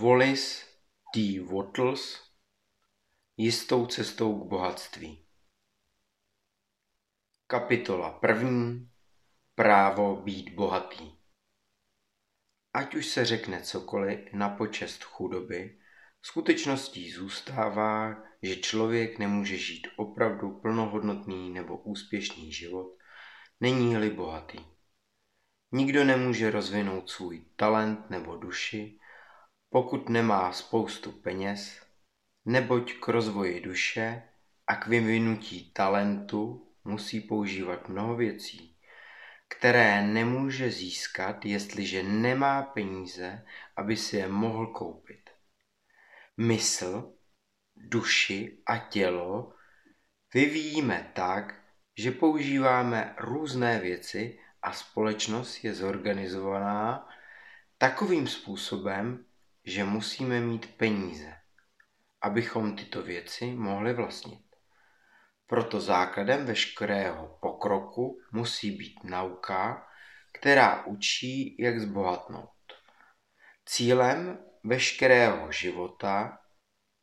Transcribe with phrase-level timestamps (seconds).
[0.00, 0.66] Wallis
[1.14, 1.40] D.
[1.40, 2.22] Wattles
[3.36, 5.26] Jistou cestou k bohatství
[7.46, 8.90] Kapitola první
[9.54, 11.12] Právo být bohatý
[12.74, 15.78] Ať už se řekne cokoliv na počest chudoby,
[16.22, 22.98] skutečností zůstává, že člověk nemůže žít opravdu plnohodnotný nebo úspěšný život,
[23.60, 24.58] není-li bohatý.
[25.72, 28.98] Nikdo nemůže rozvinout svůj talent nebo duši,
[29.70, 31.82] pokud nemá spoustu peněz,
[32.44, 34.22] neboť k rozvoji duše
[34.66, 38.76] a k vyvinutí talentu musí používat mnoho věcí,
[39.48, 43.46] které nemůže získat, jestliže nemá peníze,
[43.76, 45.30] aby si je mohl koupit.
[46.36, 47.12] Mysl,
[47.76, 49.52] duši a tělo
[50.34, 51.54] vyvíjíme tak,
[51.98, 57.08] že používáme různé věci a společnost je zorganizovaná
[57.78, 59.24] takovým způsobem,
[59.68, 61.34] že musíme mít peníze,
[62.22, 64.44] abychom tyto věci mohli vlastnit.
[65.46, 69.86] Proto základem veškerého pokroku musí být nauka,
[70.32, 72.50] která učí, jak zbohatnout.
[73.66, 76.38] Cílem veškerého života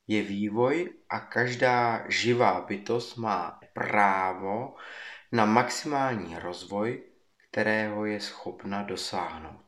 [0.07, 4.75] je vývoj a každá živá bytost má právo
[5.31, 7.03] na maximální rozvoj,
[7.49, 9.64] kterého je schopna dosáhnout.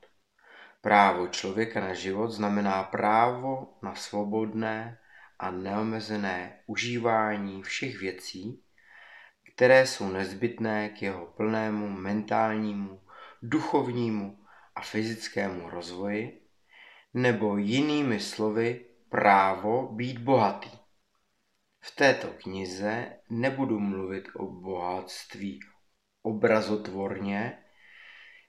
[0.82, 5.00] Právo člověka na život znamená právo na svobodné
[5.40, 8.64] a neomezené užívání všech věcí,
[9.54, 13.02] které jsou nezbytné k jeho plnému mentálnímu,
[13.42, 16.42] duchovnímu a fyzickému rozvoji,
[17.14, 20.70] nebo jinými slovy právo být bohatý.
[21.80, 25.60] V této knize nebudu mluvit o bohatství
[26.22, 27.64] obrazotvorně,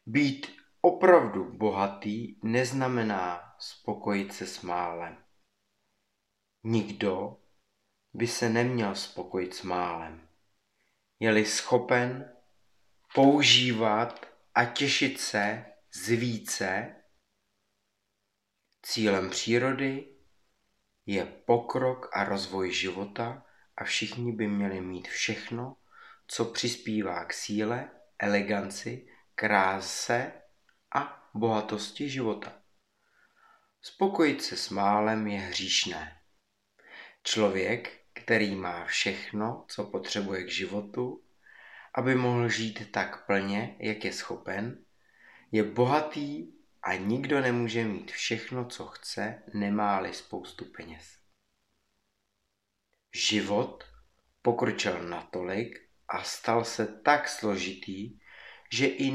[0.07, 5.25] být Opravdu bohatý neznamená spokojit se s málem.
[6.65, 7.37] Nikdo
[8.15, 10.29] by se neměl spokojit s málem.
[11.21, 12.33] Je-li schopen
[13.15, 16.97] používat a těšit se z více,
[18.83, 20.17] cílem přírody
[21.07, 23.47] je pokrok a rozvoj života
[23.77, 25.77] a všichni by měli mít všechno,
[26.27, 30.38] co přispívá k síle, eleganci, kráse
[30.95, 32.53] a bohatosti života.
[33.83, 36.21] Spokojit se s málem je hříšné.
[37.23, 41.25] Člověk, který má všechno, co potřebuje k životu,
[41.95, 44.85] aby mohl žít tak plně, jak je schopen,
[45.53, 51.19] je bohatý a nikdo nemůže mít všechno, co chce, nemá-li spoustu peněz.
[53.15, 53.85] Život
[54.43, 58.19] pokročil natolik a stal se tak složitý,
[58.73, 59.11] že i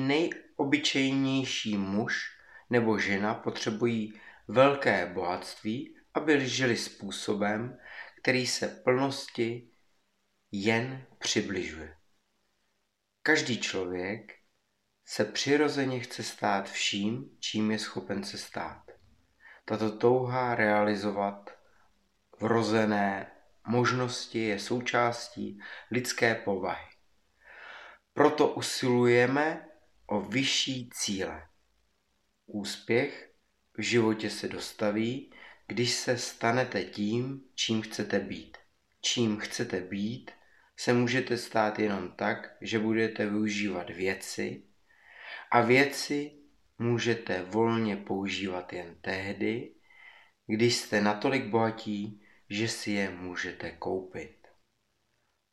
[0.59, 2.37] nejobyčejnější muž
[2.69, 7.77] nebo žena potřebují velké bohatství, aby žili způsobem,
[8.21, 9.69] který se plnosti
[10.51, 11.97] jen přibližuje.
[13.23, 14.33] Každý člověk
[15.05, 18.83] se přirozeně chce stát vším, čím je schopen se stát.
[19.65, 21.57] Tato touha realizovat
[22.39, 23.31] vrozené
[23.67, 25.59] možnosti je součástí
[25.91, 26.85] lidské povahy.
[28.13, 29.72] Proto usilujeme
[30.13, 31.47] o vyšší cíle.
[32.45, 33.33] Úspěch
[33.77, 35.33] v životě se dostaví,
[35.67, 38.57] když se stanete tím, čím chcete být.
[39.01, 40.31] Čím chcete být,
[40.77, 44.63] se můžete stát jenom tak, že budete využívat věci
[45.51, 46.31] a věci
[46.79, 49.75] můžete volně používat jen tehdy,
[50.47, 54.47] když jste natolik bohatí, že si je můžete koupit.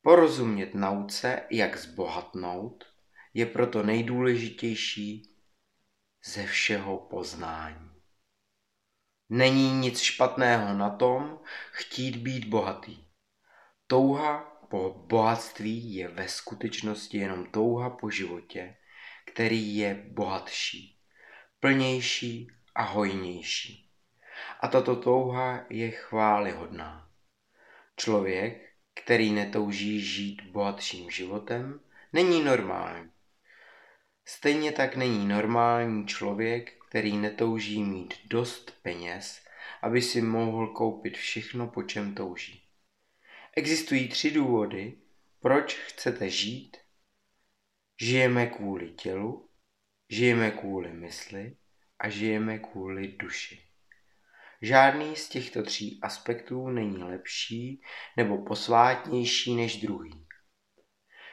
[0.03, 2.90] Porozumět nauce, jak zbohatnout,
[3.35, 5.37] je proto nejdůležitější
[6.25, 7.91] ze všeho poznání.
[9.29, 11.41] Není nic špatného na tom
[11.73, 13.05] chtít být bohatý.
[13.87, 14.39] Touha
[14.71, 18.77] po bohatství je ve skutečnosti jenom touha po životě,
[19.27, 20.99] který je bohatší,
[21.61, 23.91] plnější a hojnější.
[24.61, 27.11] A tato touha je chválihodná.
[27.97, 31.81] Člověk, který netouží žít bohatším životem,
[32.13, 33.11] není normální.
[34.25, 39.45] Stejně tak není normální člověk, který netouží mít dost peněz,
[39.83, 42.63] aby si mohl koupit všechno, po čem touží.
[43.57, 44.99] Existují tři důvody,
[45.41, 46.77] proč chcete žít.
[48.01, 49.49] Žijeme kvůli tělu,
[50.11, 51.57] žijeme kvůli mysli
[51.99, 53.67] a žijeme kvůli duši.
[54.63, 57.83] Žádný z těchto tří aspektů není lepší
[58.17, 60.27] nebo posvátnější než druhý.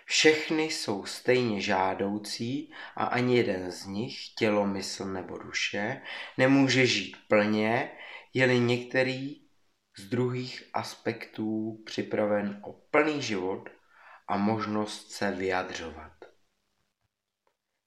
[0.09, 6.01] Všechny jsou stejně žádoucí a ani jeden z nich, tělo, mysl nebo duše,
[6.37, 7.91] nemůže žít plně,
[8.33, 9.41] Je-li některý
[9.97, 13.69] z druhých aspektů připraven o plný život
[14.27, 16.11] a možnost se vyjadřovat.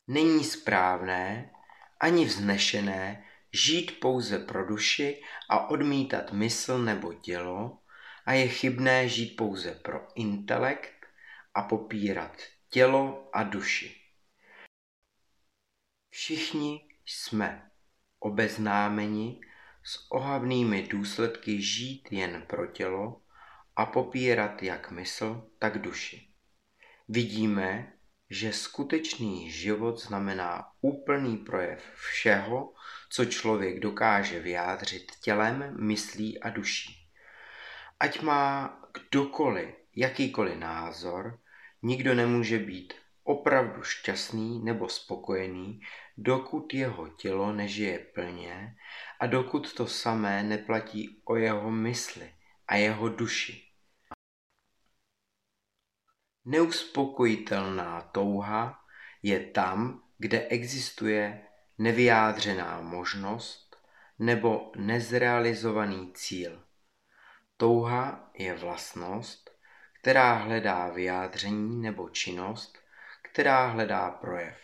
[0.06, 1.50] Není správné
[2.00, 7.78] ani vznešené žít pouze pro duši a odmítat mysl nebo tělo
[8.26, 10.99] a je chybné žít pouze pro intelekt
[11.54, 14.00] a popírat tělo a duši.
[16.08, 17.70] Všichni jsme
[18.18, 19.40] obeznámeni
[19.84, 23.22] s ohavnými důsledky žít jen pro tělo
[23.76, 26.28] a popírat jak mysl, tak duši.
[27.08, 27.92] Vidíme,
[28.30, 32.74] že skutečný život znamená úplný projev všeho,
[33.10, 37.08] co člověk dokáže vyjádřit tělem, myslí a duší.
[38.00, 41.39] Ať má kdokoliv jakýkoliv názor,
[41.82, 42.94] nikdo nemůže být
[43.24, 45.80] opravdu šťastný nebo spokojený,
[46.18, 48.76] dokud jeho tělo nežije plně
[49.20, 52.34] a dokud to samé neplatí o jeho mysli
[52.68, 53.66] a jeho duši.
[56.44, 58.84] Neuspokojitelná touha
[59.22, 61.46] je tam, kde existuje
[61.78, 63.76] nevyjádřená možnost
[64.18, 66.64] nebo nezrealizovaný cíl.
[67.56, 69.49] Touha je vlastnost,
[70.00, 72.78] která hledá vyjádření nebo činnost,
[73.22, 74.56] která hledá projev.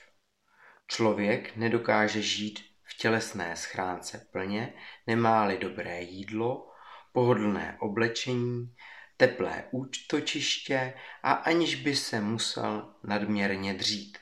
[0.87, 4.75] Člověk nedokáže žít v tělesné schránce plně,
[5.07, 6.73] nemá-li dobré jídlo,
[7.13, 8.75] pohodlné oblečení,
[9.17, 14.19] teplé útočiště a aniž by se musel nadměrně dřít.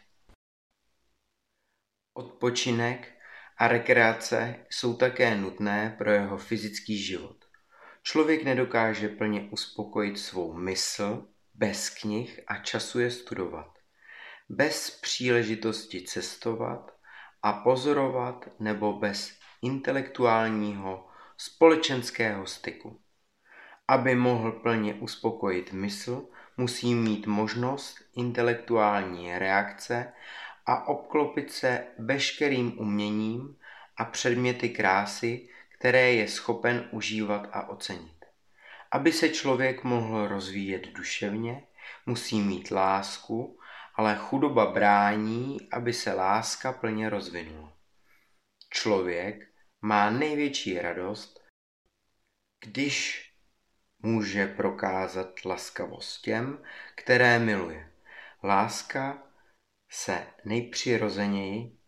[2.14, 3.12] Odpočinek
[3.58, 7.43] a rekreace jsou také nutné pro jeho fyzický život.
[8.06, 13.78] Člověk nedokáže plně uspokojit svou mysl bez knih a času je studovat,
[14.48, 16.96] bez příležitosti cestovat
[17.42, 23.00] a pozorovat nebo bez intelektuálního společenského styku.
[23.88, 30.12] Aby mohl plně uspokojit mysl, musí mít možnost intelektuální reakce
[30.66, 33.56] a obklopit se veškerým uměním
[33.96, 35.48] a předměty krásy,
[35.84, 38.24] které je schopen užívat a ocenit.
[38.90, 41.66] Aby se člověk mohl rozvíjet duševně,
[42.06, 43.60] musí mít lásku,
[43.94, 47.76] ale chudoba brání, aby se láska plně rozvinula.
[48.70, 49.48] Člověk
[49.82, 51.40] má největší radost,
[52.64, 53.28] když
[53.98, 56.62] může prokázat laskavost těm,
[56.94, 57.92] které miluje.
[58.42, 59.22] Láska
[59.90, 61.78] se nejpřirozeněji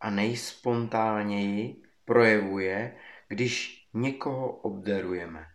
[0.00, 2.98] a nejspontánněji projevuje,
[3.28, 5.46] když někoho obdarujeme.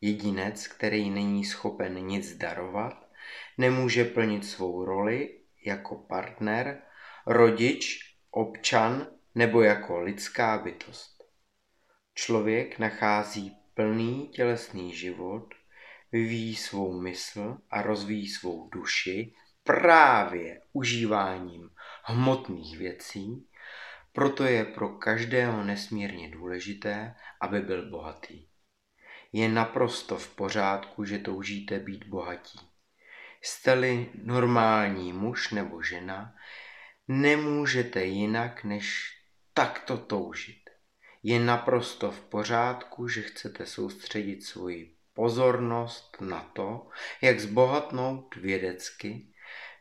[0.00, 3.10] Jedinec, který není schopen nic darovat,
[3.58, 6.82] nemůže plnit svou roli jako partner,
[7.26, 7.98] rodič,
[8.30, 11.24] občan nebo jako lidská bytost.
[12.14, 15.54] Člověk nachází plný tělesný život,
[16.12, 19.32] vyvíjí svou mysl a rozvíjí svou duši
[19.64, 21.70] právě užíváním
[22.04, 23.46] hmotných věcí,
[24.12, 28.46] proto je pro každého nesmírně důležité, aby byl bohatý.
[29.32, 32.60] Je naprosto v pořádku, že toužíte být bohatí.
[33.42, 36.34] Jste-li normální muž nebo žena,
[37.08, 39.16] nemůžete jinak než
[39.54, 40.70] takto toužit.
[41.22, 46.88] Je naprosto v pořádku, že chcete soustředit svoji pozornost na to,
[47.22, 49.32] jak zbohatnout vědecky,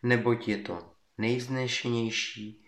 [0.04, 2.66] neboť je to nejvznešenější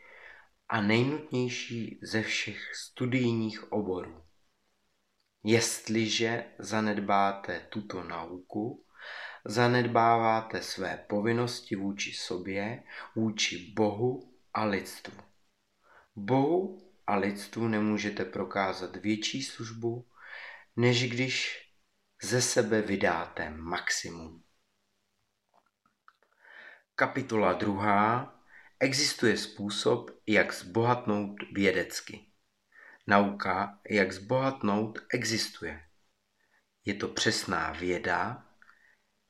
[0.71, 4.23] a nejnutnější ze všech studijních oborů.
[5.43, 8.85] Jestliže zanedbáte tuto nauku,
[9.45, 12.83] zanedbáváte své povinnosti vůči sobě,
[13.15, 15.21] vůči Bohu a lidstvu.
[16.15, 20.07] Bohu a lidstvu nemůžete prokázat větší službu,
[20.75, 21.61] než když
[22.23, 24.43] ze sebe vydáte maximum.
[26.95, 28.40] Kapitola druhá
[28.83, 32.25] Existuje způsob, jak zbohatnout vědecky.
[33.07, 35.83] Nauka, jak zbohatnout, existuje.
[36.85, 38.45] Je to přesná věda,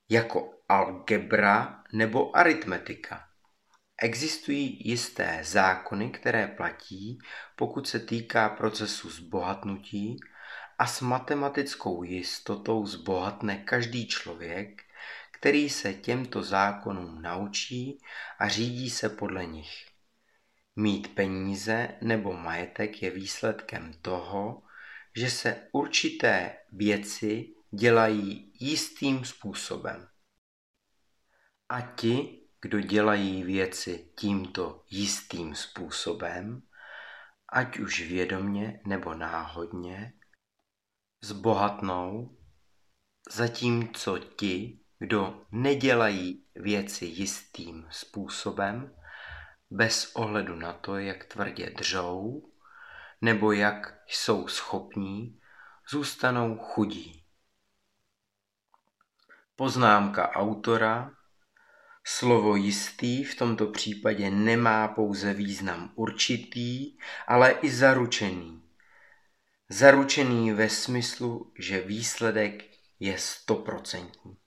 [0.09, 3.27] jako algebra nebo aritmetika.
[4.01, 7.19] Existují jisté zákony, které platí,
[7.55, 10.17] pokud se týká procesu zbohatnutí
[10.79, 14.83] a s matematickou jistotou zbohatne každý člověk,
[15.41, 17.97] který se těmto zákonům naučí
[18.39, 19.87] a řídí se podle nich.
[20.75, 24.63] Mít peníze nebo majetek je výsledkem toho,
[25.15, 30.07] že se určité věci dělají jistým způsobem.
[31.69, 36.61] A ti, kdo dělají věci tímto jistým způsobem,
[37.49, 40.13] ať už vědomně nebo náhodně,
[41.21, 42.37] zbohatnou,
[43.29, 48.95] zatímco ti, kdo nedělají věci jistým způsobem,
[49.69, 52.51] bez ohledu na to, jak tvrdě držou,
[53.21, 55.39] nebo jak jsou schopní,
[55.89, 57.23] zůstanou chudí.
[59.55, 61.11] Poznámka autora
[62.03, 68.63] Slovo jistý v tomto případě nemá pouze význam určitý, ale i zaručený.
[69.69, 72.63] Zaručený ve smyslu, že výsledek
[72.99, 74.40] je stoprocentní.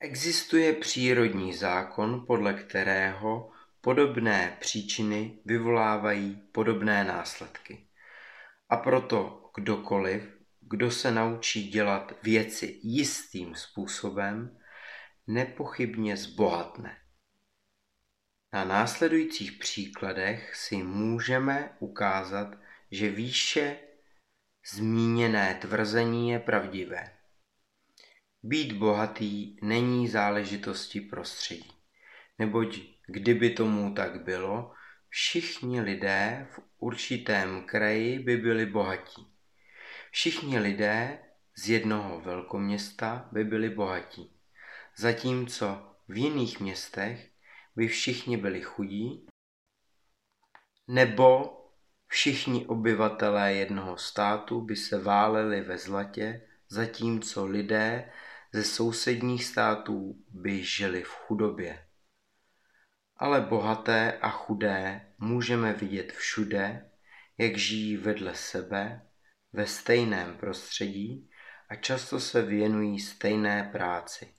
[0.00, 3.50] Existuje přírodní zákon, podle kterého
[3.80, 7.88] podobné příčiny vyvolávají podobné následky.
[8.68, 14.58] A proto kdokoliv, kdo se naučí dělat věci jistým způsobem,
[15.26, 16.96] nepochybně zbohatne.
[18.52, 22.48] Na následujících příkladech si můžeme ukázat,
[22.90, 23.78] že výše
[24.72, 27.15] zmíněné tvrzení je pravdivé.
[28.46, 31.72] Být bohatý není záležitostí prostředí,
[32.38, 34.72] neboť kdyby tomu tak bylo,
[35.08, 39.26] všichni lidé v určitém kraji by byli bohatí.
[40.10, 41.18] Všichni lidé
[41.56, 44.36] z jednoho velkoměsta by byli bohatí
[44.96, 47.30] zatímco v jiných městech
[47.76, 49.26] by všichni byli chudí,
[50.88, 51.58] nebo
[52.06, 58.12] všichni obyvatelé jednoho státu by se váleli ve zlatě, zatímco lidé
[58.56, 61.86] ze sousedních států by žili v chudobě.
[63.16, 66.90] Ale bohaté a chudé můžeme vidět všude,
[67.38, 69.02] jak žijí vedle sebe,
[69.52, 71.30] ve stejném prostředí
[71.68, 74.34] a často se věnují stejné práci.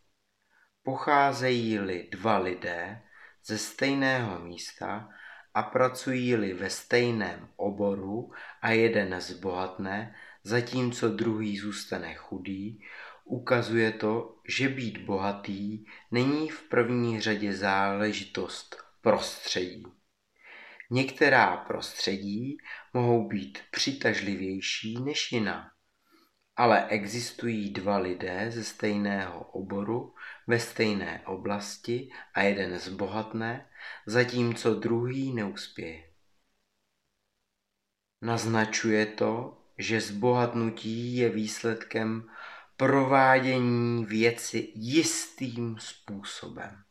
[0.84, 3.02] Pocházejí-li dva lidé
[3.46, 5.10] ze stejného místa
[5.54, 8.32] a pracují-li ve stejném oboru
[8.62, 12.84] a jeden zbohatne, zatímco druhý zůstane chudý,
[13.28, 19.84] ukazuje to, že být bohatý není v první řadě záležitost prostředí.
[20.92, 22.58] Některá prostředí
[22.94, 25.72] mohou být přitažlivější než jiná
[26.58, 30.16] ale existují dva lidé ze stejného oboru
[30.48, 33.70] ve stejné oblasti a jeden zbohatne,
[34.06, 36.04] zatímco druhý neuspěje.
[38.22, 42.30] Naznačuje to, že zbohatnutí je výsledkem
[42.78, 46.84] provádění věci jistým způsobem.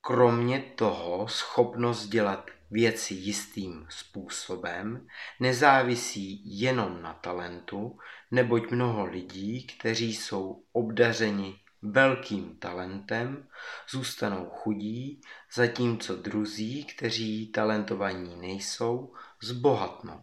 [0.00, 5.06] Kromě toho schopnost dělat věci jistým způsobem
[5.40, 7.98] nezávisí jenom na talentu,
[8.30, 13.48] neboť mnoho lidí, kteří jsou obdařeni velkým talentem,
[13.90, 15.20] zůstanou chudí,
[15.54, 20.20] zatímco druzí, kteří talentovaní nejsou, zbohatnou.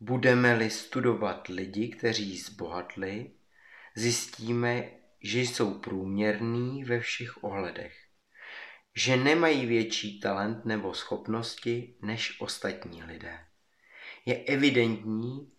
[0.00, 3.30] Budeme-li studovat lidi, kteří zbohatli,
[3.94, 4.90] zjistíme,
[5.22, 8.06] že jsou průměrní ve všech ohledech
[8.96, 13.38] že nemají větší talent nebo schopnosti než ostatní lidé.
[14.26, 15.52] Je evidentní,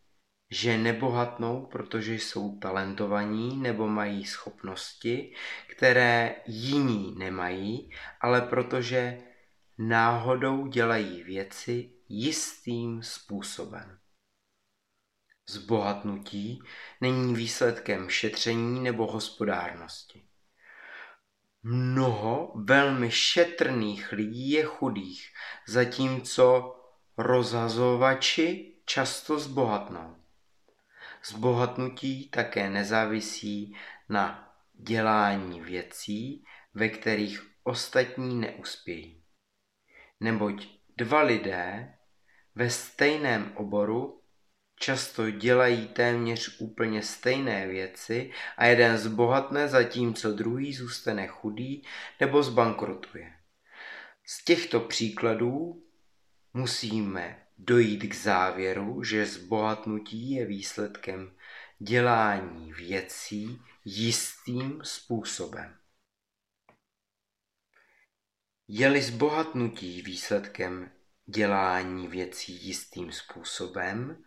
[0.51, 5.33] že nebohatnou, protože jsou talentovaní nebo mají schopnosti,
[5.67, 7.91] které jiní nemají,
[8.21, 9.17] ale protože
[9.77, 13.97] náhodou dělají věci jistým způsobem.
[15.49, 16.59] Zbohatnutí
[17.01, 20.25] není výsledkem šetření nebo hospodárnosti.
[21.63, 25.33] Mnoho velmi šetrných lidí je chudých,
[25.67, 26.75] zatímco
[27.17, 30.15] rozhazovači často zbohatnou.
[31.25, 33.75] Zbohatnutí také nezávisí
[34.09, 39.23] na dělání věcí, ve kterých ostatní neuspějí.
[40.19, 41.97] Neboť dva lidé
[42.55, 44.21] ve stejném oboru
[44.79, 51.83] často dělají téměř úplně stejné věci a jeden zbohatne, zatímco druhý zůstane chudý
[52.19, 53.33] nebo zbankrotuje.
[54.25, 55.83] Z těchto příkladů
[56.53, 61.31] musíme dojít k závěru, že zbohatnutí je výsledkem
[61.79, 65.77] dělání věcí jistým způsobem.
[68.67, 70.91] Je-li zbohatnutí výsledkem
[71.25, 74.23] dělání věcí jistým způsobem,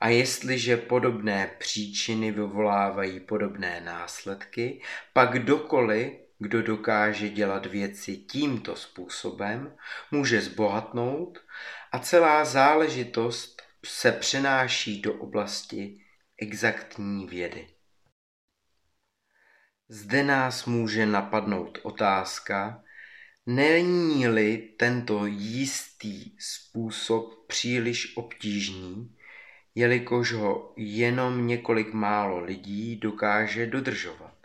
[0.00, 9.76] a jestliže podobné příčiny vyvolávají podobné následky, pak kdokoliv, kdo dokáže dělat věci tímto způsobem,
[10.10, 11.38] může zbohatnout
[11.92, 16.04] a celá záležitost se přenáší do oblasti
[16.38, 17.68] exaktní vědy.
[19.88, 22.84] Zde nás může napadnout otázka,
[23.46, 29.17] není-li tento jistý způsob příliš obtížný,
[29.78, 34.36] jelikož ho jenom několik málo lidí dokáže dodržovat.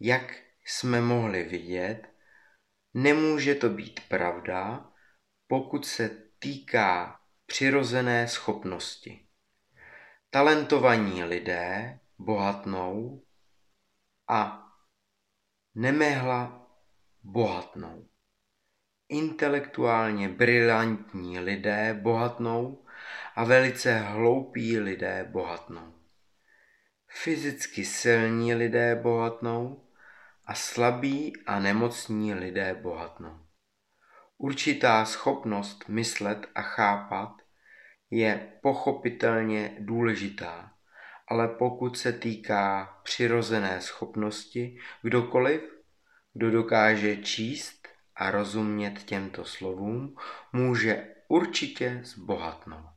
[0.00, 0.34] Jak
[0.64, 2.02] jsme mohli vidět,
[2.94, 4.90] nemůže to být pravda,
[5.46, 6.08] pokud se
[6.38, 9.26] týká přirozené schopnosti.
[10.30, 13.24] Talentovaní lidé bohatnou
[14.28, 14.68] a
[15.74, 16.70] nemehla
[17.22, 18.08] bohatnou.
[19.08, 22.83] Intelektuálně brilantní lidé bohatnou
[23.34, 25.94] a velice hloupí lidé bohatnou.
[27.08, 29.88] Fyzicky silní lidé bohatnou
[30.44, 33.38] a slabí a nemocní lidé bohatnou.
[34.38, 37.36] Určitá schopnost myslet a chápat
[38.10, 40.72] je pochopitelně důležitá,
[41.28, 45.62] ale pokud se týká přirozené schopnosti, kdokoliv,
[46.32, 50.16] kdo dokáže číst a rozumět těmto slovům,
[50.52, 52.93] může určitě zbohatnout.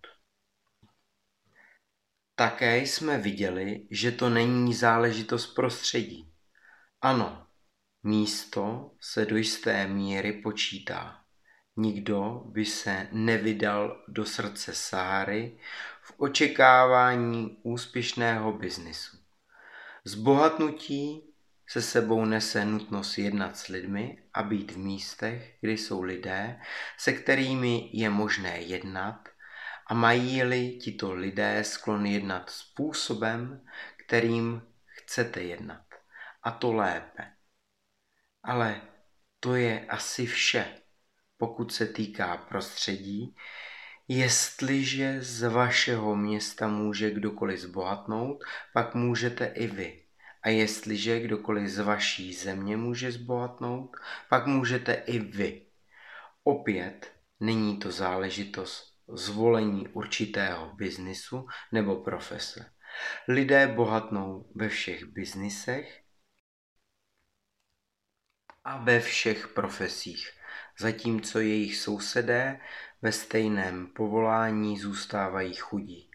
[2.39, 6.33] Také jsme viděli, že to není záležitost prostředí.
[7.01, 7.47] Ano,
[8.03, 11.19] místo se do jisté míry počítá.
[11.75, 15.59] Nikdo by se nevydal do srdce Sáry
[16.01, 19.17] v očekávání úspěšného biznisu.
[20.03, 21.33] Zbohatnutí
[21.69, 26.61] se sebou nese nutnost jednat s lidmi a být v místech, kde jsou lidé,
[26.97, 29.29] se kterými je možné jednat
[29.87, 33.65] a mají-li tito lidé sklon jednat způsobem,
[33.97, 35.85] kterým chcete jednat.
[36.43, 37.31] A to lépe.
[38.43, 38.81] Ale
[39.39, 40.81] to je asi vše
[41.37, 43.35] pokud se týká prostředí,
[44.07, 50.03] jestliže z vašeho města může kdokoliv zbohatnout, pak můžete i vy.
[50.43, 53.97] A jestliže kdokoliv z vaší země může zbohatnout,
[54.29, 55.65] pak můžete i vy.
[56.43, 62.71] Opět není to záležitost zvolení určitého biznisu nebo profese.
[63.27, 66.01] Lidé bohatnou ve všech biznisech
[68.63, 70.31] a ve všech profesích
[70.79, 72.59] zatímco jejich sousedé
[73.01, 76.11] ve stejném povolání zůstávají chudí.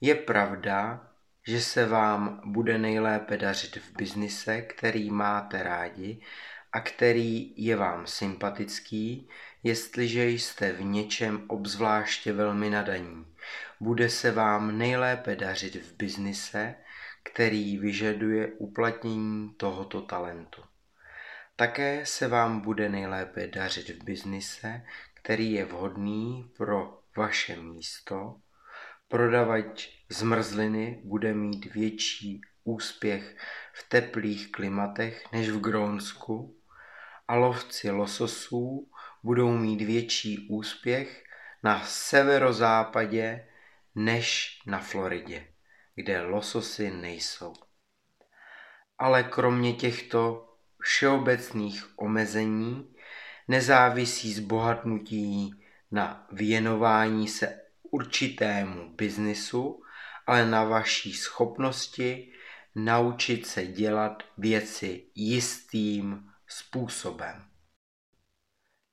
[0.00, 1.08] Je pravda,
[1.46, 6.20] že se vám bude nejlépe dařit v biznise, který máte rádi
[6.72, 9.28] a který je vám sympatický,
[9.62, 13.26] jestliže jste v něčem obzvláště velmi nadaní.
[13.80, 16.74] Bude se vám nejlépe dařit v biznise,
[17.22, 20.62] který vyžaduje uplatnění tohoto talentu.
[21.56, 24.82] Také se vám bude nejlépe dařit v biznise,
[25.14, 28.36] který je vhodný pro vaše místo.
[29.08, 33.36] Prodavač zmrzliny bude mít větší úspěch
[33.72, 36.56] v teplých klimatech než v Grónsku
[37.28, 38.90] a lovci lososů
[39.22, 41.24] budou mít větší úspěch
[41.62, 43.48] na severozápadě
[43.94, 45.46] než na Floridě,
[45.94, 47.52] kde lososy nejsou.
[48.98, 50.48] Ale kromě těchto
[50.80, 52.94] všeobecných omezení
[53.48, 55.54] nezávisí zbohatnutí
[55.90, 59.82] na věnování se určitému biznisu,
[60.26, 62.32] ale na vaší schopnosti
[62.74, 67.51] naučit se dělat věci jistým způsobem.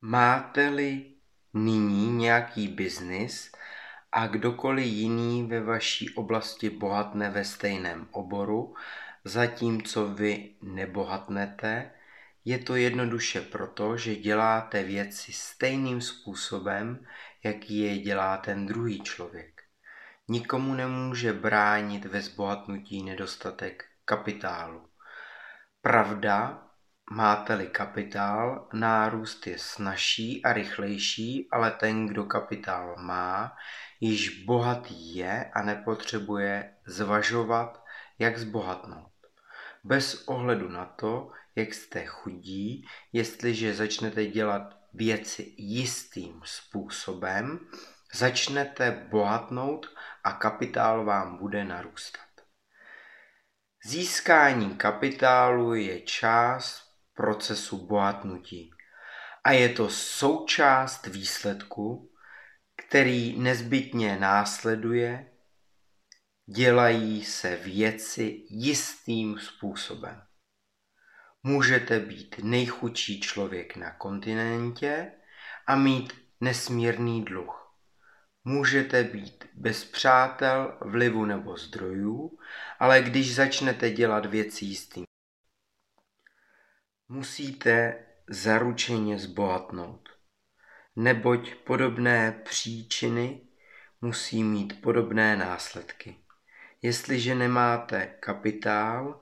[0.01, 1.05] Máte-li
[1.53, 3.51] nyní nějaký biznis
[4.11, 8.75] a kdokoliv jiný ve vaší oblasti bohatne ve stejném oboru,
[9.23, 11.91] zatímco vy nebohatnete,
[12.45, 17.07] je to jednoduše proto, že děláte věci stejným způsobem,
[17.43, 19.61] jaký je dělá ten druhý člověk.
[20.27, 24.89] Nikomu nemůže bránit ve zbohatnutí nedostatek kapitálu.
[25.81, 26.68] Pravda,
[27.11, 33.55] máte-li kapitál, nárůst je snažší a rychlejší, ale ten, kdo kapitál má,
[33.99, 37.83] již bohatý je a nepotřebuje zvažovat,
[38.19, 39.11] jak zbohatnout.
[39.83, 47.59] Bez ohledu na to, jak jste chudí, jestliže začnete dělat věci jistým způsobem,
[48.13, 49.87] začnete bohatnout
[50.23, 52.21] a kapitál vám bude narůstat.
[53.85, 56.88] Získání kapitálu je část
[57.19, 58.71] procesu bohatnutí
[59.43, 62.11] a je to součást výsledku,
[62.75, 65.31] který nezbytně následuje
[66.55, 70.21] dělají se věci jistým způsobem.
[71.43, 75.11] Můžete být nejchudší člověk na kontinentě
[75.67, 77.75] a mít nesmírný dluh.
[78.43, 82.37] Můžete být bez přátel, vlivu nebo zdrojů,
[82.79, 85.08] ale když začnete dělat věci jistým,
[87.09, 90.09] musíte zaručeně zbohatnout,
[90.95, 93.47] neboť podobné příčiny
[94.01, 96.25] musí mít podobné následky.
[96.81, 99.21] Jestliže nemáte kapitál,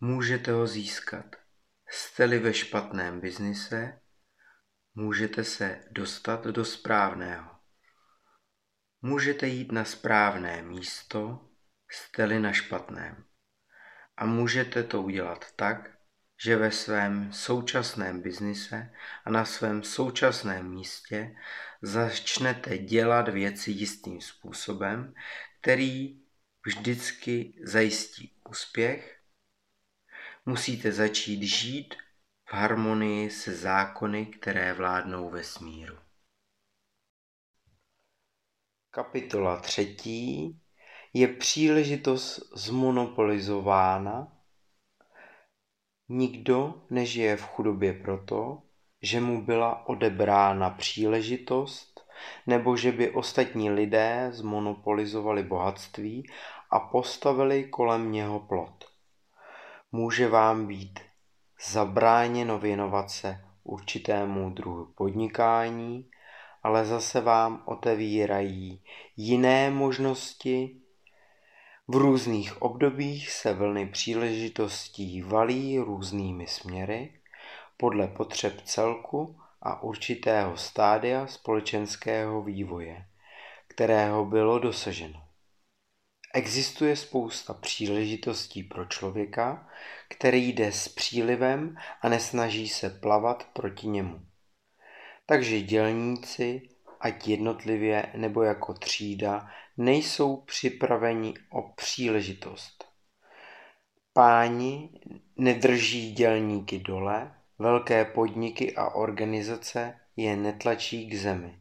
[0.00, 1.36] můžete ho získat.
[1.88, 4.00] Jste-li ve špatném biznise,
[4.94, 7.50] můžete se dostat do správného.
[9.02, 11.48] Můžete jít na správné místo,
[11.90, 13.24] jste-li na špatném.
[14.16, 15.95] A můžete to udělat tak,
[16.36, 18.94] že ve svém současném biznise
[19.24, 21.36] a na svém současném místě
[21.82, 25.14] začnete dělat věci jistým způsobem,
[25.60, 26.20] který
[26.66, 29.20] vždycky zajistí úspěch.
[30.46, 31.94] Musíte začít žít
[32.48, 35.98] v harmonii se zákony, které vládnou ve smíru.
[38.90, 40.60] Kapitola třetí
[41.12, 44.35] je příležitost zmonopolizována
[46.08, 48.58] Nikdo nežije v chudobě proto,
[49.02, 52.00] že mu byla odebrána příležitost,
[52.46, 56.30] nebo že by ostatní lidé zmonopolizovali bohatství
[56.70, 58.84] a postavili kolem něho plot.
[59.92, 61.00] Může vám být
[61.72, 66.10] zabráněno věnovat se určitému druhu podnikání,
[66.62, 68.82] ale zase vám otevírají
[69.16, 70.80] jiné možnosti,
[71.88, 77.20] v různých obdobích se vlny příležitostí valí různými směry
[77.76, 83.06] podle potřeb celku a určitého stádia společenského vývoje,
[83.68, 85.22] kterého bylo dosaženo.
[86.34, 89.68] Existuje spousta příležitostí pro člověka,
[90.08, 94.20] který jde s přílivem a nesnaží se plavat proti němu.
[95.26, 96.68] Takže dělníci,
[97.00, 102.84] ať jednotlivě nebo jako třída, nejsou připraveni o příležitost.
[104.12, 104.90] Páni
[105.36, 111.58] nedrží dělníky dole, velké podniky a organizace je netlačí k zemi.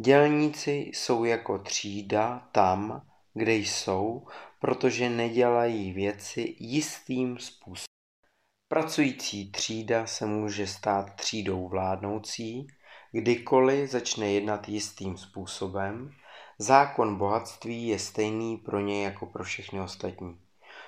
[0.00, 4.26] Dělníci jsou jako třída tam, kde jsou,
[4.60, 7.88] protože nedělají věci jistým způsobem.
[8.68, 12.66] Pracující třída se může stát třídou vládnoucí,
[13.12, 16.10] kdykoliv začne jednat jistým způsobem,
[16.60, 20.40] Zákon bohatství je stejný pro ně jako pro všechny ostatní.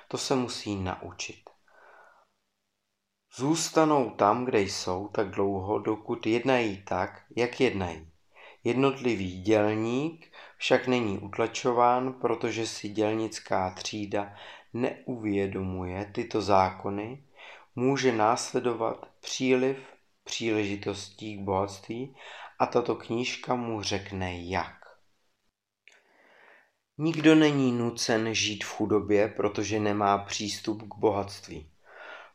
[0.09, 1.51] To se musí naučit.
[3.37, 8.09] Zůstanou tam, kde jsou, tak dlouho, dokud jednají tak, jak jednají.
[8.65, 14.35] Jednotlivý dělník však není utlačován, protože si dělnická třída
[14.73, 17.25] neuvědomuje tyto zákony,
[17.77, 19.77] může následovat příliv
[20.25, 22.17] příležitostí k bohatství
[22.59, 24.80] a tato knížka mu řekne jak.
[27.03, 31.71] Nikdo není nucen žít v chudobě, protože nemá přístup k bohatství.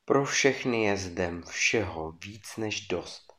[0.06, 3.34] Pro všechny je zde všeho víc než dost.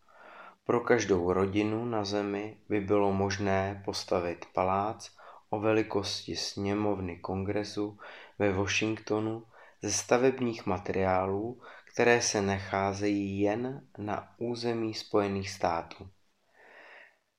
[0.65, 5.11] Pro každou rodinu na zemi by bylo možné postavit palác
[5.51, 7.99] o velikosti sněmovny kongresu
[8.39, 9.47] ve Washingtonu
[9.83, 11.61] ze stavebních materiálů,
[11.93, 16.09] které se nacházejí jen na území Spojených států.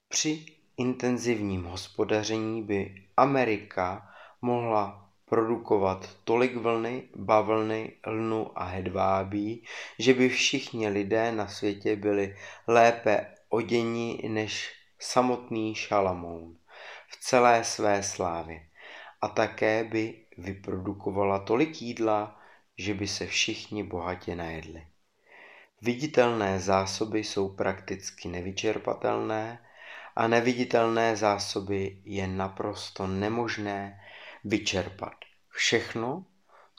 [0.08, 4.10] Při intenzivním hospodaření by Amerika
[4.42, 9.64] mohla produkovat tolik vlny, bavlny, lnu a hedvábí,
[10.00, 12.36] že by všichni lidé na světě byli
[12.68, 16.58] lépe oděni než samotný Šalamoun
[17.08, 18.68] v celé své slávě.
[19.22, 22.40] A také by vyprodukovala tolik jídla,
[22.78, 24.88] že by se všichni bohatě najedli.
[25.82, 29.60] Viditelné zásoby jsou prakticky nevyčerpatelné
[30.18, 34.02] a neviditelné zásoby je naprosto nemožné
[34.44, 35.14] vyčerpat.
[35.50, 36.26] Všechno,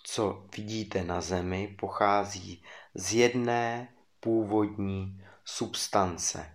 [0.03, 2.63] co vidíte na Zemi, pochází
[2.95, 3.89] z jedné
[4.21, 6.55] původní substance,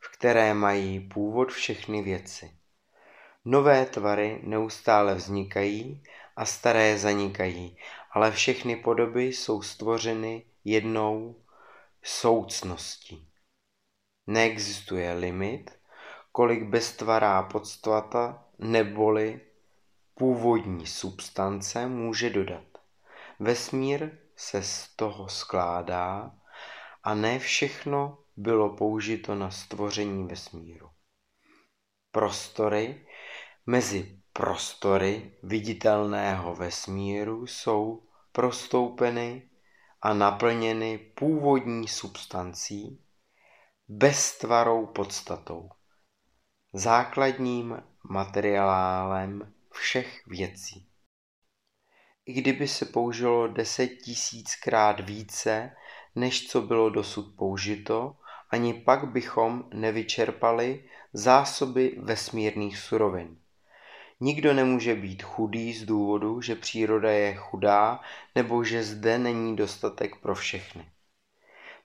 [0.00, 2.50] v které mají původ všechny věci.
[3.44, 6.02] Nové tvary neustále vznikají
[6.36, 7.76] a staré zanikají,
[8.10, 11.36] ale všechny podoby jsou stvořeny jednou
[12.02, 13.28] soucností.
[14.26, 15.81] Neexistuje limit,
[16.32, 19.40] kolik beztvará podstata neboli
[20.14, 22.64] původní substance může dodat.
[23.40, 26.34] Vesmír se z toho skládá
[27.02, 30.90] a ne všechno bylo použito na stvoření vesmíru.
[32.10, 33.06] Prostory
[33.66, 39.50] mezi prostory viditelného vesmíru jsou prostoupeny
[40.02, 43.04] a naplněny původní substancí,
[43.88, 45.68] beztvarou podstatou
[46.72, 50.86] základním materiálem všech věcí.
[52.26, 55.76] I kdyby se použilo deset tisíckrát více,
[56.14, 58.16] než co bylo dosud použito,
[58.50, 63.36] ani pak bychom nevyčerpali zásoby vesmírných surovin.
[64.20, 68.00] Nikdo nemůže být chudý z důvodu, že příroda je chudá
[68.34, 70.88] nebo že zde není dostatek pro všechny.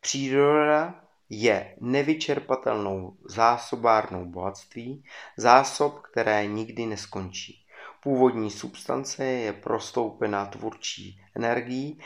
[0.02, 5.03] Příroda je nevyčerpatelnou zásobárnou bohatství,
[5.37, 7.65] zásob, které nikdy neskončí.
[8.03, 11.99] Původní substance je prostoupena tvůrčí energií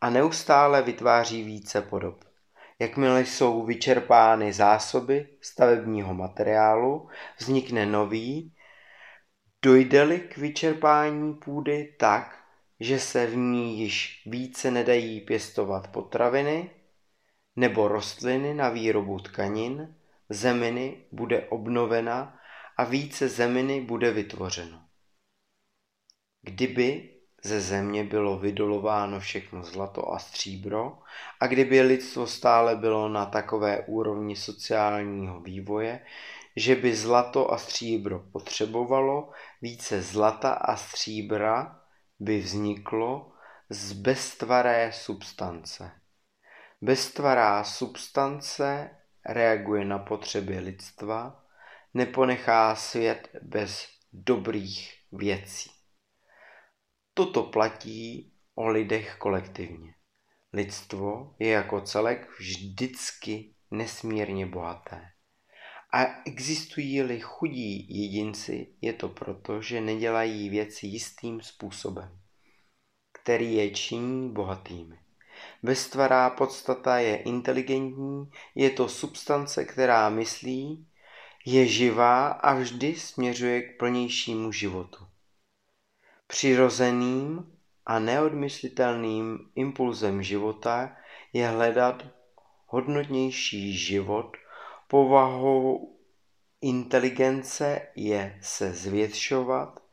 [0.00, 2.24] a neustále vytváří více podob.
[2.78, 8.54] Jakmile jsou vyčerpány zásoby stavebního materiálu, vznikne nový,
[9.62, 12.38] dojde-li k vyčerpání půdy tak,
[12.80, 16.70] že se v ní již více nedají pěstovat potraviny
[17.58, 19.94] nebo rostliny na výrobu tkanin,
[20.28, 22.38] zeminy bude obnovena
[22.76, 24.82] a více zeminy bude vytvořeno.
[26.42, 30.98] Kdyby ze země bylo vydolováno všechno zlato a stříbro
[31.40, 36.06] a kdyby lidstvo stále bylo na takové úrovni sociálního vývoje,
[36.56, 39.30] že by zlato a stříbro potřebovalo,
[39.62, 41.80] více zlata a stříbra
[42.20, 43.32] by vzniklo
[43.70, 45.98] z beztvaré substance.
[46.80, 48.90] Beztvará substance
[49.26, 51.44] reaguje na potřeby lidstva,
[51.94, 55.70] neponechá svět bez dobrých věcí.
[57.14, 59.94] Toto platí o lidech kolektivně.
[60.52, 65.02] Lidstvo je jako celek vždycky nesmírně bohaté.
[65.92, 72.20] A existují-li chudí jedinci, je to proto, že nedělají věci jistým způsobem,
[73.12, 75.07] který je činí bohatými.
[75.62, 80.86] Beztvará podstata je inteligentní, je to substance, která myslí,
[81.44, 85.06] je živá a vždy směřuje k plnějšímu životu.
[86.26, 87.52] Přirozeným
[87.86, 90.96] a neodmyslitelným impulzem života
[91.32, 92.06] je hledat
[92.66, 94.36] hodnotnější život,
[94.88, 95.96] povahou
[96.60, 99.87] inteligence je se zvětšovat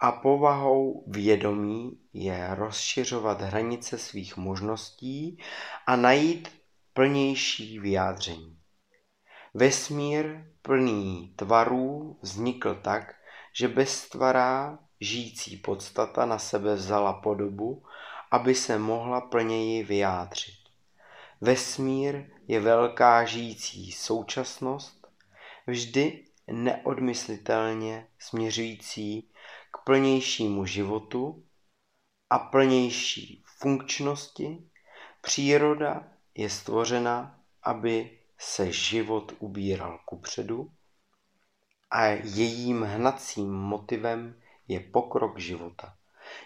[0.00, 5.38] a povahou vědomí je rozšiřovat hranice svých možností
[5.86, 6.48] a najít
[6.92, 8.58] plnější vyjádření.
[9.54, 13.14] Vesmír plný tvarů vznikl tak,
[13.52, 17.82] že beztvará žijící podstata na sebe vzala podobu,
[18.30, 20.58] aby se mohla plněji vyjádřit.
[21.40, 25.06] Vesmír je velká žijící současnost,
[25.66, 29.30] vždy neodmyslitelně směřující
[29.88, 31.44] plnějšímu životu
[32.30, 34.58] a plnější funkčnosti.
[35.20, 40.70] Příroda je stvořena, aby se život ubíral kupředu
[41.90, 45.96] a jejím hnacím motivem je pokrok života.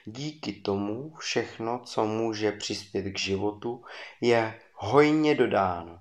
[0.05, 3.85] Díky tomu všechno, co může přispět k životu,
[4.21, 6.01] je hojně dodáno.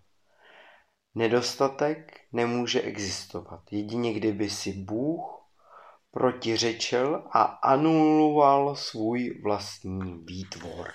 [1.15, 5.40] Nedostatek nemůže existovat, jedině kdyby si Bůh
[6.11, 10.91] protiřečil a anuloval svůj vlastní výtvor.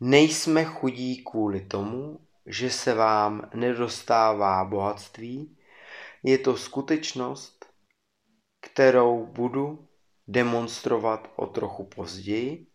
[0.00, 5.58] Nejsme chudí kvůli tomu, že se vám nedostává bohatství,
[6.22, 7.66] je to skutečnost,
[8.60, 9.88] kterou budu
[10.28, 12.66] demonstrovat o trochu později,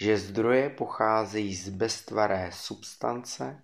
[0.00, 3.62] že zdroje pocházejí z beztvaré substance,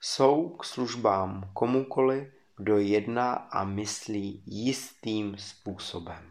[0.00, 6.29] jsou k službám komukoli, kdo jedná a myslí jistým způsobem.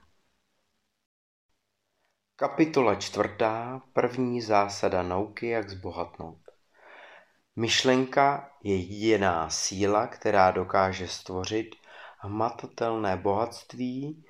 [2.39, 3.81] Kapitola čtvrtá.
[3.93, 6.39] První zásada nauky, jak zbohatnout.
[7.55, 11.75] Myšlenka je jediná síla, která dokáže stvořit
[12.17, 14.25] hmatatelné bohatství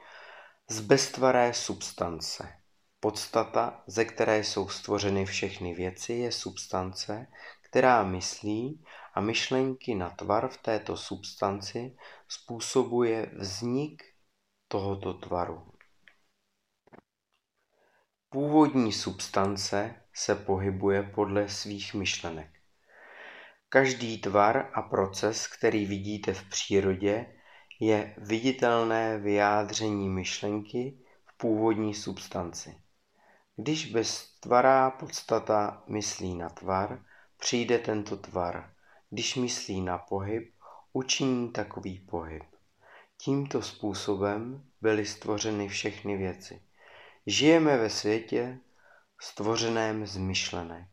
[0.70, 2.54] z beztvaré substance.
[3.00, 7.28] Podstata, ze které jsou stvořeny všechny věci, je substance,
[7.62, 11.96] která myslí a myšlenky na tvar v této substanci
[12.28, 14.04] způsobuje vznik
[14.68, 15.69] tohoto tvaru.
[18.32, 22.50] Původní substance se pohybuje podle svých myšlenek.
[23.70, 27.26] Každý tvar a proces, který vidíte v přírodě,
[27.80, 32.76] je viditelné vyjádření myšlenky v původní substanci.
[33.56, 37.06] Když beztvará podstata myslí na tvar,
[37.38, 38.74] přijde tento tvar.
[39.10, 40.54] Když myslí na pohyb,
[40.94, 42.44] učiní takový pohyb.
[43.18, 46.69] Tímto způsobem byly stvořeny všechny věci.
[47.26, 48.60] Žijeme ve světě
[49.22, 50.88] stvořeném z myšlenek,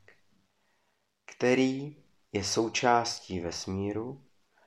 [1.27, 1.97] který
[2.33, 4.25] je součástí vesmíru,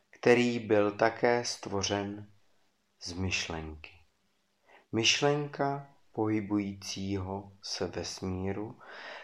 [0.10, 2.32] který byl také stvořen
[3.02, 3.92] z myšlenky.
[4.92, 8.80] Myšlenka pohybujícího se vesmíru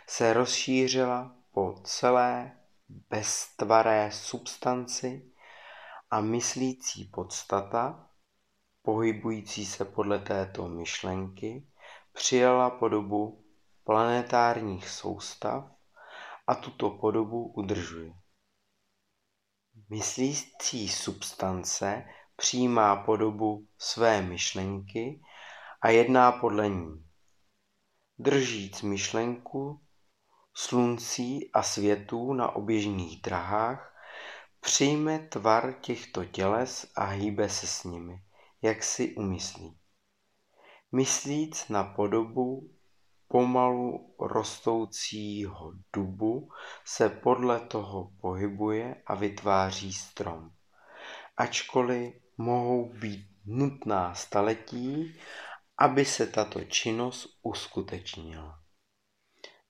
[0.08, 2.58] se rozšířila po celé
[2.89, 5.32] beztvaré substanci
[6.12, 8.10] a myslící podstata
[8.82, 11.67] pohybující se podle této myšlenky,
[12.15, 13.45] přijala podobu
[13.84, 15.71] planetárních soustav
[16.47, 18.13] a tuto podobu udržuje.
[19.89, 25.21] Myslící substance přijímá podobu své myšlenky
[25.82, 27.06] a jedná podle ní.
[28.19, 29.82] Držíc myšlenku
[30.54, 33.95] sluncí a světů na oběžných drahách,
[34.60, 38.23] přijme tvar těchto těles a hýbe se s nimi,
[38.62, 39.80] jak si umyslí.
[40.95, 42.71] Myslíc na podobu
[43.27, 46.49] pomalu rostoucího dubu
[46.86, 50.51] se podle toho pohybuje a vytváří strom.
[51.38, 55.19] Ačkoliv mohou být nutná staletí,
[55.77, 58.60] aby se tato činnost uskutečnila.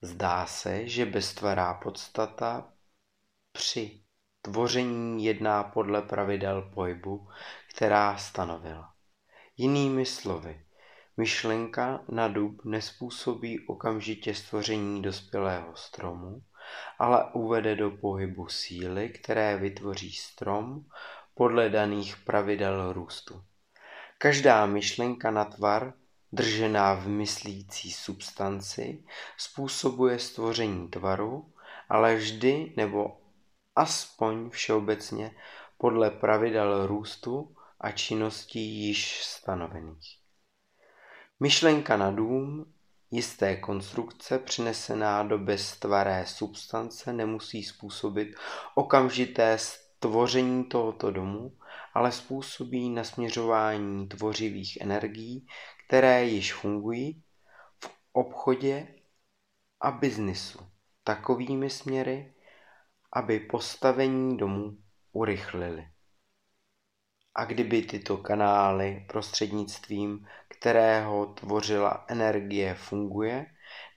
[0.02, 2.74] Zdá se, že beztvará podstata
[3.52, 4.04] při
[4.42, 7.28] tvoření jedná podle pravidel pohybu,
[7.76, 8.94] která stanovila.
[9.58, 10.65] Jinými slovy,
[11.18, 16.42] myšlenka na dub nespůsobí okamžitě stvoření dospělého stromu,
[17.00, 20.86] ale uvede do pohybu síly, které vytvoří strom
[21.36, 23.44] podle daných pravidel růstu.
[24.18, 25.94] Každá myšlenka na tvar
[26.32, 29.04] držená v myslící substanci
[29.38, 31.54] způsobuje stvoření tvaru,
[31.90, 33.18] ale vždy nebo
[33.76, 35.32] aspoň všeobecně
[35.78, 40.25] podle pravidel růstu a činností již stanovených.
[41.40, 42.74] Myšlenka na dům
[43.12, 48.36] jisté konstrukce přinesená do beztvaré substance nemusí způsobit
[48.76, 51.58] okamžité stvoření tohoto domu,
[51.94, 55.48] ale způsobí nasměřování tvořivých energií,
[55.88, 57.24] které již fungují
[57.84, 58.88] v obchodě
[59.82, 60.60] a biznisu
[61.04, 62.34] takovými směry,
[63.14, 64.78] aby postavení domu
[65.12, 65.88] urychlili.
[67.36, 70.28] A kdyby tyto kanály, prostřednictvím
[70.60, 73.46] kterého tvořila energie, funguje,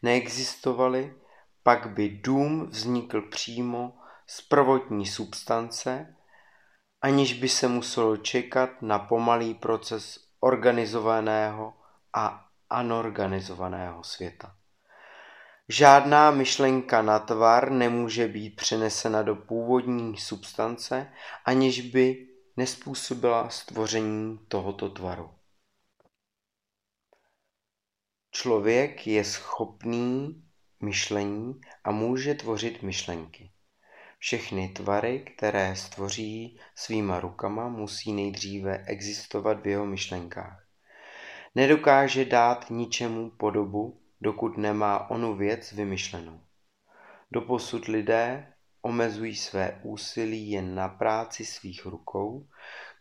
[0.03, 1.15] neexistovaly,
[1.63, 3.93] pak by dům vznikl přímo
[4.27, 6.15] z prvotní substance,
[7.03, 11.75] aniž by se muselo čekat na pomalý proces organizovaného
[12.15, 14.55] a anorganizovaného světa.
[15.69, 21.13] Žádná myšlenka na tvar nemůže být přenesena do původní substance,
[21.45, 25.31] aniž by nespůsobila stvoření tohoto tvaru.
[28.43, 30.43] Člověk je schopný
[30.81, 33.51] myšlení a může tvořit myšlenky.
[34.19, 40.67] Všechny tvary, které stvoří svýma rukama, musí nejdříve existovat v jeho myšlenkách.
[41.55, 46.41] Nedokáže dát ničemu podobu, dokud nemá onu věc vymyšlenou.
[47.31, 52.49] Doposud lidé omezují své úsilí jen na práci svých rukou,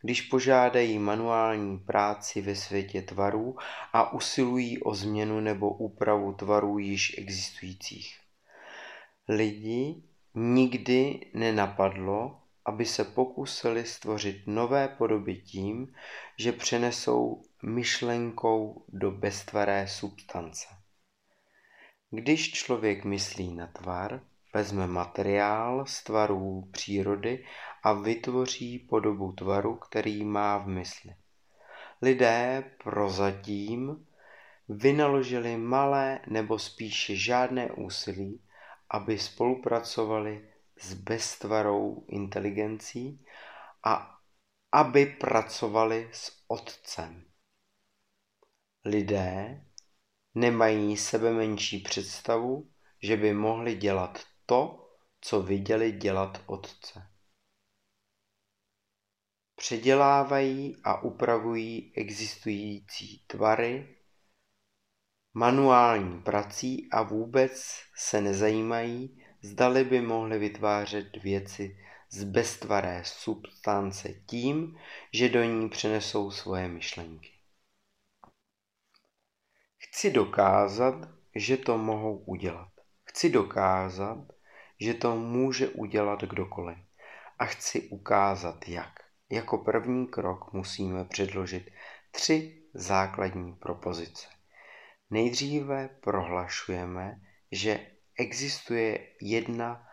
[0.01, 3.57] když požádají manuální práci ve světě tvarů
[3.93, 8.19] a usilují o změnu nebo úpravu tvarů již existujících.
[9.27, 10.03] Lidi
[10.35, 15.93] nikdy nenapadlo, aby se pokusili stvořit nové podoby tím,
[16.37, 20.67] že přenesou myšlenkou do beztvaré substance.
[22.11, 24.21] Když člověk myslí na tvar,
[24.53, 27.45] vezme materiál z tvarů přírody
[27.83, 31.15] a vytvoří podobu tvaru, který má v mysli.
[32.01, 34.07] Lidé prozatím
[34.69, 38.41] vynaložili malé nebo spíše žádné úsilí,
[38.89, 43.25] aby spolupracovali s beztvarou inteligencí
[43.83, 44.19] a
[44.71, 47.23] aby pracovali s Otcem.
[48.85, 49.63] Lidé
[50.35, 52.69] nemají sebe menší představu,
[53.03, 54.89] že by mohli dělat to,
[55.21, 57.07] co viděli dělat Otce.
[59.55, 63.97] Předělávají a upravují existující tvary
[65.33, 71.77] manuální prací a vůbec se nezajímají, zdali by mohli vytvářet věci
[72.09, 74.79] z beztvaré substance tím,
[75.13, 77.31] že do ní přenesou svoje myšlenky.
[79.77, 82.71] Chci dokázat, že to mohou udělat.
[83.03, 84.36] Chci dokázat,
[84.79, 86.77] že to může udělat kdokoliv.
[87.39, 88.93] A chci ukázat, jak.
[89.29, 91.69] Jako první krok musíme předložit
[92.11, 94.27] tři základní propozice.
[95.09, 97.21] Nejdříve prohlašujeme,
[97.51, 99.87] že existuje jedna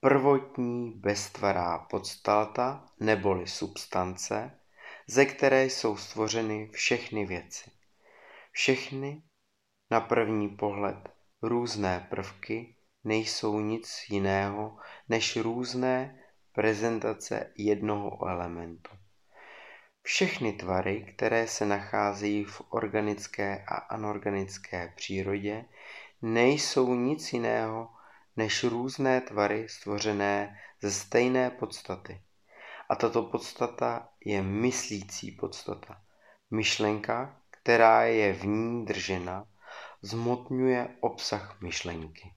[0.00, 4.58] prvotní beztvará podstata neboli substance,
[5.06, 7.70] ze které jsou stvořeny všechny věci.
[8.52, 9.22] Všechny
[9.90, 11.08] na první pohled
[11.42, 14.76] různé prvky nejsou nic jiného
[15.08, 16.18] než různé
[16.52, 18.90] prezentace jednoho elementu.
[20.02, 25.64] Všechny tvary, které se nacházejí v organické a anorganické přírodě,
[26.22, 27.88] nejsou nic jiného
[28.36, 32.20] než různé tvary stvořené ze stejné podstaty.
[32.88, 36.00] A tato podstata je myslící podstata.
[36.50, 39.44] Myšlenka, která je v ní držena,
[40.02, 42.32] zmotňuje obsah myšlenky.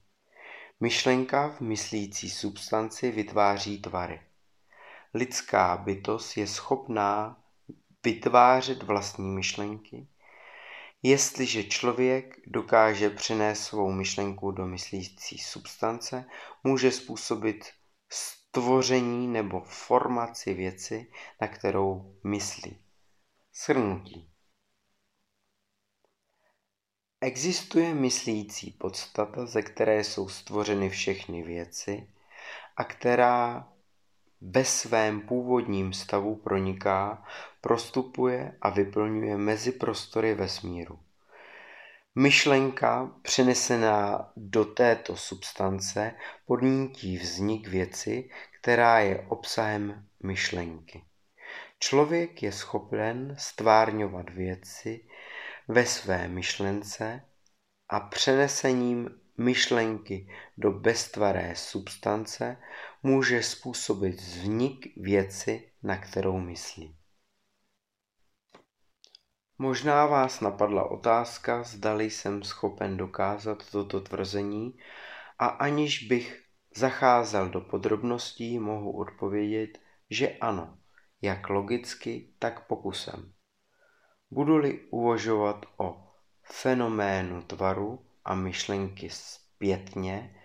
[0.84, 4.22] Myšlenka v myslící substanci vytváří tvary.
[5.14, 7.44] Lidská bytost je schopná
[8.04, 10.08] vytvářet vlastní myšlenky,
[11.04, 16.26] jestliže člověk dokáže přenést svou myšlenku do myslící substance,
[16.64, 17.66] může způsobit
[18.10, 21.12] stvoření nebo formaci věci,
[21.42, 22.78] na kterou myslí.
[23.54, 24.32] Shrnutí.
[27.24, 32.08] Existuje myslící podstata, ze které jsou stvořeny všechny věci
[32.78, 33.68] a která
[34.42, 37.26] ve svém původním stavu proniká,
[37.62, 41.00] prostupuje a vyplňuje mezi prostory vesmíru.
[42.16, 46.14] Myšlenka přenesená do této substance
[46.46, 48.30] podnítí vznik věci,
[48.62, 51.04] která je obsahem myšlenky.
[51.80, 55.06] Člověk je schopen stvárňovat věci
[55.72, 57.26] ve své myšlence
[57.90, 62.58] a přenesením myšlenky do beztvaré substance
[63.04, 66.96] může způsobit vznik věci, na kterou myslí.
[69.58, 74.78] Možná vás napadla otázka, zdali jsem schopen dokázat toto tvrzení
[75.40, 76.44] a aniž bych
[76.76, 80.78] zacházel do podrobností, mohu odpovědět, že ano,
[81.22, 83.34] jak logicky, tak pokusem.
[84.34, 86.04] Budu-li uvažovat o
[86.44, 90.36] fenoménu tvaru a myšlenky zpětně,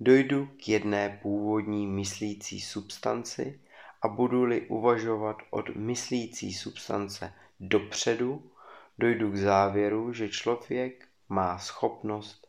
[0.00, 3.60] dojdu k jedné původní myslící substanci
[4.02, 8.50] a budu-li uvažovat od myslící substance dopředu,
[8.98, 12.46] dojdu k závěru, že člověk má schopnost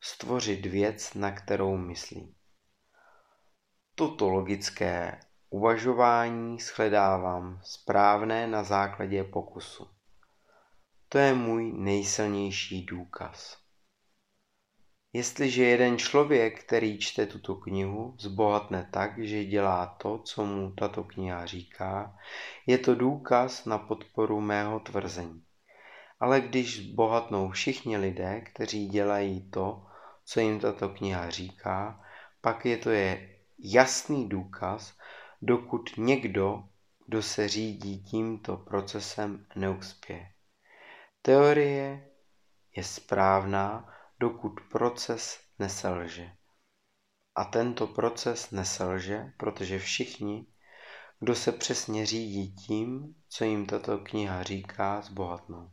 [0.00, 2.34] stvořit věc, na kterou myslí.
[3.94, 5.20] Toto logické
[5.50, 9.93] uvažování shledávám správné na základě pokusu.
[11.08, 13.64] To je můj nejsilnější důkaz.
[15.12, 21.04] Jestliže jeden člověk, který čte tuto knihu, zbohatne tak, že dělá to, co mu tato
[21.04, 22.18] kniha říká,
[22.66, 25.42] je to důkaz na podporu mého tvrzení.
[26.20, 29.86] Ale když zbohatnou všichni lidé, kteří dělají to,
[30.24, 32.04] co jim tato kniha říká,
[32.40, 34.98] pak je to je jasný důkaz,
[35.42, 36.64] dokud někdo,
[37.06, 40.33] kdo se řídí tímto procesem, neuspěje.
[41.26, 42.10] Teorie
[42.76, 46.30] je správná, dokud proces neselže.
[47.34, 50.46] A tento proces neselže, protože všichni,
[51.20, 55.70] kdo se přesně řídí tím, co jim tato kniha říká, zbohatnou.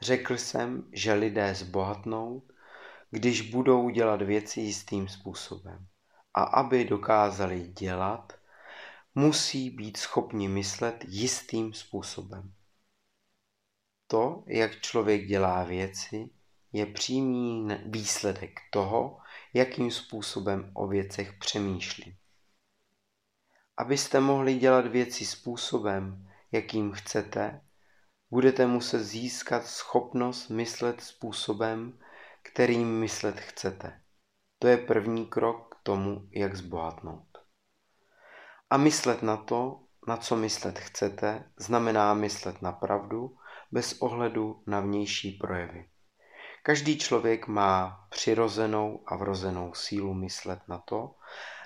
[0.00, 2.42] Řekl jsem, že lidé zbohatnou,
[3.10, 5.86] když budou dělat věci jistým způsobem.
[6.34, 8.32] A aby dokázali dělat,
[9.14, 12.52] musí být schopni myslet jistým způsobem.
[14.10, 16.30] To, jak člověk dělá věci,
[16.72, 19.18] je přímý výsledek toho,
[19.54, 22.16] jakým způsobem o věcech přemýšlí.
[23.76, 27.60] Abyste mohli dělat věci způsobem, jakým chcete,
[28.30, 31.98] budete muset získat schopnost myslet způsobem,
[32.42, 34.00] kterým myslet chcete.
[34.58, 37.38] To je první krok k tomu, jak zbohatnout.
[38.70, 43.37] A myslet na to, na co myslet chcete, znamená myslet na pravdu
[43.70, 45.88] bez ohledu na vnější projevy.
[46.62, 51.14] Každý člověk má přirozenou a vrozenou sílu myslet na to,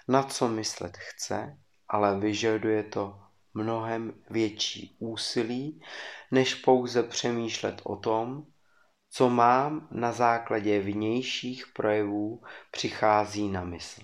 [0.08, 3.20] na co myslet chce, ale vyžaduje to
[3.54, 5.82] mnohem větší úsilí,
[6.30, 8.46] než pouze přemýšlet o tom,
[9.10, 14.00] co mám na základě vnějších projevů přichází na mysl.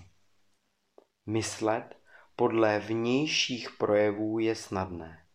[1.25, 1.95] Myslet
[2.35, 5.25] podle vnějších projevů je snadné.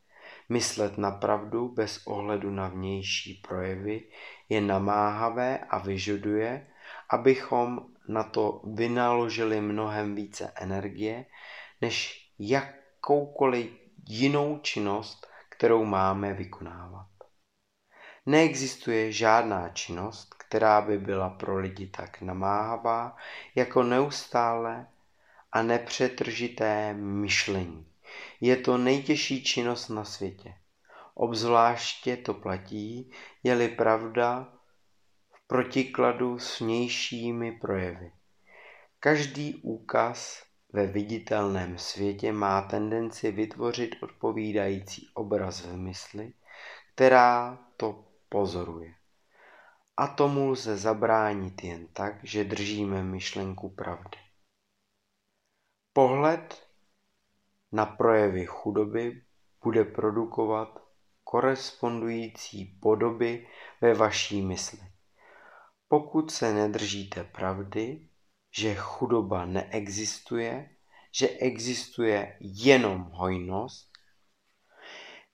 [0.49, 4.03] Myslet na pravdu bez ohledu na vnější projevy
[4.49, 6.67] je namáhavé a vyžaduje,
[7.11, 11.27] abychom na to vynaložili mnohem více energie,
[11.81, 13.71] než jakoukoliv
[14.09, 17.07] jinou činnost, kterou máme vykonávat.
[18.27, 23.17] Neexistuje žádná činnost, která by byla pro lidi tak namáhavá,
[23.55, 24.87] jako neustále
[25.53, 27.87] a nepřetržité myšlení.
[28.41, 30.55] Je to nejtěžší činnost na světě.
[31.15, 33.11] Obzvláště to platí,
[33.43, 34.53] je-li pravda
[35.33, 38.13] v protikladu s vnějšími projevy.
[39.01, 40.43] Každý úkaz
[40.73, 46.33] ve viditelném světě má tendenci vytvořit odpovídající obraz v mysli,
[46.95, 48.95] která to pozoruje.
[49.97, 54.19] A tomu lze zabránit jen tak, že držíme myšlenku pravdy.
[55.93, 56.64] Pohled
[57.75, 59.23] na projevy chudoby
[59.65, 60.83] bude produkovat
[61.25, 63.47] korespondující podoby
[63.81, 64.79] ve vaší mysli.
[65.89, 68.09] Pokud se nedržíte pravdy,
[68.57, 70.71] že chudoba neexistuje,
[71.13, 73.93] že existuje jenom hojnost,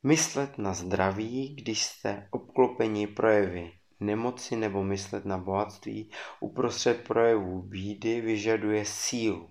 [0.03, 6.11] myslet na zdraví, když jste obklopeni projevy nemoci nebo myslet na bohatství
[6.41, 9.51] uprostřed projevů bídy vyžaduje sílu.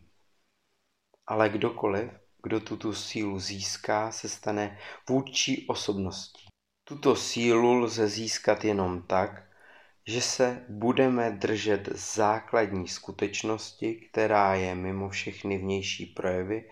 [1.28, 2.12] Ale kdokoliv,
[2.44, 4.78] kdo tuto sílu získá, se stane
[5.10, 6.46] vůdčí osobností.
[6.84, 9.50] Tuto sílu lze získat jenom tak,
[10.08, 16.70] že se budeme držet základní skutečnosti, která je mimo všechny vnější projevy,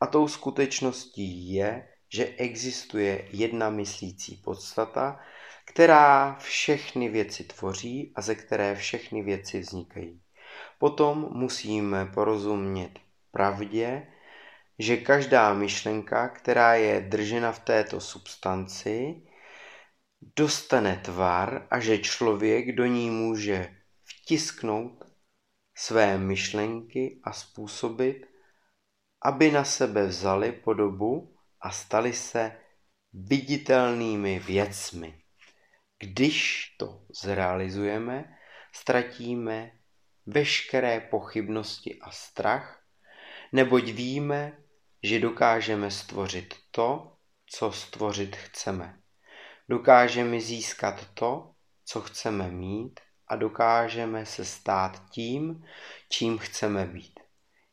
[0.00, 5.20] a tou skutečností je, že existuje jedna myslící podstata,
[5.64, 10.20] která všechny věci tvoří a ze které všechny věci vznikají.
[10.78, 12.98] Potom musíme porozumět
[13.30, 14.06] pravdě,
[14.82, 19.22] že každá myšlenka, která je držena v této substanci,
[20.36, 25.04] dostane tvar a že člověk do ní může vtisknout
[25.74, 28.26] své myšlenky a způsobit,
[29.22, 32.56] aby na sebe vzali podobu a stali se
[33.12, 35.22] viditelnými věcmi.
[35.98, 38.36] Když to zrealizujeme,
[38.72, 39.70] ztratíme
[40.26, 42.82] veškeré pochybnosti a strach,
[43.52, 44.61] neboť víme,
[45.02, 47.12] že dokážeme stvořit to,
[47.46, 48.98] co stvořit chceme.
[49.68, 51.50] Dokážeme získat to,
[51.84, 55.64] co chceme mít a dokážeme se stát tím,
[56.08, 57.20] čím chceme být.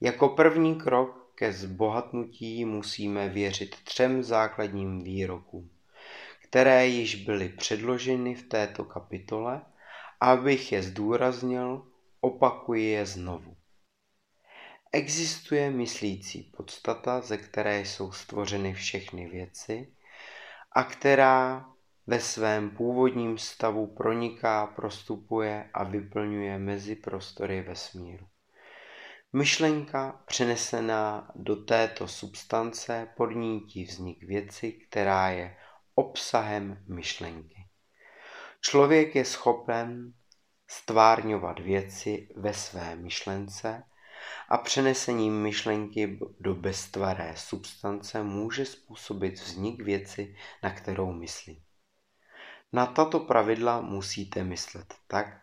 [0.01, 5.69] Jako první krok ke zbohatnutí musíme věřit třem základním výrokům,
[6.43, 9.61] které již byly předloženy v této kapitole,
[10.21, 11.87] abych je zdůraznil,
[12.21, 13.58] opakuji je znovu.
[14.91, 19.93] Existuje myslící podstata, ze které jsou stvořeny všechny věci
[20.71, 21.69] a která
[22.07, 28.27] ve svém původním stavu proniká, prostupuje a vyplňuje mezi prostory vesmíru.
[29.33, 35.57] Myšlenka přenesená do této substance podnítí vznik věci, která je
[35.95, 37.65] obsahem myšlenky.
[38.61, 40.13] Člověk je schopen
[40.67, 43.83] stvárňovat věci ve své myšlence
[44.49, 51.63] a přenesením myšlenky do beztvaré substance může způsobit vznik věci, na kterou myslí.
[52.73, 55.41] Na tato pravidla musíte myslet tak,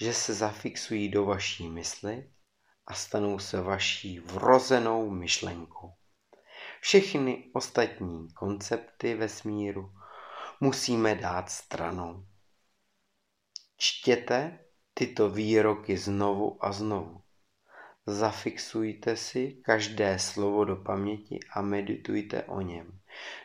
[0.00, 2.30] že se zafixují do vaší mysli
[2.86, 5.94] a stanou se vaší vrozenou myšlenkou.
[6.80, 9.92] Všechny ostatní koncepty vesmíru
[10.60, 12.26] musíme dát stranou.
[13.76, 14.58] Čtěte
[14.94, 17.23] tyto výroky znovu a znovu.
[18.06, 23.00] Zafixujte si každé slovo do paměti a meditujte o něm,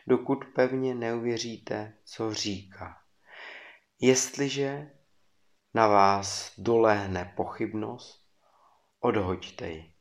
[0.08, 2.98] dokud pevně neuvěříte, co říká.
[4.00, 4.92] Jestliže
[5.74, 8.24] na vás dolehne pochybnost,
[9.00, 9.94] odhoďte ji.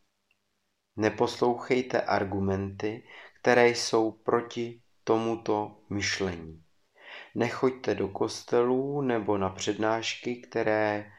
[0.96, 3.02] Neposlouchejte argumenty,
[3.40, 6.64] které jsou proti tomuto myšlení.
[7.34, 11.12] Nechoďte do kostelů nebo na přednášky, které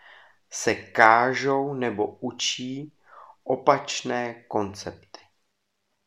[0.49, 2.93] se kážou nebo učí
[3.49, 5.19] opačné koncepty.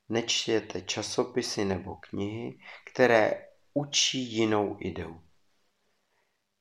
[0.08, 2.58] Nečtěte časopisy nebo knihy,
[2.92, 5.20] které učí jinou ideu.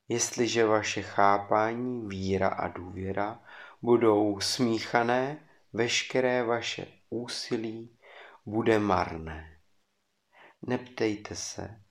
[0.07, 3.43] Jestliže vaše chápání, víra a důvěra
[3.81, 7.99] budou smíchané, veškeré vaše úsilí
[8.45, 9.59] bude marné.
[10.61, 11.83] Neptejte se,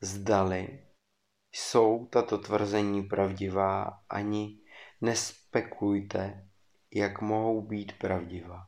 [0.00, 0.86] zdali
[1.52, 4.60] jsou tato tvrzení pravdivá, ani
[5.00, 6.48] nespekulujte,
[6.94, 8.66] jak mohou být pravdivá.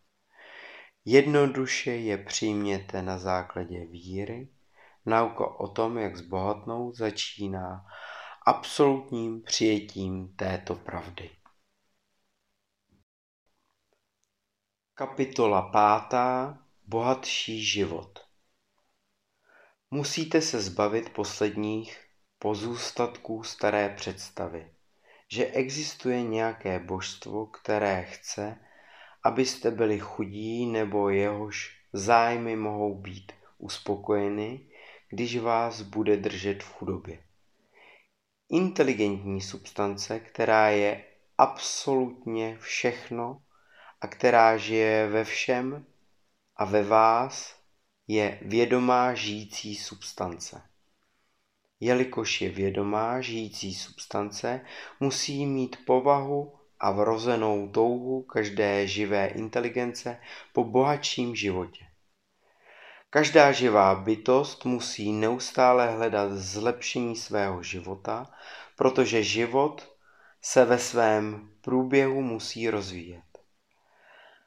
[1.04, 4.48] Jednoduše je přijměte na základě víry.
[5.06, 7.86] Nauka o tom, jak zbohatnout, začíná
[8.46, 11.30] absolutním přijetím této pravdy.
[14.94, 16.58] Kapitola pátá.
[16.88, 18.26] Bohatší život.
[19.90, 22.06] Musíte se zbavit posledních
[22.38, 24.75] pozůstatků staré představy,
[25.28, 28.58] že existuje nějaké božstvo, které chce,
[29.22, 34.60] abyste byli chudí nebo jehož zájmy mohou být uspokojeny,
[35.10, 37.26] když vás bude držet v chudobě
[38.48, 41.04] inteligentní substance, která je
[41.38, 43.42] absolutně všechno
[44.00, 45.86] a která žije ve všem,
[46.56, 47.60] a ve vás
[48.08, 50.62] je vědomá žijící substance.
[51.80, 54.60] Jelikož je vědomá žijící substance,
[55.00, 60.20] musí mít povahu a vrozenou touhu každé živé inteligence
[60.52, 61.84] po bohatším životě.
[63.10, 68.30] Každá živá bytost musí neustále hledat zlepšení svého života,
[68.76, 69.96] protože život
[70.42, 73.24] se ve svém průběhu musí rozvíjet.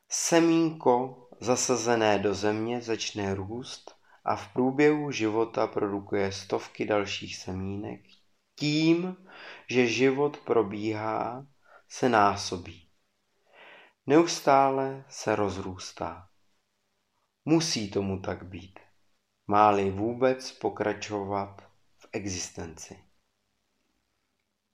[0.09, 3.98] Semínko zasazené do země začne růst
[4.29, 8.01] a v průběhu života produkuje stovky dalších semínek
[8.55, 9.27] tím,
[9.69, 11.47] že život probíhá,
[11.87, 12.89] se násobí.
[14.05, 16.29] Neustále se rozrůstá.
[17.45, 18.79] Musí tomu tak být,
[19.47, 21.61] má-li vůbec pokračovat
[21.97, 23.03] v existenci.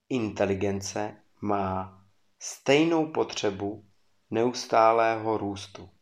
[0.10, 2.04] Inteligence má
[2.40, 3.86] stejnou potřebu
[4.30, 5.95] neustálého růstu.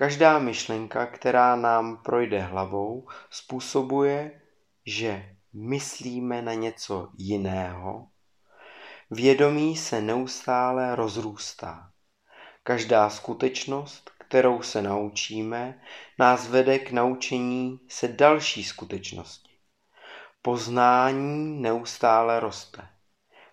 [0.00, 4.40] Každá myšlenka, která nám projde hlavou, způsobuje,
[4.86, 8.08] že myslíme na něco jiného.
[9.10, 11.90] Vědomí se neustále rozrůstá.
[12.62, 15.82] Každá skutečnost, kterou se naučíme,
[16.18, 19.50] nás vede k naučení se další skutečnosti.
[20.42, 22.88] Poznání neustále roste.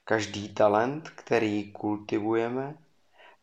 [0.04, 2.76] Každý talent, který kultivujeme,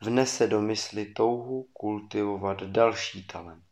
[0.04, 3.64] vnese do mysli touhu kultivovat další talent.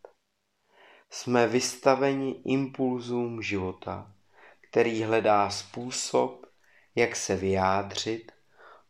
[1.10, 4.14] Jsme vystaveni impulzům života,
[4.60, 6.46] který hledá způsob,
[6.94, 8.32] jak se vyjádřit,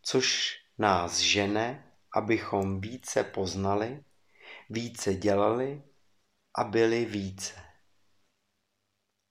[0.03, 4.05] což nás žene, abychom více poznali,
[4.71, 5.83] více dělali
[6.59, 7.55] a byli více.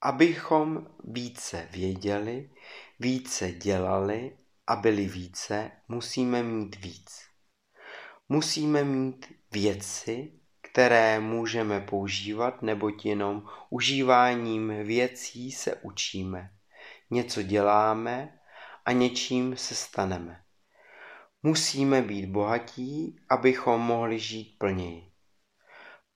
[0.01, 2.49] Abychom více věděli,
[2.99, 4.37] více dělali
[4.67, 7.30] a byli více, musíme mít víc.
[8.31, 16.51] Musíme mít věci, které můžeme používat, neboť jenom užíváním věcí se učíme.
[17.09, 18.39] Něco děláme
[18.85, 20.43] a něčím se staneme.
[21.43, 25.11] Musíme být bohatí, abychom mohli žít plněji.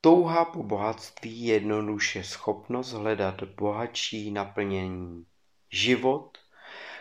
[0.01, 5.26] Touha po bohatství je jednoduše schopnost hledat bohatší naplnění.
[5.72, 6.38] Život,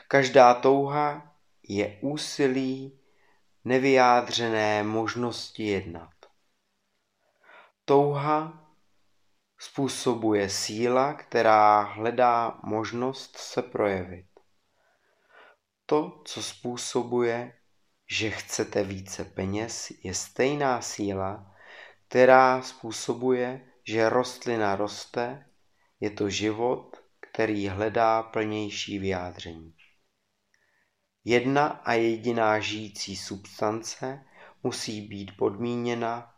[0.08, 1.36] každá touha
[1.68, 2.98] je úsilí
[3.64, 6.10] nevyjádřené možnosti jednat.
[7.84, 8.64] Touha
[9.58, 14.26] způsobuje síla, která hledá možnost se projevit.
[15.86, 17.52] To, co způsobuje,
[18.10, 21.54] že chcete více peněz, je stejná síla,
[22.08, 25.46] která způsobuje, že rostlina roste,
[26.00, 29.74] je to život, který hledá plnější vyjádření.
[31.24, 34.24] Jedna a jediná žijící substance
[34.62, 36.34] musí být podmíněna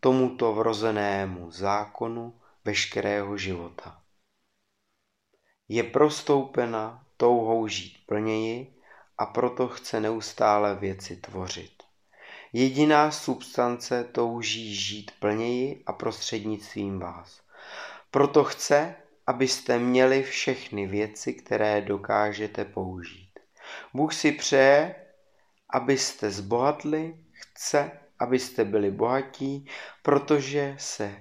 [0.00, 4.02] tomuto vrozenému zákonu veškerého života.
[5.68, 8.80] Je prostoupena touhou žít plněji
[9.18, 11.82] a proto chce neustále věci tvořit.
[12.52, 17.40] Jediná substance touží žít plněji a prostřednictvím vás.
[18.10, 18.94] Proto chce,
[19.26, 23.25] abyste měli všechny věci, které dokážete použít.
[23.94, 24.94] Bůh si přeje,
[25.70, 29.66] abyste zbohatli, chce, abyste byli bohatí,
[30.02, 31.14] protože se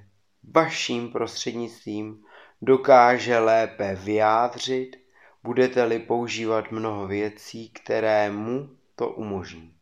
[0.43, 2.23] vaším prostřednictvím
[2.61, 4.97] dokáže lépe vyjádřit,
[5.43, 9.75] budete-li používat mnoho věcí, které mu to umožní.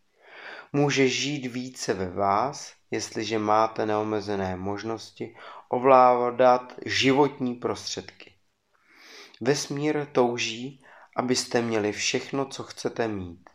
[0.73, 5.35] Může žít více ve vás, jestliže máte neomezené možnosti
[5.69, 8.33] ovládat životní prostředky.
[9.41, 10.82] Vesmír touží,
[11.15, 13.49] abyste měli všechno, co chcete mít.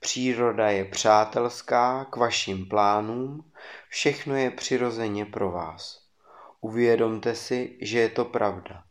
[0.00, 3.52] Příroda je přátelská k vašim plánům,
[3.88, 6.06] všechno je přirozeně pro vás.
[6.60, 8.84] Uvědomte si, že je to pravda.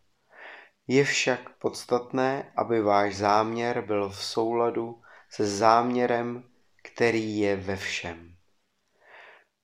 [0.87, 6.43] Je však podstatné, aby váš záměr byl v souladu se záměrem,
[6.83, 8.35] který je ve všem.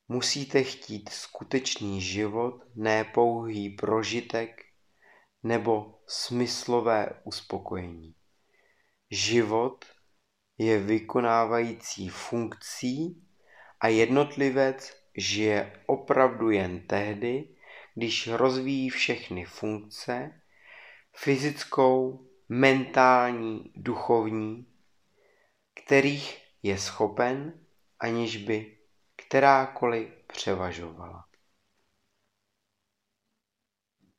[0.08, 4.62] Musíte chtít skutečný život, ne pouhý prožitek
[5.44, 8.16] nebo smyslové uspokojení.
[9.14, 9.86] Život
[10.58, 13.28] je vykonávající funkcí
[13.80, 17.56] a jednotlivec žije opravdu jen tehdy,
[17.96, 20.42] když rozvíjí všechny funkce,
[21.16, 24.74] fyzickou, mentální, duchovní,
[25.74, 27.66] kterých je schopen,
[28.00, 28.78] aniž by
[29.16, 31.28] kterákoliv převažovala.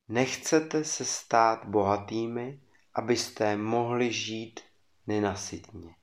[0.07, 2.61] Nechcete se stát bohatými,
[2.93, 4.72] abyste mohli žít
[5.07, 5.95] nenasytně.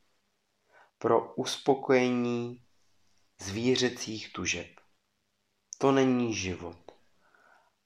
[0.98, 2.64] Pro uspokojení
[3.40, 4.66] zvířecích tužeb.
[5.78, 6.76] To není život.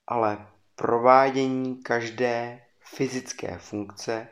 [0.07, 0.47] ale
[0.77, 4.29] provádění každé fyzické funkce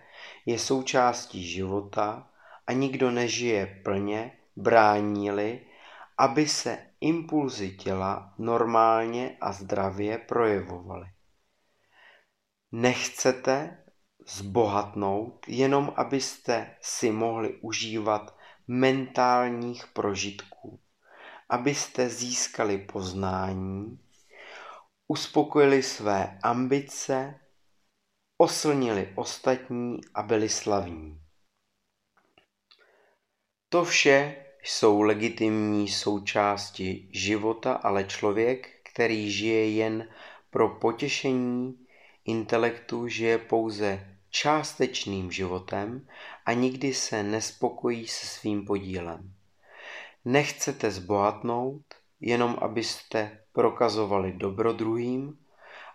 [0.46, 2.30] je součástí života
[2.66, 5.66] a nikdo nežije plně, brání-li,
[6.18, 11.06] aby se impulzy těla normálně a zdravě projevovaly.
[12.72, 13.81] Nechcete
[14.26, 18.36] zbohatnout jenom abyste si mohli užívat
[18.68, 20.80] mentálních prožitků,
[21.48, 23.98] abyste získali poznání,
[25.08, 27.40] uspokojili své ambice,
[28.38, 31.20] oslnili ostatní a byli slavní.
[33.68, 40.08] To vše jsou legitimní součásti života, ale člověk, který žije jen
[40.50, 41.86] pro potěšení
[42.24, 46.08] intelektu, žije pouze částečným životem
[46.46, 49.34] a nikdy se nespokojí se svým podílem.
[50.24, 51.82] Nechcete zbohatnout,
[52.20, 55.38] jenom abyste prokazovali dobro druhým,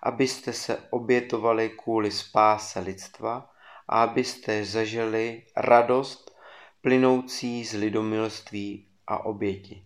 [0.04, 3.52] abyste se obětovali kvůli spáse lidstva
[3.88, 6.38] a abyste zažili radost
[6.82, 9.86] plynoucí z lidomilství a oběti.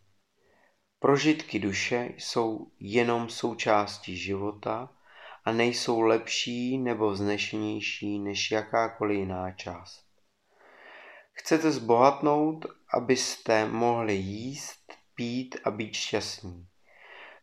[1.00, 4.90] Prožitky duše jsou jenom součástí života
[5.46, 10.06] a nejsou lepší nebo vznešenější než jakákoliv jiná část.
[11.34, 16.68] Chcete zbohatnout, abyste mohli jíst, pít a být šťastní.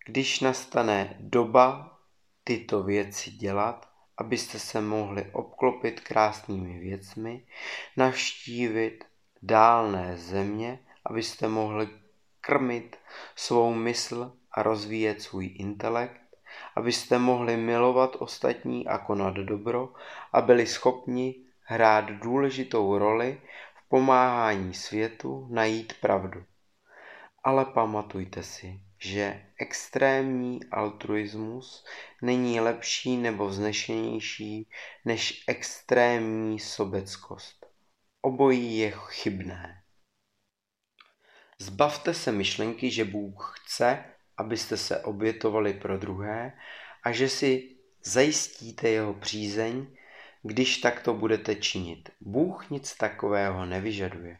[0.06, 1.98] Když nastane doba
[2.44, 7.46] tyto věci dělat, abyste se mohli obklopit krásnými věcmi,
[7.96, 9.04] navštívit
[9.42, 11.88] dálné země, abyste mohli
[12.40, 12.96] krmit
[13.36, 16.27] svou mysl a rozvíjet svůj intelekt,
[16.76, 19.92] abyste mohli milovat ostatní a konat dobro
[20.32, 23.40] a byli schopni hrát důležitou roli
[23.74, 26.44] v pomáhání světu najít pravdu.
[27.44, 31.84] Ale pamatujte si, že extrémní altruismus
[32.22, 34.68] není lepší nebo vznešenější
[35.04, 37.66] než extrémní sobeckost.
[38.22, 39.82] Obojí je chybné.
[41.58, 44.04] Zbavte se myšlenky, že Bůh chce,
[44.38, 46.52] abyste se obětovali pro druhé
[47.04, 49.86] a že si zajistíte jeho přízeň,
[50.42, 52.10] když takto budete činit.
[52.20, 54.38] Bůh nic takového nevyžaduje.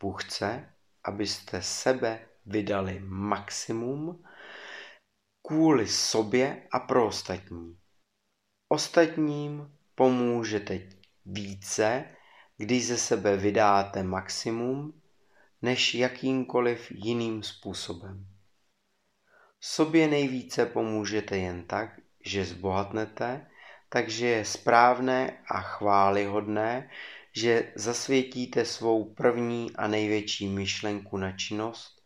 [0.00, 0.72] Bůh chce,
[1.04, 4.24] abyste sebe vydali maximum
[5.46, 7.78] kvůli sobě a pro ostatní.
[8.68, 10.80] Ostatním pomůžete
[11.26, 12.04] více,
[12.56, 15.00] když ze sebe vydáte maximum,
[15.62, 18.26] než jakýmkoliv jiným způsobem.
[19.60, 23.50] Sobě nejvíce pomůžete jen tak, že zbohatnete,
[23.88, 26.90] takže je správné a chválihodné,
[27.32, 32.02] že zasvětíte svou první a největší myšlenku na činnost,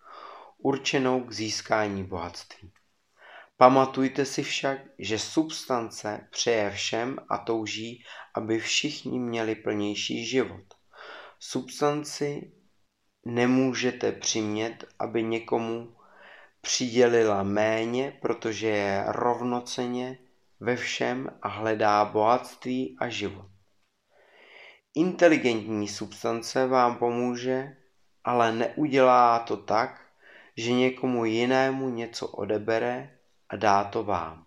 [0.58, 2.72] určenou k získání bohatství.
[3.56, 10.74] Pamatujte si však, že substance přeje všem a touží, aby všichni měli plnější život.
[11.38, 12.52] Substanci
[13.26, 15.96] nemůžete přimět, aby někomu
[16.62, 20.18] přidělila méně, protože je rovnoceně
[20.60, 23.46] ve všem a hledá bohatství a život.
[24.94, 27.76] Inteligentní substance vám pomůže,
[28.24, 30.00] ale neudělá to tak,
[30.56, 34.46] že někomu jinému něco odebere a dá to vám.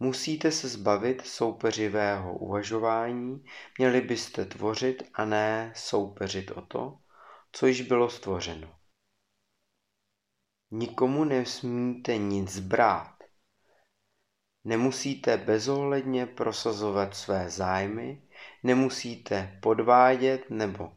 [0.00, 3.44] Musíte se zbavit soupeřivého uvažování,
[3.78, 6.98] měli byste tvořit a ne soupeřit o to,
[7.52, 8.77] co již bylo stvořeno.
[10.70, 13.14] Nikomu nesmíte nic brát.
[14.64, 18.22] Nemusíte bezohledně prosazovat své zájmy,
[18.62, 20.92] nemusíte podvádět nebo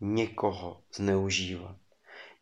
[0.00, 1.76] někoho zneužívat.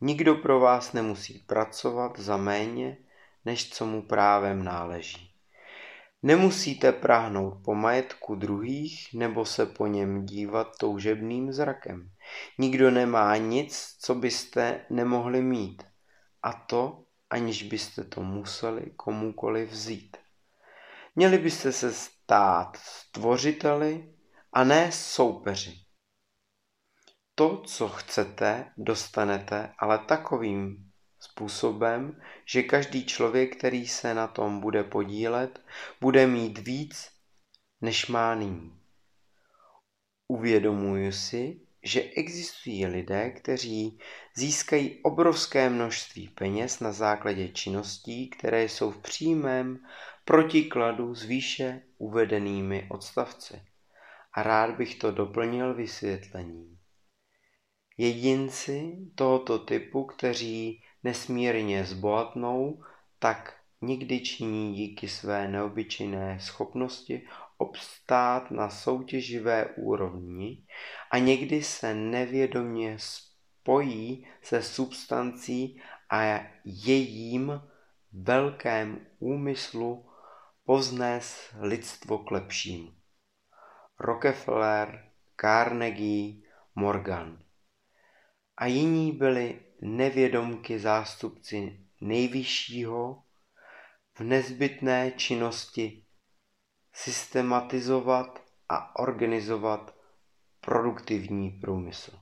[0.01, 2.97] Nikdo pro vás nemusí pracovat za méně,
[3.45, 5.31] než co mu právem náleží.
[6.23, 12.11] Nemusíte práhnout po majetku druhých nebo se po něm dívat toužebným zrakem.
[12.59, 15.92] Nikdo nemá nic, co byste nemohli mít.
[16.43, 20.17] A to, aniž byste to museli komukoli vzít.
[21.15, 24.15] Měli byste se stát stvořiteli
[24.53, 25.85] a ne soupeři.
[27.35, 34.85] To, co chcete, dostanete, ale takovým způsobem, že každý člověk, který se na tom bude
[34.85, 35.61] podílet,
[36.01, 37.11] bude mít víc,
[37.81, 38.81] než má nyní.
[40.29, 43.99] Uvědomuji si, že existují lidé, kteří
[44.37, 49.79] získají obrovské množství peněz na základě činností, které jsou v přímém
[50.25, 53.63] protikladu s výše uvedenými odstavci.
[54.35, 56.79] A rád bych to doplnil vysvětlením.
[57.99, 62.83] Jedinci tohoto typu, kteří nesmírně zbohatnou,
[63.19, 67.27] tak někdy činí díky své neobyčejné schopnosti
[67.59, 70.65] obstát na soutěživé úrovni
[71.13, 77.63] a někdy se nevědomě spojí se substancí a jejím
[78.13, 80.09] velkém úmyslu
[80.65, 82.93] povznes lidstvo k lepšímu.
[84.01, 85.11] Rockefeller,
[85.41, 86.43] Carnegie,
[86.75, 87.39] Morgan.
[88.57, 93.23] A jiní byli nevědomky zástupci nejvyššího
[94.15, 96.05] v nezbytné činnosti
[96.93, 100.02] systematizovat a organizovat
[100.67, 102.19] produktivní průmysl.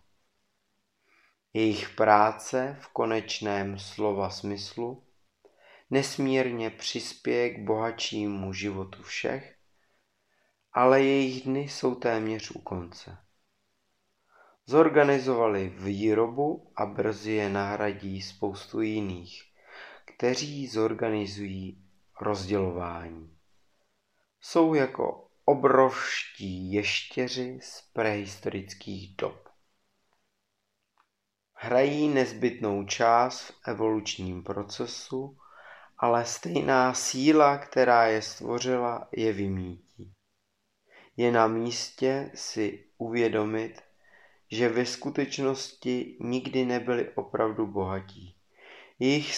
[1.52, 5.06] Jejich práce v konečném slova smyslu
[5.90, 9.56] nesmírně přispěje k bohatšímu životu všech,
[10.72, 13.18] ale jejich dny jsou téměř u konce.
[14.66, 19.42] Zorganizovali výrobu a brzy je nahradí spoustu jiných,
[20.04, 21.84] kteří zorganizují
[22.20, 23.36] rozdělování.
[24.40, 29.48] Jsou jako obrovští ještěři z prehistorických dob.
[31.54, 35.38] Hrají nezbytnou část v evolučním procesu,
[35.98, 40.12] ale stejná síla, která je stvořila, je vymítí.
[41.16, 43.82] Je na místě si uvědomit,
[44.50, 48.36] že ve skutečnosti nikdy nebyli opravdu bohatí.
[48.98, 49.34] Jejich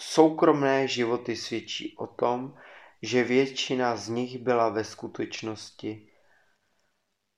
[0.00, 2.56] soukromé životy svědčí o tom,
[3.04, 6.08] že většina z nich byla ve skutečnosti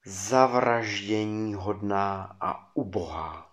[0.04, 3.52] zavraždění hodná a ubohá.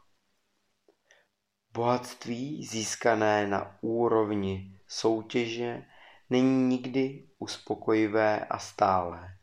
[1.71, 5.85] Bohatství získané na úrovni soutěže
[6.29, 9.37] není nikdy uspokojivé a stálé.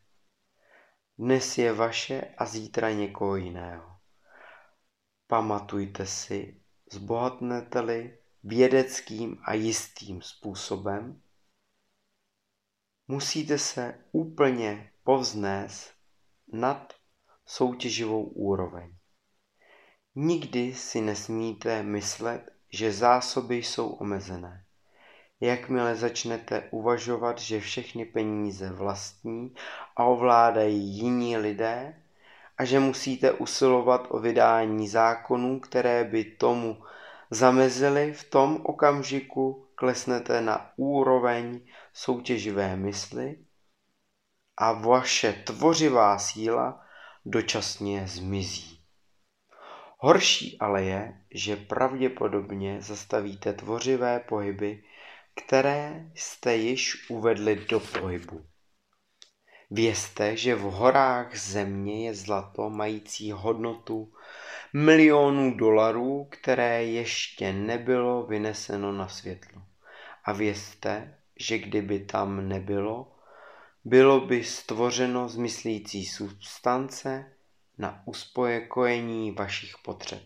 [1.19, 3.97] Dnes je vaše a zítra někoho jiného.
[5.27, 6.61] Pamatujte si,
[6.93, 11.23] zbohatnete-li vědeckým a jistým způsobem,
[13.11, 15.91] musíte se úplně povznést
[16.53, 16.93] nad
[17.47, 18.93] soutěživou úroveň.
[20.15, 24.65] Nikdy si nesmíte myslet, že zásoby jsou omezené.
[25.41, 29.55] Jakmile začnete uvažovat, že všechny peníze vlastní
[29.97, 32.03] a ovládají jiní lidé
[32.59, 36.83] a že musíte usilovat o vydání zákonů, které by tomu
[37.31, 41.61] zamezily, v tom okamžiku klesnete na úroveň
[42.01, 43.37] soutěživé mysli
[44.57, 46.87] a vaše tvořivá síla
[47.25, 48.81] dočasně zmizí.
[49.99, 54.85] Horší ale je, že pravděpodobně zastavíte tvořivé pohyby,
[55.35, 58.47] které jste již uvedli do pohybu.
[59.71, 64.13] Vězte, že v horách země je zlato mající hodnotu
[64.73, 69.63] milionů dolarů, které ještě nebylo vyneseno na světlo.
[70.25, 73.13] A vězte, že kdyby tam nebylo,
[73.85, 77.33] bylo by stvořeno z myslící substance
[77.79, 80.23] na uspokojení vašich potřeb.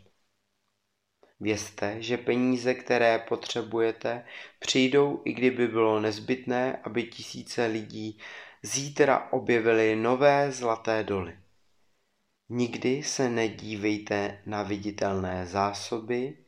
[1.40, 4.24] Vězte, že peníze, které potřebujete,
[4.58, 8.18] přijdou, i kdyby bylo nezbytné, aby tisíce lidí
[8.62, 11.38] zítra objevili nové zlaté doly.
[12.48, 16.38] Nikdy se nedívejte na viditelné zásoby,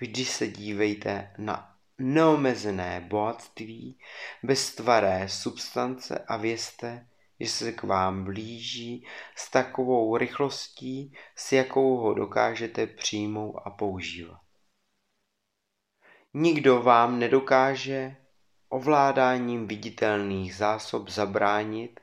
[0.00, 3.98] vždy se dívejte na neomezené bohatství
[4.42, 7.06] bez tvaré substance a vězte,
[7.40, 14.40] že se k vám blíží s takovou rychlostí, s jakou ho dokážete přijmout a používat.
[16.34, 18.16] Nikdo vám nedokáže
[18.68, 22.00] ovládáním viditelných zásob zabránit,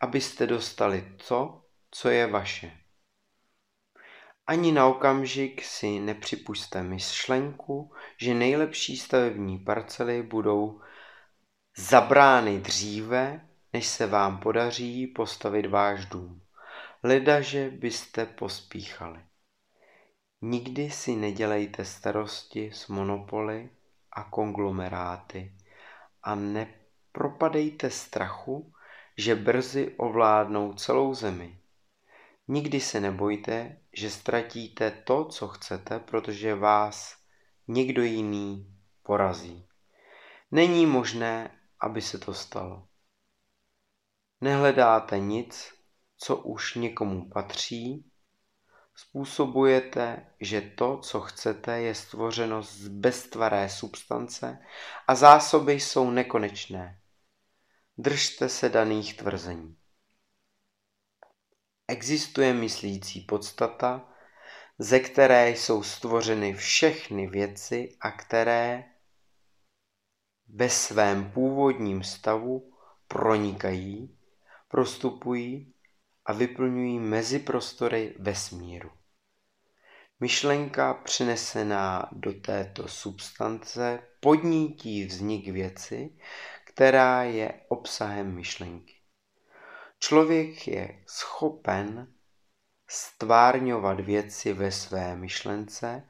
[0.00, 2.79] abyste dostali to, co je vaše.
[4.50, 10.80] Ani na okamžik si nepřipuste myšlenku, že nejlepší stavební parcely budou
[11.76, 16.42] zabrány dříve, než se vám podaří postavit váš dům.
[17.02, 19.20] Ledaže byste pospíchali.
[20.40, 23.70] Nikdy si nedělejte starosti s monopoly
[24.12, 25.54] a konglomeráty
[26.22, 28.72] a nepropadejte strachu,
[29.16, 31.58] že brzy ovládnou celou zemi.
[32.48, 37.16] Nikdy se nebojte, že ztratíte to, co chcete, protože vás
[37.68, 39.68] někdo jiný porazí.
[40.50, 42.88] Není možné, aby se to stalo.
[44.40, 45.74] Nehledáte nic,
[46.16, 48.10] co už někomu patří,
[48.94, 54.58] způsobujete, že to, co chcete, je stvořeno z beztvaré substance
[55.08, 57.00] a zásoby jsou nekonečné.
[57.98, 59.79] Držte se daných tvrzení.
[61.90, 64.08] Existuje myslící podstata,
[64.78, 68.84] ze které jsou stvořeny všechny věci a které
[70.48, 72.72] ve svém původním stavu
[73.08, 74.18] pronikají,
[74.68, 75.74] prostupují
[76.24, 78.90] a vyplňují meziprostory vesmíru.
[80.20, 86.18] Myšlenka přenesená do této substance podnítí vznik věci,
[86.64, 88.99] která je obsahem myšlenky.
[90.02, 92.14] Člověk je schopen
[92.90, 96.08] stvárňovat věci ve své myšlence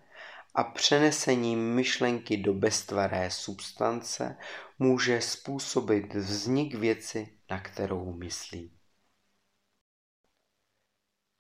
[0.55, 4.37] a přenesením myšlenky do beztvaré substance
[4.79, 8.79] může způsobit vznik věci, na kterou myslí.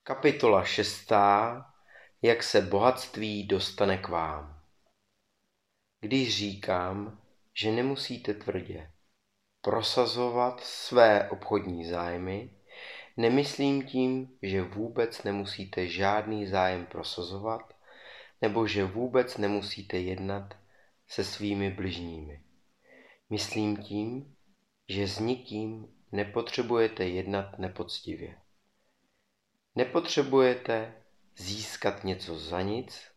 [0.03, 1.12] Kapitola 6.
[2.22, 4.62] Jak se bohatství dostane k vám.
[6.01, 7.22] Když říkám,
[7.55, 8.92] že nemusíte tvrdě
[9.62, 12.50] prosazovat své obchodní zájmy,
[13.16, 17.74] nemyslím tím, že vůbec nemusíte žádný zájem prosazovat,
[18.42, 20.54] nebo že vůbec nemusíte jednat
[21.08, 22.42] se svými bližními.
[23.30, 24.36] Myslím tím,
[24.88, 28.36] že s nikým nepotřebujete jednat nepoctivě.
[29.74, 30.94] Nepotřebujete
[31.36, 33.11] získat něco za nic,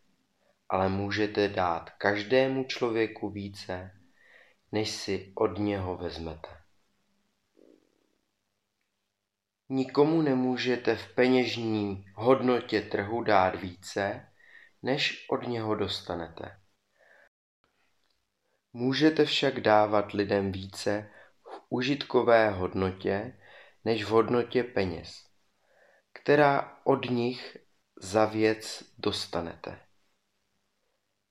[0.69, 3.91] ale můžete dát každému člověku více,
[4.73, 6.49] než si od něho vezmete.
[9.69, 14.27] Nikomu nemůžete v peněžní hodnotě trhu dát více,
[14.81, 16.59] než od něho dostanete.
[18.73, 21.11] Můžete však dávat lidem více
[21.43, 23.39] v užitkové hodnotě
[23.85, 25.25] než v hodnotě peněz,
[26.13, 27.57] která od nich
[28.01, 29.79] za věc dostanete.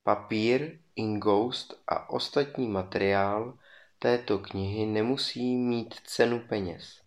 [0.03, 3.59] Papír, ingoust a ostatní materiál
[3.99, 7.01] této knihy nemusí mít cenu peněz,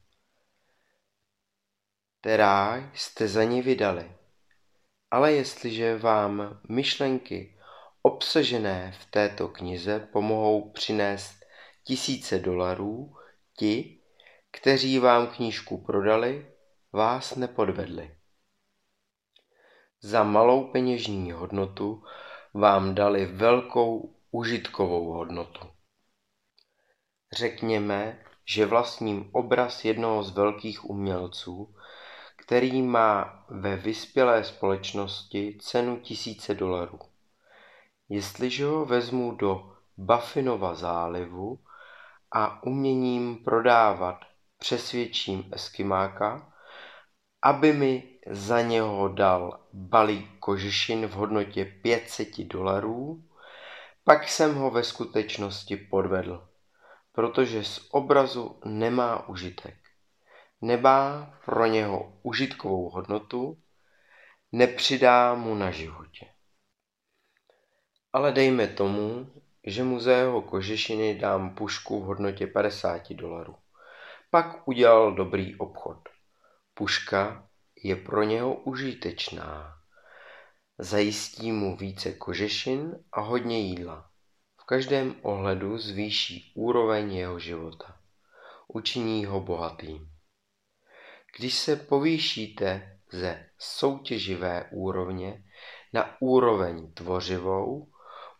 [2.21, 4.11] která jste za ní vydali.
[5.11, 7.59] Ale jestliže vám myšlenky
[8.01, 11.45] obsažené v této knize pomohou přinést
[11.83, 13.15] tisíce dolarů,
[13.57, 14.01] ti,
[14.51, 16.51] kteří vám knížku prodali,
[16.93, 18.17] vás nepodvedli.
[20.01, 22.03] Za malou peněžní hodnotu
[22.55, 25.67] vám dali velkou užitkovou hodnotu.
[27.37, 31.75] Řekněme, že vlastním obraz jednoho z velkých umělců,
[32.37, 36.99] který má ve vyspělé společnosti cenu tisíce dolarů.
[38.09, 41.59] Jestliže ho vezmu do Buffinova zálivu
[42.31, 44.19] a uměním prodávat
[44.57, 46.53] přesvědčím Eskimáka,
[47.41, 53.23] aby mi za něho dal balík kožešin v hodnotě 500 dolarů,
[54.03, 56.47] pak jsem ho ve skutečnosti podvedl,
[57.11, 59.75] protože z obrazu nemá užitek.
[60.61, 63.61] Nemá pro něho užitkovou hodnotu,
[64.51, 66.27] nepřidá mu na životě.
[68.13, 69.31] Ale dejme tomu,
[69.63, 73.55] že mu za jeho kožešiny dám pušku v hodnotě 50 dolarů.
[74.29, 75.97] Pak udělal dobrý obchod.
[76.73, 77.47] Puška
[77.85, 79.77] je pro něho užitečná.
[80.77, 84.09] Zajistí mu více kožešin a hodně jídla.
[84.61, 87.97] V každém ohledu zvýší úroveň jeho života.
[88.67, 90.09] Učiní ho bohatým.
[91.37, 95.43] Když se povýšíte ze soutěživé úrovně
[95.93, 97.87] na úroveň tvořivou,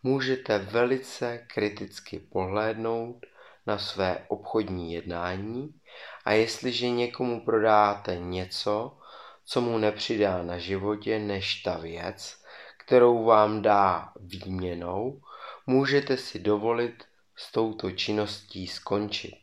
[0.04, 3.26] můžete velice kriticky pohlédnout
[3.68, 5.80] na své obchodní jednání
[6.26, 8.98] a jestliže někomu prodáte něco,
[9.46, 12.44] co mu nepřidá na životě než ta věc,
[12.78, 15.22] kterou vám dá výměnou,
[15.68, 17.04] můžete si dovolit
[17.36, 19.36] s touto činností skončit.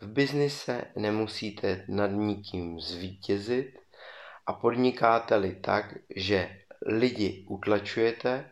[0.00, 3.78] V biznise nemusíte nad nikým zvítězit
[4.46, 8.50] a podnikáte-li tak, že lidi utlačujete,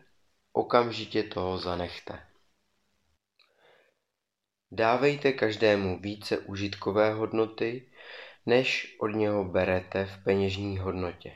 [0.53, 2.19] okamžitě toho zanechte.
[4.71, 7.91] Dávejte každému více užitkové hodnoty,
[8.45, 11.31] než od něho berete v peněžní hodnotě.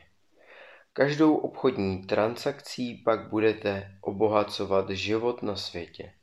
[0.93, 6.13] Každou obchodní transakcí pak budete obohacovat život na světě.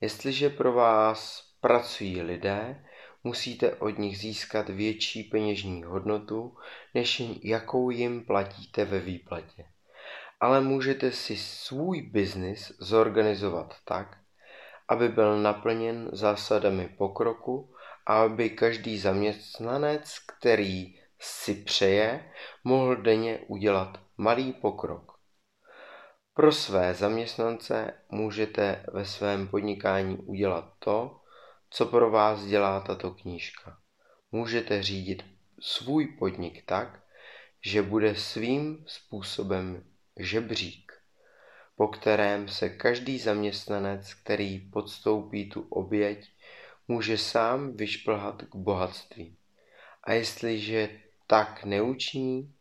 [0.00, 2.84] Jestliže pro vás pracují lidé,
[3.24, 6.56] musíte od nich získat větší peněžní hodnotu,
[6.94, 9.64] než jakou jim platíte ve výplatě.
[10.40, 14.18] Ale můžete si svůj biznis zorganizovat tak,
[14.88, 17.73] aby byl naplněn zásadami pokroku
[18.06, 22.32] aby každý zaměstnanec, který si přeje,
[22.64, 25.18] mohl denně udělat malý pokrok.
[26.34, 31.20] Pro své zaměstnance můžete ve svém podnikání udělat to,
[31.70, 33.78] co pro vás dělá tato knížka.
[34.32, 35.24] Můžete řídit
[35.60, 37.02] svůj podnik tak,
[37.64, 39.84] že bude svým způsobem
[40.16, 40.92] žebřík.
[41.76, 46.30] po kterém se každý zaměstnanec, který podstoupí tu oběť,
[46.88, 49.38] může sám vyšplhat k bohatství.
[50.04, 52.54] A jestliže tak neučiní,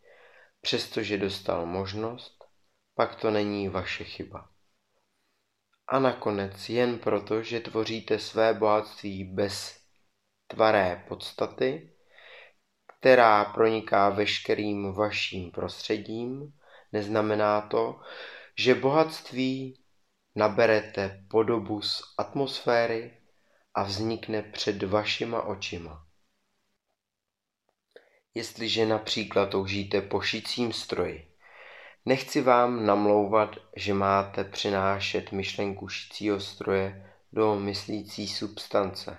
[0.61, 2.43] přestože dostal možnost,
[2.95, 4.49] pak to není vaše chyba.
[5.87, 9.79] A nakonec jen proto, že tvoříte své bohatství bez
[10.47, 11.93] tvaré podstaty,
[12.99, 16.53] která proniká veškerým vaším prostředím,
[16.91, 17.99] neznamená to,
[18.57, 19.83] že bohatství
[20.35, 23.22] naberete podobu z atmosféry
[23.73, 26.07] a vznikne před vašima očima.
[28.33, 31.27] Jestliže například toužíte po šicím stroji,
[32.05, 39.17] nechci vám namlouvat, že máte přinášet myšlenku šicího stroje do myslící substance,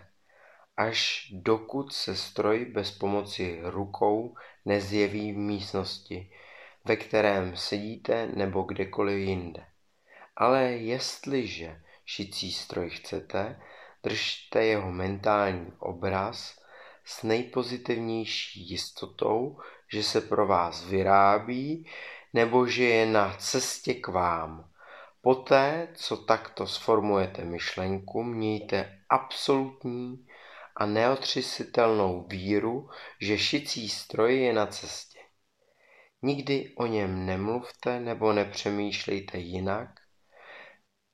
[0.76, 6.30] až dokud se stroj bez pomoci rukou nezjeví v místnosti,
[6.84, 9.66] ve kterém sedíte nebo kdekoliv jinde.
[10.36, 13.60] Ale jestliže šicí stroj chcete,
[14.04, 16.60] držte jeho mentální obraz
[17.04, 19.60] s nejpozitivnější jistotou,
[19.92, 21.90] že se pro vás vyrábí
[22.32, 24.70] nebo že je na cestě k vám.
[25.20, 30.26] Poté, co takto sformujete myšlenku, mějte absolutní
[30.76, 32.90] a neotřesitelnou víru,
[33.20, 35.18] že šicí stroj je na cestě.
[36.22, 39.88] Nikdy o něm nemluvte nebo nepřemýšlejte jinak,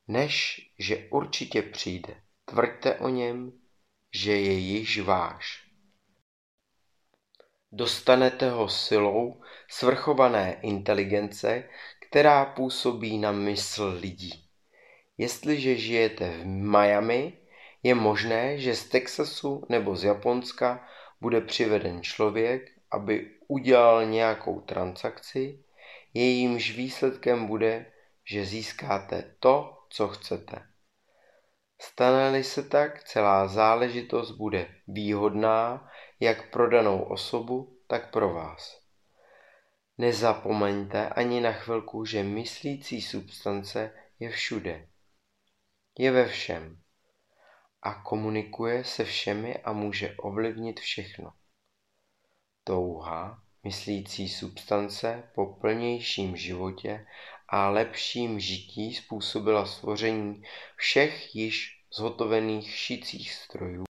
[0.08, 2.22] než že určitě přijde.
[2.50, 3.52] Tvrďte o něm,
[4.14, 5.66] že je již váš.
[7.72, 11.68] Dostanete ho silou svrchované inteligence,
[12.08, 14.48] která působí na mysl lidí.
[15.18, 17.38] Jestliže žijete v Miami,
[17.82, 20.88] je možné, že z Texasu nebo z Japonska
[21.20, 25.64] bude přiveden člověk, aby udělal nějakou transakci,
[26.14, 27.86] jejímž výsledkem bude,
[28.24, 30.69] že získáte to, co chcete.
[31.80, 38.80] Stane-li se tak, celá záležitost bude výhodná jak pro danou osobu, tak pro vás.
[39.98, 44.88] Nezapomeňte ani na chvilku, že myslící substance je všude.
[45.98, 46.80] Je ve všem.
[47.82, 51.32] A komunikuje se všemi a může ovlivnit všechno.
[52.64, 57.06] Touha, myslící substance po plnějším životě
[57.50, 60.42] a lepším žití způsobila stvoření
[60.76, 63.84] všech již zhotovených šicích strojů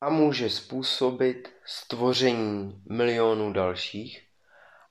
[0.00, 4.28] a může způsobit stvoření milionů dalších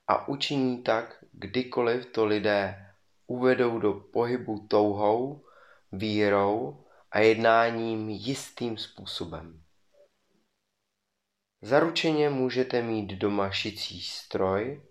[0.08, 2.94] a učiní tak, kdykoliv to lidé
[3.28, 5.46] uvedou do pohybu touhou,
[5.92, 9.64] vírou a jednáním jistým způsobem.
[11.62, 14.82] Zaručeně můžete mít doma šicí stroj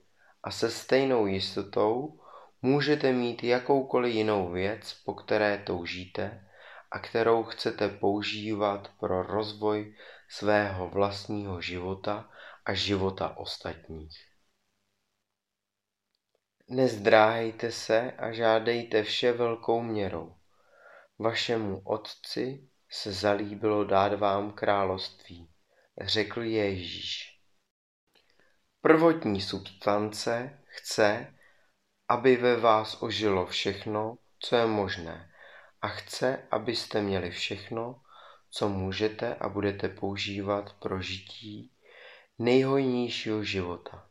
[0.43, 2.21] a se stejnou jistotou
[2.63, 6.49] můžete mít jakoukoliv jinou věc, po které toužíte
[6.91, 9.97] a kterou chcete používat pro rozvoj
[10.29, 12.31] svého vlastního života
[12.65, 14.37] a života ostatních.
[16.69, 20.37] Nezdráhejte se a žádejte vše velkou měrou.
[21.19, 25.51] Vašemu otci se zalíbilo dát vám království,
[26.01, 27.41] řekl Ježíš.
[28.81, 31.35] Prvotní substance chce,
[32.09, 35.31] aby ve vás ožilo všechno, co je možné,
[35.83, 38.01] a chce, abyste měli všechno,
[38.51, 41.73] co můžete a budete používat pro žití
[42.39, 44.07] nejhojnějšího života.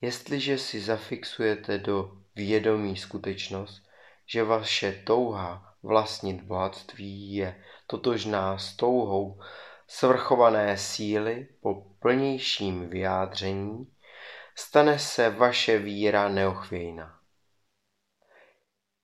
[0.00, 3.82] Jestliže si zafixujete do vědomí skutečnost,
[4.26, 9.40] že vaše touha vlastnit bohatství je totožná s touhou
[9.88, 13.92] svrchované síly po plnějším vyjádření,
[14.58, 17.20] stane se vaše víra neochvějná.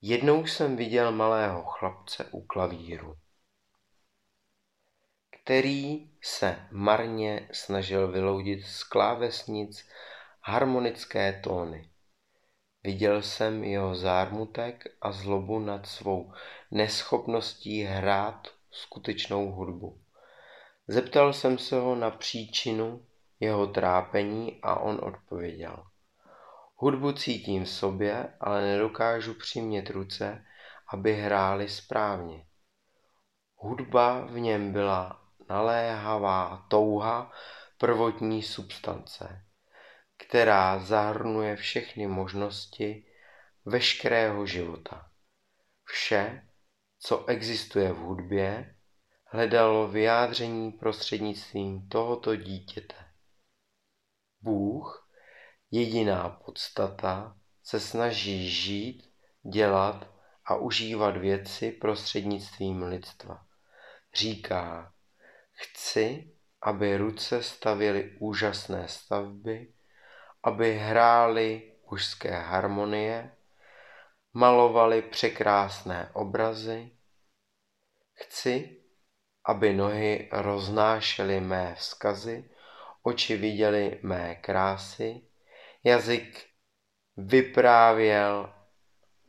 [0.02, 3.16] Jednou jsem viděl malého chlapce u klavíru,
[5.30, 9.88] který se marně snažil vyloudit z klávesnic
[10.40, 11.90] harmonické tóny.
[12.84, 16.32] Viděl jsem jeho zármutek a zlobu nad svou
[16.70, 20.00] neschopností hrát skutečnou hudbu.
[20.88, 23.06] Zeptal jsem se ho na příčinu
[23.44, 25.84] jeho trápení a on odpověděl.
[26.76, 30.44] Hudbu cítím v sobě, ale nedokážu přimět ruce,
[30.92, 32.46] aby hrály správně.
[33.56, 37.32] Hudba v něm byla naléhavá touha
[37.78, 39.44] prvotní substance,
[40.16, 43.06] která zahrnuje všechny možnosti
[43.64, 45.10] veškerého života.
[45.84, 46.48] Vše,
[46.98, 48.74] co existuje v hudbě,
[49.26, 53.03] hledalo vyjádření prostřednictvím tohoto dítěte.
[54.44, 55.08] Bůh,
[55.70, 59.10] jediná podstata, se snaží žít
[59.42, 60.06] dělat
[60.44, 63.46] a užívat věci prostřednictvím lidstva.
[64.14, 64.92] Říká,
[65.52, 69.72] chci, aby ruce stavěly úžasné stavby,
[70.42, 73.32] aby hrály mužské harmonie,
[74.32, 76.90] malovali překrásné obrazy.
[78.14, 78.80] Chci,
[79.44, 82.50] aby nohy roznášely mé vzkazy,
[83.06, 85.20] oči viděly mé krásy,
[85.84, 86.46] jazyk
[87.16, 88.54] vyprávěl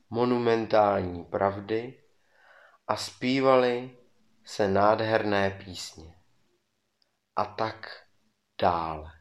[0.10, 2.03] monumentální pravdy
[2.88, 3.97] a zpívali
[4.45, 6.15] se nádherné písně.
[7.35, 8.06] A tak
[8.61, 9.11] dále.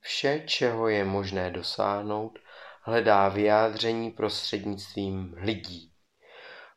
[0.00, 2.38] Vše, čeho je možné dosáhnout,
[2.82, 5.92] hledá vyjádření prostřednictvím lidí.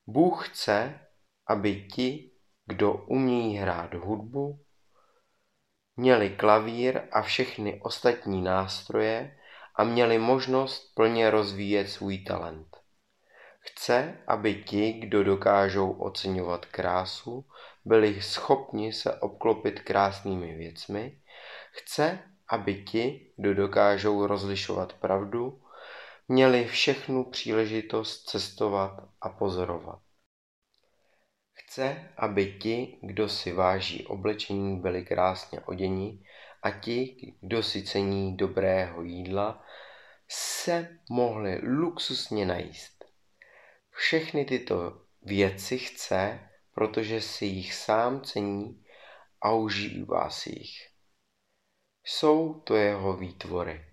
[0.08, 1.00] Bůh chce,
[1.48, 2.32] aby ti,
[2.66, 4.66] kdo umějí hrát hudbu,
[6.00, 9.38] měli klavír a všechny ostatní nástroje
[9.76, 12.68] a měli možnost plně rozvíjet svůj talent.
[13.60, 17.46] Chce, aby ti, kdo dokážou oceňovat krásu,
[17.86, 21.18] byli schopni se obklopit krásnými věcmi.
[21.72, 22.20] Chce,
[22.50, 25.62] aby ti, kdo dokážou rozlišovat pravdu,
[26.28, 30.00] měli všechnu příležitost cestovat a pozorovat.
[31.70, 36.26] Chce, aby ti, kdo si váží oblečení, byli krásně oděni
[36.64, 39.66] a ti, kdo si cení dobrého jídla,
[40.28, 43.06] se mohli luxusně najíst.
[43.92, 48.86] Všechny tyto věci chce, protože si jich sám cení
[49.42, 50.90] a užívá si jich.
[52.04, 53.86] Jsou to jeho výtvory.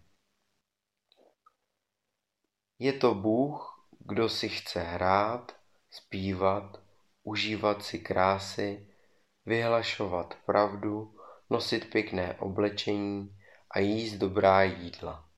[2.78, 5.56] Je to Bůh, kdo si chce hrát,
[5.90, 6.85] zpívat,
[7.26, 8.86] užívat si krásy,
[9.46, 11.16] vyhlašovat pravdu,
[11.50, 13.38] nosit pěkné oblečení
[13.70, 15.28] a jíst dobrá jídla.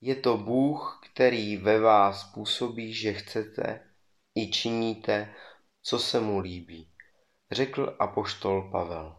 [0.00, 3.90] Je to Bůh, který ve vás působí, že chcete
[4.34, 5.34] i činíte,
[5.82, 6.92] co se mu líbí,
[7.50, 9.16] řekl apoštol Pavel.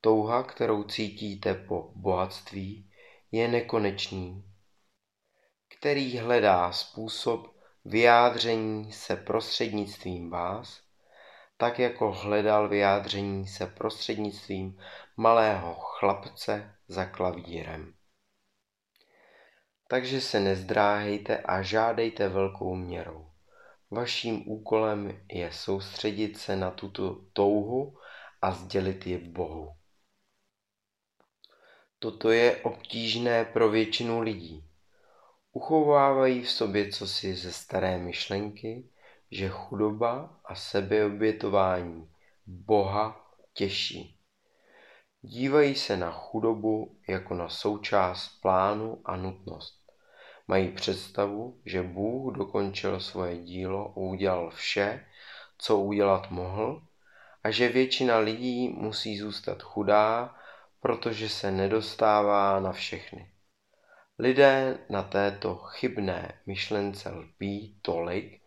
[0.00, 2.90] Touha, kterou cítíte po bohatství,
[3.32, 4.44] je nekonečný,
[5.78, 7.51] který hledá způsob
[7.84, 10.82] vyjádření se prostřednictvím vás,
[11.56, 14.78] tak jako hledal vyjádření se prostřednictvím
[15.16, 17.94] malého chlapce za klavírem.
[19.88, 23.30] Takže se nezdráhejte a žádejte velkou měrou.
[23.90, 27.98] Vaším úkolem je soustředit se na tuto touhu
[28.42, 29.76] a sdělit ji Bohu.
[31.98, 34.71] Toto je obtížné pro většinu lidí.
[35.52, 38.84] Uchovávají v sobě cosi ze staré myšlenky,
[39.30, 42.10] že chudoba a sebeobětování
[42.46, 44.18] Boha těší.
[45.22, 49.92] Dívají se na chudobu jako na součást plánu a nutnost.
[50.48, 55.06] Mají představu, že Bůh dokončil svoje dílo udělal vše,
[55.58, 56.82] co udělat mohl,
[57.44, 60.34] a že většina lidí musí zůstat chudá,
[60.80, 63.31] protože se nedostává na všechny.
[64.22, 68.42] Lidé na této chybné myšlence lpí tolik,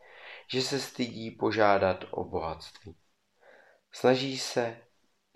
[0.47, 2.95] že se stydí požádat o bohatství.
[3.91, 4.77] Snaží se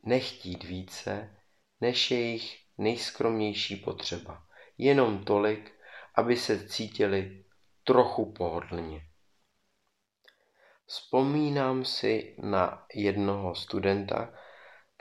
[0.03, 1.36] nechtít více,
[1.82, 4.44] než jejich nejskromnější potřeba.
[4.78, 5.72] Jenom tolik,
[6.16, 7.45] aby se cítili
[7.84, 9.02] trochu pohodlně.
[10.86, 14.34] Vzpomínám si na jednoho studenta,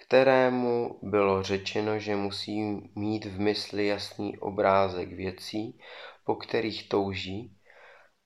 [0.09, 2.63] kterému bylo řečeno, že musí
[2.95, 5.81] mít v mysli jasný obrázek věcí,
[6.25, 7.57] po kterých touží,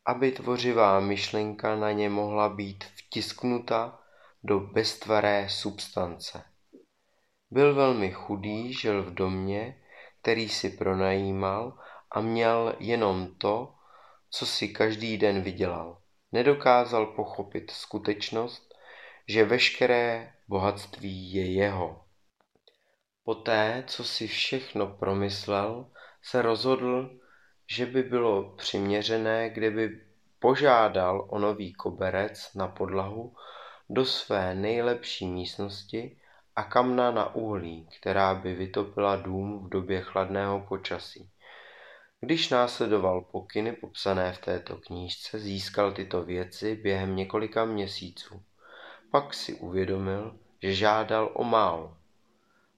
[0.07, 4.01] aby tvořivá myšlenka na ně mohla být vtisknuta
[4.45, 6.43] do beztvaré substance.
[7.51, 9.83] Byl velmi chudý, žil v domě,
[10.21, 11.79] který si pronajímal
[12.11, 13.75] a měl jenom to,
[14.31, 15.99] co si každý den vydělal.
[16.33, 18.75] Nedokázal pochopit skutečnost,
[19.29, 22.05] že veškeré bohatství je jeho.
[23.25, 25.91] Poté, co si všechno promyslel,
[26.23, 27.19] se rozhodl,
[27.67, 30.01] že by bylo přiměřené, kdyby
[30.39, 33.35] požádal o nový koberec na podlahu
[33.91, 36.21] do své nejlepší místnosti
[36.57, 41.31] a kamna na uhlí, která by vytopila dům v době chladného počasí.
[42.21, 48.43] Když následoval pokyny popsané v této knížce, získal tyto věci během několika měsíců.
[49.11, 51.97] Pak si uvědomil, že žádal o málo.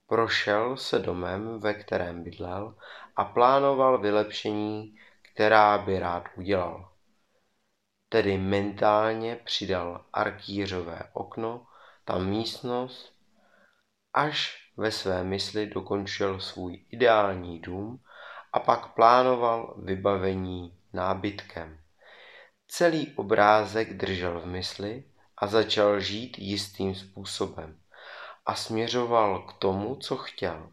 [0.06, 2.74] Prošel se domem, ve kterém bydlel,
[3.16, 4.98] a plánoval vylepšení,
[5.32, 6.93] která by rád udělal.
[8.09, 11.66] Tedy mentálně přidal arkýřové okno,
[12.05, 13.15] tam místnost,
[14.12, 18.01] až ve své mysli dokončil svůj ideální dům
[18.52, 21.78] a pak plánoval vybavení nábytkem.
[22.66, 25.05] Celý obrázek držel v mysli
[25.36, 27.81] a začal žít jistým způsobem
[28.47, 30.73] a směřoval k tomu, co chtěl.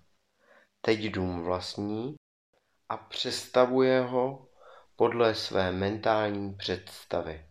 [0.82, 2.16] Teď dům vlastní
[2.90, 4.48] a přestavuje ho
[4.96, 7.46] podle své mentální představy.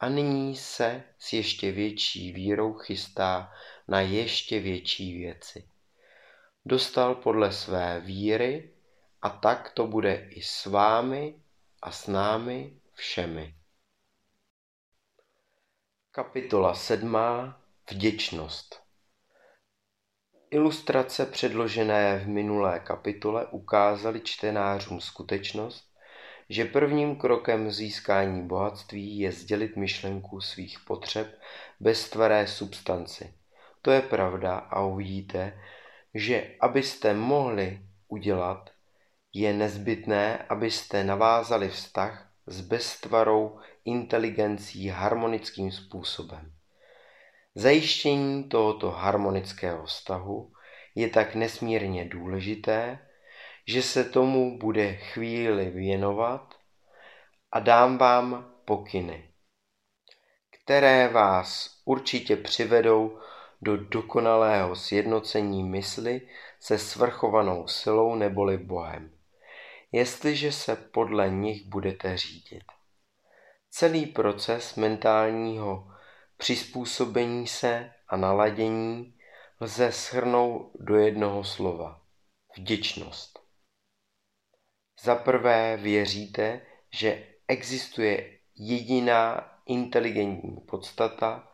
[0.00, 3.52] A nyní se s ještě větší vírou chystá
[3.88, 5.68] na ještě větší věci.
[6.64, 8.74] Dostal podle své víry
[9.22, 11.34] a tak to bude i s vámi
[11.82, 13.59] a s námi všemi.
[16.20, 17.16] Kapitola 7.
[17.90, 18.82] Vděčnost
[20.50, 25.84] Ilustrace předložené v minulé kapitole ukázaly čtenářům skutečnost,
[26.48, 31.40] že prvním krokem získání bohatství je sdělit myšlenku svých potřeb
[31.80, 33.34] bez tvaré substanci.
[33.82, 35.60] To je pravda a uvidíte,
[36.14, 38.70] že abyste mohli udělat,
[39.32, 46.52] je nezbytné, abyste navázali vztah s beztvarou inteligencí harmonickým způsobem.
[47.54, 50.52] Zajištění tohoto harmonického vztahu
[50.94, 52.98] je tak nesmírně důležité,
[53.66, 56.54] že se tomu bude chvíli věnovat
[57.52, 59.30] a dám vám pokyny,
[60.50, 63.18] které vás určitě přivedou
[63.62, 66.28] do dokonalého sjednocení mysli
[66.60, 69.10] se svrchovanou silou neboli Bohem,
[69.92, 72.79] jestliže se podle nich budete řídit.
[73.70, 75.90] Celý proces mentálního
[76.36, 79.18] přizpůsobení se a naladění
[79.60, 82.02] lze shrnout do jednoho slova.
[82.56, 83.38] Vděčnost.
[85.02, 86.60] Za prvé věříte,
[86.92, 91.52] že existuje jediná inteligentní podstata,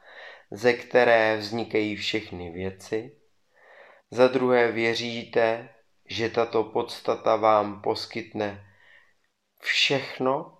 [0.50, 3.20] ze které vznikají všechny věci.
[4.10, 5.68] Za druhé věříte,
[6.08, 8.66] že tato podstata vám poskytne
[9.60, 10.55] všechno,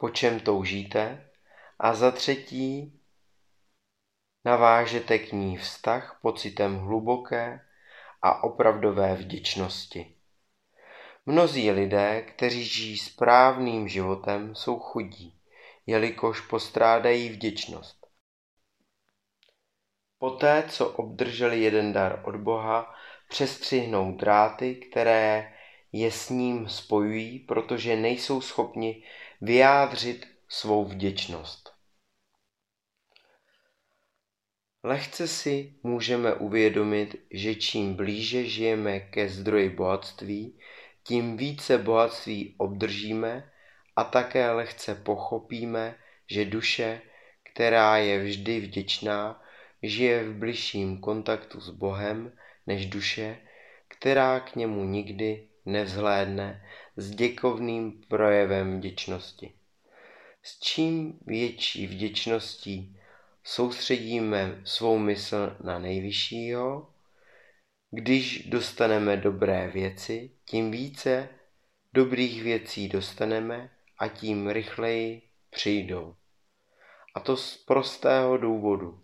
[0.00, 1.30] po čem toužíte.
[1.78, 3.00] A za třetí
[4.44, 7.60] navážete k ní vztah pocitem hluboké
[8.22, 10.14] a opravdové vděčnosti.
[11.26, 15.40] Mnozí lidé, kteří žijí správným životem, jsou chudí,
[15.86, 18.06] jelikož postrádají vděčnost.
[20.18, 22.94] Poté, co obdrželi jeden dar od Boha,
[23.28, 25.54] přestřihnou dráty, které
[25.92, 29.04] je s ním spojují, protože nejsou schopni
[29.40, 31.70] vyjádřit svou vděčnost.
[34.82, 40.58] Lehce si můžeme uvědomit, že čím blíže žijeme ke zdroji bohatství,
[41.02, 43.50] tím více bohatství obdržíme
[43.96, 45.94] a také lehce pochopíme,
[46.30, 47.02] že duše,
[47.52, 49.42] která je vždy vděčná,
[49.82, 52.32] žije v bližším kontaktu s Bohem
[52.66, 53.38] než duše,
[53.88, 56.66] která k němu nikdy nevzhlédne
[56.96, 59.52] s děkovným projevem vděčnosti.
[60.42, 62.96] S čím větší vděčností
[63.44, 66.90] soustředíme svou mysl na nejvyššího,
[67.90, 71.28] když dostaneme dobré věci, tím více
[71.92, 76.14] dobrých věcí dostaneme a tím rychleji přijdou.
[77.14, 79.00] A to z prostého důvodu,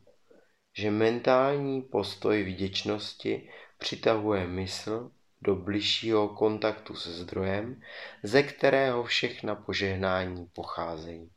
[0.72, 5.10] že mentální postoj vděčnosti přitahuje mysl
[5.46, 7.82] do bližšího kontaktu se zdrojem,
[8.22, 11.30] ze kterého všechna požehnání pocházejí.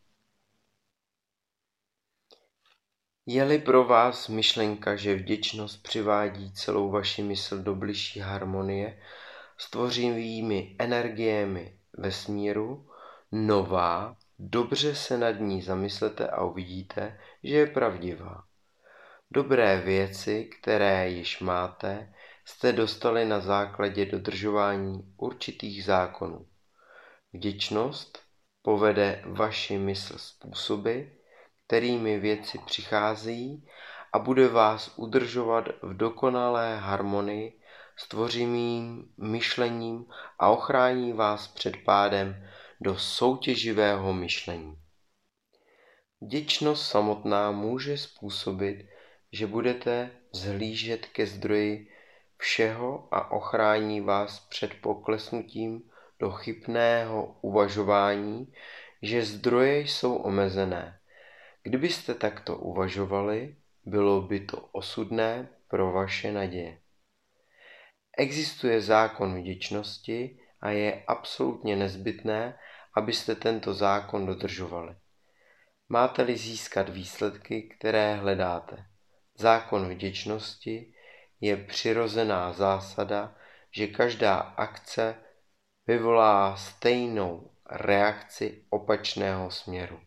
[3.25, 8.99] Je-li pro vás myšlenka, že vděčnost přivádí celou vaši mysl do bližší harmonie
[9.57, 12.89] s tvořivými energiemi vesmíru,
[13.31, 18.43] nová, dobře se nad ní zamyslete a uvidíte, že je pravdivá.
[19.31, 22.13] Dobré věci, které již máte,
[22.49, 26.47] jste dostali na základě dodržování určitých zákonů.
[27.33, 28.19] Vděčnost
[28.61, 31.01] povede vaši mysl způsoby,
[31.65, 33.67] kterými věci přicházejí
[34.13, 37.61] a bude vás udržovat v dokonalé harmonii
[37.97, 40.05] s tvořivým myšlením
[40.39, 42.47] a ochrání vás před pádem
[42.81, 44.77] do soutěživého myšlení.
[46.21, 48.85] Vděčnost samotná může způsobit,
[49.31, 51.88] že budete zhlížet ke zdroji
[52.39, 55.81] všeho a ochrání vás před poklesnutím
[56.19, 58.53] do chybného uvažování,
[59.01, 60.99] že zdroje jsou omezené.
[61.63, 63.55] Kdybyste takto uvažovali,
[63.85, 66.79] bylo by to osudné pro vaše naděje.
[68.17, 72.59] Existuje zákon vděčnosti a je absolutně nezbytné,
[72.95, 74.95] abyste tento zákon dodržovali.
[75.89, 78.85] Máte-li získat výsledky, které hledáte.
[79.35, 80.93] Zákon vděčnosti
[81.41, 83.35] je přirozená zásada,
[83.71, 85.15] že každá akce
[85.87, 89.99] vyvolá stejnou reakci opačného směru.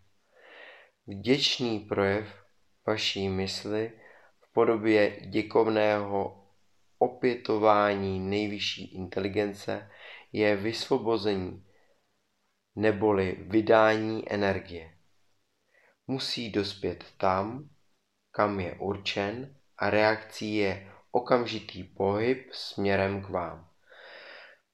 [1.06, 2.44] Vděčný projev
[2.86, 3.92] vaší mysli
[4.40, 6.46] v podobě děkovného
[6.98, 9.90] opětování nejvyšší inteligence
[10.32, 11.66] je vysvobození
[12.76, 14.98] neboli vydání energie.
[16.06, 17.70] Musí dospět tam,
[18.30, 23.68] kam je určen a reakcí je okamžitý pohyb směrem k vám.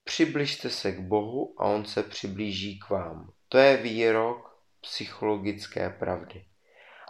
[0.05, 3.32] Přibližte se k Bohu a on se přiblíží k vám.
[3.48, 6.44] To je výrok psychologické pravdy.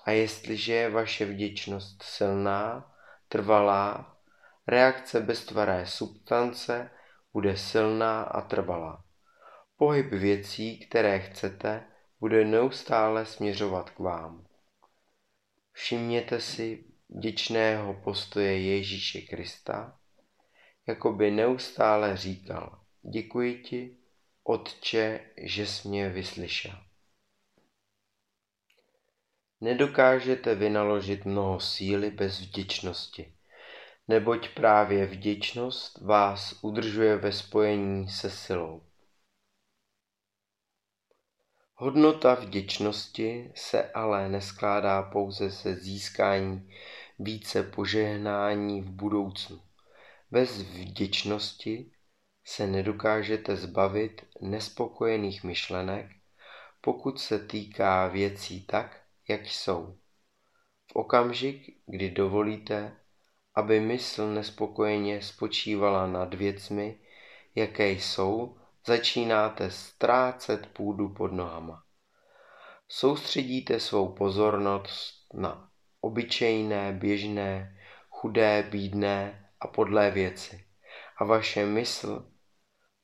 [0.04, 2.94] A jestliže je vaše vděčnost silná,
[3.28, 4.16] trvalá,
[4.66, 6.90] reakce beztvaré substance
[7.32, 9.04] bude silná a trvalá.
[9.76, 11.84] Pohyb věcí, které chcete,
[12.20, 14.46] bude neustále směřovat k vám.
[15.72, 19.98] Všimněte si vděčného postoje Ježíše Krista,
[20.86, 23.96] jako by neustále říkal, děkuji ti,
[24.42, 26.74] Otče, že jsi mě vyslyšel.
[29.60, 33.34] Nedokážete vynaložit mnoho síly bez vděčnosti,
[34.08, 38.82] neboť právě vděčnost vás udržuje ve spojení se silou.
[41.74, 46.70] Hodnota vděčnosti se ale neskládá pouze se získání
[47.18, 49.60] více požehnání v budoucnu.
[50.30, 51.92] Bez vděčnosti
[52.44, 56.06] se nedokážete zbavit nespokojených myšlenek,
[56.80, 59.98] pokud se týká věcí tak, jak jsou.
[60.92, 62.96] V okamžik, kdy dovolíte,
[63.54, 66.98] aby mysl nespokojeně spočívala nad věcmi,
[67.54, 71.82] jaké jsou, začínáte ztrácet půdu pod nohama.
[72.88, 75.67] Soustředíte svou pozornost na
[76.00, 77.78] obyčejné, běžné,
[78.10, 80.64] chudé, bídné a podlé věci
[81.16, 82.32] a vaše mysl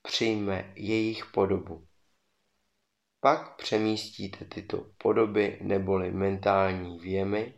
[0.02, 1.86] přijme jejich podobu.
[3.20, 7.54] Pak přemístíte tyto podoby neboli mentální věmy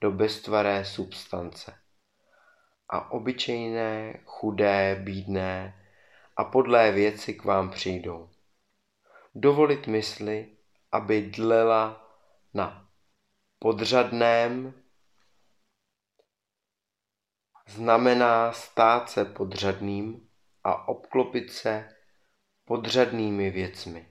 [0.00, 1.74] do beztvaré substance.
[2.88, 5.80] A obyčejné, chudé, bídné
[6.36, 8.30] a podlé věci k vám přijdou.
[9.34, 10.56] Dovolit mysli,
[10.92, 12.16] aby dlela
[12.54, 12.89] na
[13.62, 14.82] podřadném,
[17.68, 20.28] znamená stát se podřadným
[20.64, 21.88] a obklopit se
[22.64, 24.08] podřadnými věcmi.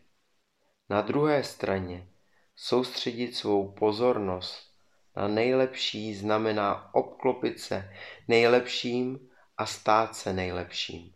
[0.89, 2.09] Na druhé straně
[2.55, 4.75] soustředit svou pozornost
[5.15, 7.93] na nejlepší znamená obklopit se
[8.27, 11.13] nejlepším a stát se nejlepším.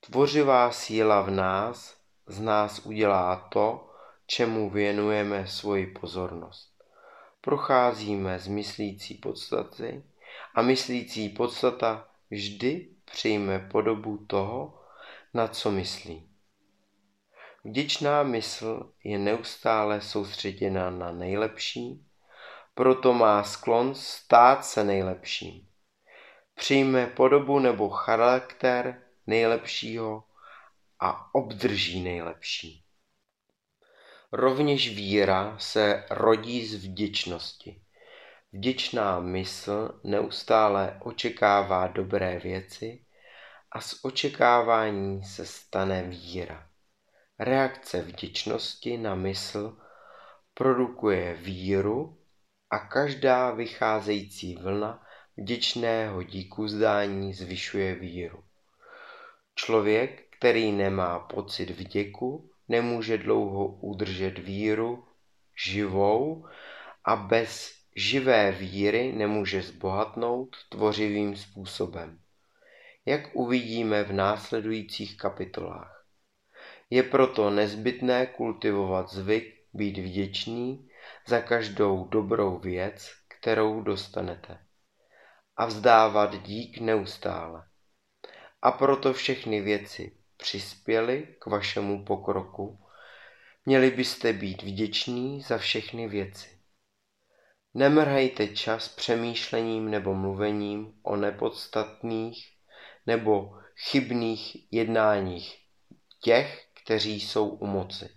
[0.00, 3.90] Tvořivá síla v nás z nás udělá to,
[4.26, 6.69] čemu věnujeme svoji pozornost.
[7.40, 10.02] Procházíme z myslící podstaty
[10.54, 14.80] a myslící podstata vždy přijme podobu toho,
[15.34, 16.28] na co myslí.
[17.64, 22.06] Vděčná mysl je neustále soustředěna na nejlepší,
[22.74, 25.68] proto má sklon stát se nejlepším.
[26.54, 30.24] Přijme podobu nebo charakter nejlepšího
[31.00, 32.79] a obdrží nejlepší.
[34.32, 37.82] Rovněž víra se rodí z vděčnosti.
[38.52, 43.04] Vděčná mysl neustále očekává dobré věci
[43.72, 46.68] a z očekávání se stane víra.
[47.38, 49.76] Reakce vděčnosti na mysl
[50.54, 52.18] produkuje víru
[52.70, 58.44] a každá vycházející vlna vděčného díku zdání zvyšuje víru.
[59.54, 65.04] Člověk, který nemá pocit vděku, nemůže dlouho udržet víru
[65.66, 66.46] živou
[67.04, 72.18] a bez živé víry nemůže zbohatnout tvořivým způsobem,
[73.06, 76.06] jak uvidíme v následujících kapitolách.
[76.90, 80.88] Je proto nezbytné kultivovat zvyk být vděčný
[81.26, 84.58] za každou dobrou věc, kterou dostanete
[85.56, 87.62] a vzdávat dík neustále.
[88.62, 92.80] A proto všechny věci přispěly k vašemu pokroku,
[93.66, 96.60] měli byste být vděční za všechny věci.
[97.74, 102.48] Nemrhejte čas přemýšlením nebo mluvením o nepodstatných
[103.06, 105.58] nebo chybných jednáních
[106.20, 108.08] těch, kteří jsou u moci.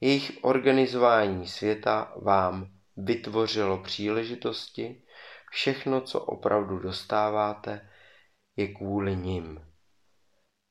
[0.00, 5.02] Jejich organizování světa vám vytvořilo příležitosti,
[5.50, 7.90] všechno, co opravdu dostáváte,
[8.56, 9.71] je kvůli nim.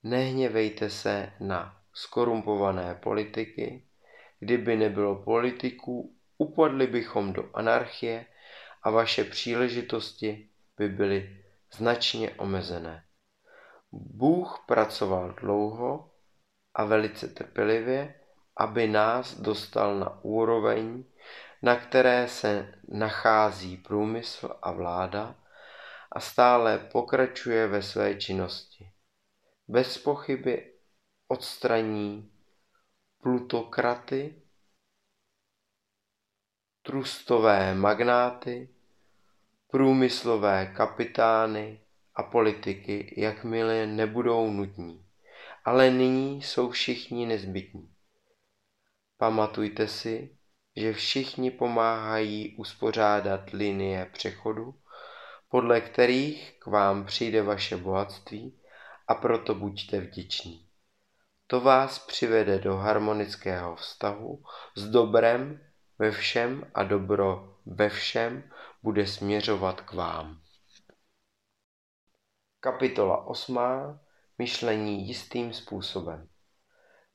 [0.04, 3.88] Nehněvejte se na skorumpované politiky,
[4.40, 8.26] kdyby nebylo politiků, upadli bychom do anarchie
[8.84, 13.04] a vaše příležitosti by byly značně omezené.
[13.92, 16.12] Bůh pracoval dlouho
[16.74, 18.16] a velice trpělivě,
[18.58, 21.04] aby nás dostal na úroveň,
[21.62, 25.36] na které se nachází průmysl a vláda
[26.12, 28.91] a stále pokračuje ve své činnosti.
[29.72, 30.74] Bez pochyby
[31.28, 32.32] odstraní
[33.22, 34.42] plutokraty,
[36.82, 38.70] trustové magnáty,
[39.68, 41.82] průmyslové kapitány
[42.16, 45.06] a politiky, jakmile nebudou nutní.
[45.66, 47.94] Ale nyní jsou všichni nezbytní.
[49.18, 50.38] Pamatujte si,
[50.76, 54.82] že všichni pomáhají uspořádat linie přechodu,
[55.50, 58.61] podle kterých k vám přijde vaše bohatství
[59.08, 60.68] a proto buďte vděční.
[61.48, 64.44] To vás přivede do harmonického vztahu
[64.76, 65.60] s dobrem
[66.00, 68.44] ve všem a dobro ve všem
[68.84, 70.42] bude směřovat k vám.
[72.60, 73.60] Kapitola 8.
[74.38, 76.28] Myšlení jistým způsobem.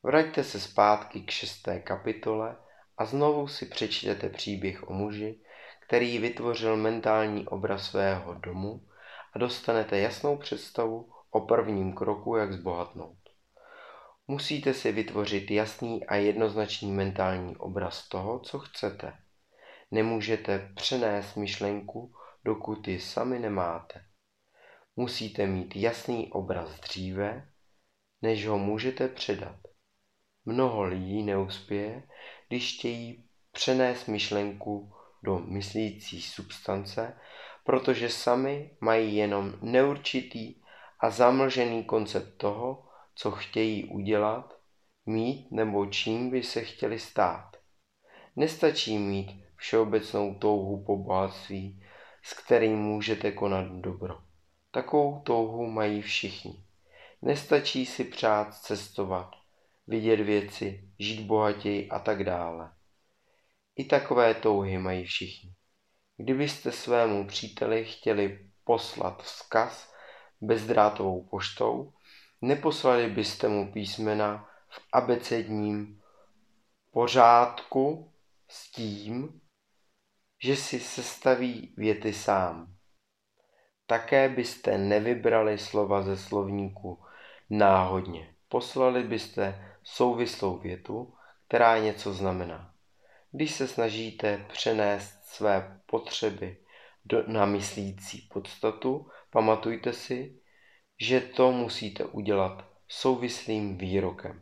[0.03, 2.55] Vraťte se zpátky k šesté kapitole
[2.97, 5.41] a znovu si přečtěte příběh o muži,
[5.87, 8.87] který vytvořil mentální obraz svého domu
[9.33, 13.17] a dostanete jasnou představu o prvním kroku, jak zbohatnout.
[14.27, 19.13] Musíte si vytvořit jasný a jednoznačný mentální obraz toho, co chcete.
[19.91, 22.13] Nemůžete přenést myšlenku,
[22.45, 24.05] dokud ji sami nemáte.
[24.95, 27.49] Musíte mít jasný obraz dříve,
[28.21, 29.59] než ho můžete předat.
[30.45, 32.03] Mnoho lidí neuspěje,
[32.47, 34.93] když chtějí přenést myšlenku
[35.23, 37.17] do myslící substance,
[37.63, 40.66] protože sami mají jenom neurčitý
[40.99, 44.59] a zamlžený koncept toho, co chtějí udělat,
[45.05, 47.57] mít nebo čím by se chtěli stát.
[48.35, 51.83] Nestačí mít všeobecnou touhu po bohatství,
[52.23, 54.17] s kterým můžete konat dobro.
[54.71, 56.63] Takovou touhu mají všichni.
[57.21, 59.31] Nestačí si přát cestovat,
[59.87, 62.71] vidět věci, žít bohatěji a tak dále.
[63.75, 65.53] I takové touhy mají všichni.
[66.17, 69.93] Kdybyste svému příteli chtěli poslat vzkaz
[70.41, 71.93] bezdrátovou poštou,
[72.41, 76.01] neposlali byste mu písmena v abecedním
[76.91, 78.11] pořádku
[78.47, 79.41] s tím,
[80.43, 82.73] že si sestaví věty sám.
[83.85, 87.03] Také byste nevybrali slova ze slovníku
[87.49, 88.35] náhodně.
[88.49, 91.13] Poslali byste souvislou větu,
[91.47, 92.73] která něco znamená.
[93.31, 96.57] Když se snažíte přenést své potřeby
[97.05, 100.41] do, na myslící podstatu, pamatujte si,
[101.01, 104.41] že to musíte udělat souvislým výrokem.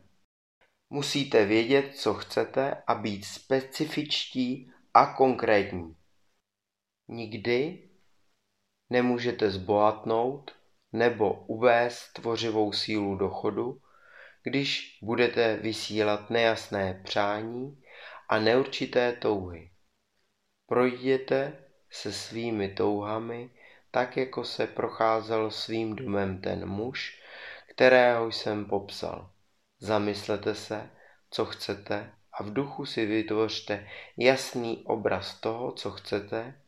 [0.90, 5.96] Musíte vědět, co chcete a být specifičtí a konkrétní.
[7.08, 7.88] Nikdy
[8.90, 10.56] nemůžete zbohatnout
[10.92, 13.80] nebo uvést tvořivou sílu do chodu,
[14.42, 17.82] když budete vysílat nejasné přání
[18.28, 19.70] a neurčité touhy.
[20.66, 23.50] Projděte se svými touhami
[23.90, 27.22] tak, jako se procházel svým domem ten muž,
[27.68, 29.30] kterého jsem popsal.
[29.78, 30.90] Zamyslete se,
[31.30, 36.60] co chcete a v duchu si vytvořte jasný obraz toho, co chcete,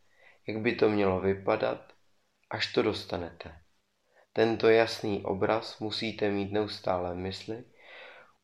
[0.46, 1.92] jak by to mělo vypadat,
[2.50, 3.58] až to dostanete.
[4.32, 7.64] Tento jasný obraz musíte mít neustále v mysli,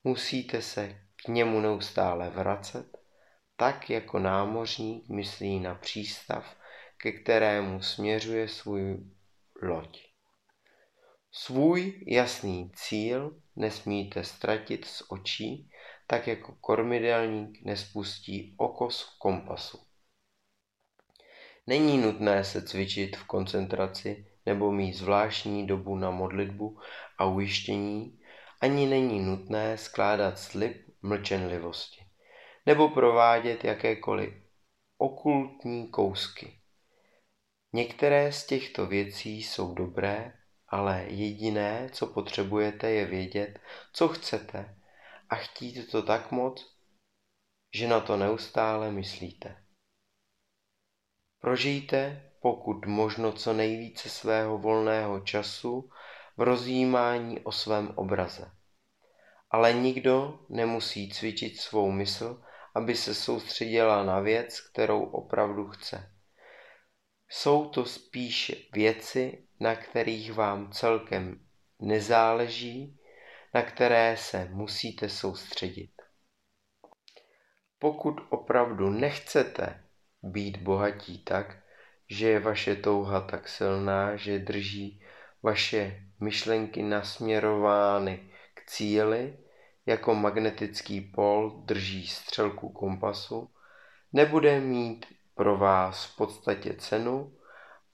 [0.05, 2.99] musíte se k němu neustále vracet,
[3.57, 6.57] tak jako námořník myslí na přístav,
[7.05, 8.99] ke kterému směřuje svůj
[9.63, 10.07] loď.
[11.33, 15.71] Svůj jasný cíl nesmíte ztratit z očí,
[16.07, 19.79] tak jako kormidelník nespustí oko z kompasu.
[21.67, 26.81] Není nutné se cvičit v koncentraci nebo mít zvláštní dobu na modlitbu
[27.19, 28.21] a ujištění,
[28.61, 32.05] ani není nutné skládat slib mlčenlivosti
[32.67, 34.35] nebo provádět jakékoliv
[34.99, 36.64] okultní kousky.
[37.75, 40.33] Některé z těchto věcí jsou dobré,
[40.69, 43.59] ale jediné, co potřebujete, je vědět,
[43.93, 44.77] co chcete
[45.29, 46.77] a chtít to tak moc,
[47.75, 49.65] že na to neustále myslíte.
[51.41, 55.91] Prožijte pokud možno co nejvíce svého volného času
[56.37, 58.51] v rozjímání o svém obraze.
[59.51, 62.43] Ale nikdo nemusí cvičit svou mysl,
[62.75, 66.14] aby se soustředila na věc, kterou opravdu chce.
[67.37, 71.41] Jsou to spíše věci, na kterých vám celkem
[71.81, 73.01] nezáleží,
[73.55, 75.91] na které se musíte soustředit.
[77.79, 79.85] Pokud opravdu nechcete
[80.23, 81.63] být bohatí tak,
[82.11, 85.03] že je vaše touha tak silná, že drží
[85.43, 89.39] vaše myšlenky nasměrovány k cíli,
[89.87, 93.51] jako magnetický pol drží střelku kompasu,
[94.13, 97.37] nebude mít pro vás v podstatě cenu,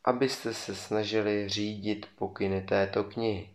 [0.05, 3.55] abyste se snažili řídit pokyny této knihy.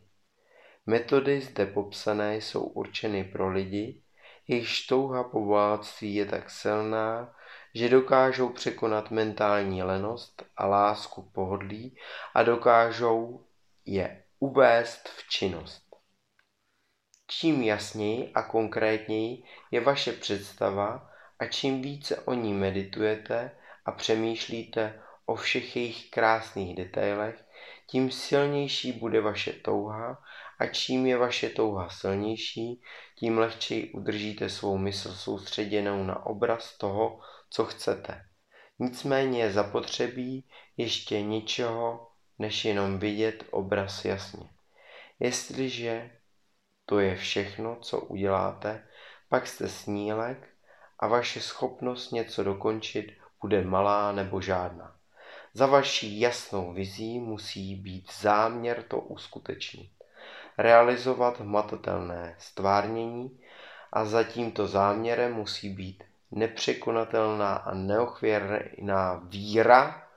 [0.85, 4.01] Metody zde popsané jsou určeny pro lidi,
[4.47, 7.35] jejichž touha po bohatství je tak silná,
[7.73, 11.97] že dokážou překonat mentální lenost a lásku pohodlí
[12.33, 13.45] a dokážou
[13.85, 15.85] je uvést v činnost.
[17.27, 21.09] Čím jasněji a konkrétněji je vaše představa
[21.39, 23.51] a čím více o ní meditujete
[23.85, 27.45] a přemýšlíte o všech jejich krásných detailech,
[27.87, 30.23] tím silnější bude vaše touha
[30.59, 32.81] a čím je vaše touha silnější,
[33.15, 38.25] tím lehčeji udržíte svou mysl soustředěnou na obraz toho, co chcete.
[38.79, 42.07] Nicméně je zapotřebí ještě ničeho,
[42.39, 44.49] než jenom vidět obraz jasně.
[45.19, 46.11] Jestliže
[46.85, 48.87] to je všechno, co uděláte,
[49.29, 50.49] pak jste snílek
[50.99, 54.95] a vaše schopnost něco dokončit bude malá nebo žádná.
[55.53, 59.91] Za vaší jasnou vizí musí být záměr to uskutečnit,
[60.57, 63.39] realizovat hmatatelné stvárnění
[63.93, 70.07] a za tímto záměrem musí být nepřekonatelná a neochvěrná víra,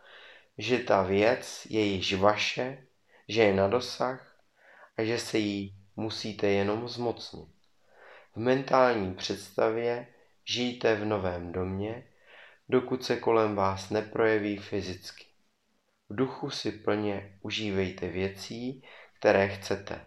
[0.59, 2.85] že ta věc je již vaše,
[3.29, 4.37] že je na dosah
[4.97, 7.49] a že se jí musíte jenom zmocnit.
[8.35, 10.07] V mentální představě
[10.45, 12.05] žijte v novém domě,
[12.69, 15.25] dokud se kolem vás neprojeví fyzicky.
[16.09, 18.83] V duchu si plně užívejte věcí,
[19.19, 20.07] které chcete.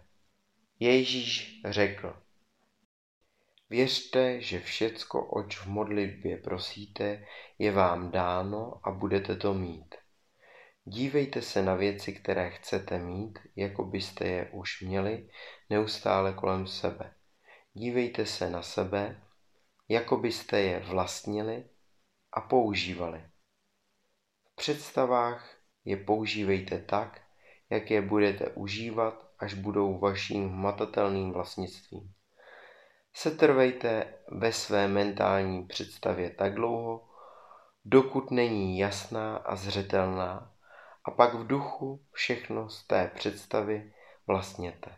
[0.80, 2.22] Ježíš řekl,
[3.72, 7.26] Věřte, že všecko, oč v modlitbě prosíte,
[7.58, 9.94] je vám dáno a budete to mít.
[10.84, 15.28] Dívejte se na věci, které chcete mít, jako byste je už měli,
[15.70, 17.14] neustále kolem sebe.
[17.72, 19.22] Dívejte se na sebe,
[19.88, 21.64] jako byste je vlastnili
[22.32, 23.24] a používali.
[24.44, 27.20] V představách je používejte tak,
[27.70, 32.14] jak je budete užívat, až budou vaším hmatatelným vlastnictvím.
[33.14, 37.08] Setrvejte ve své mentální představě tak dlouho,
[37.84, 40.52] dokud není jasná a zřetelná,
[41.04, 43.92] a pak v duchu všechno z té představy
[44.26, 44.90] vlastněte.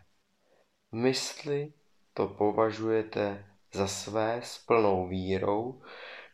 [0.91, 1.73] V mysli
[2.13, 5.81] to považujete za své s plnou vírou,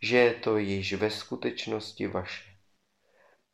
[0.01, 2.51] že je to již ve skutečnosti vaše.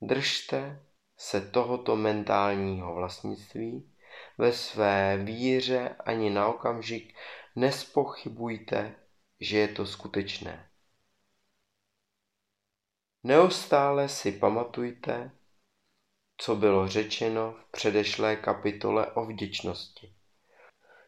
[0.01, 0.83] Držte
[1.17, 3.93] se tohoto mentálního vlastnictví
[4.37, 7.15] ve své víře ani na okamžik
[7.55, 8.95] nespochybujte,
[9.39, 10.69] že je to skutečné.
[13.23, 15.31] Neustále si pamatujte,
[16.37, 20.13] co bylo řečeno v předešlé kapitole o vděčnosti.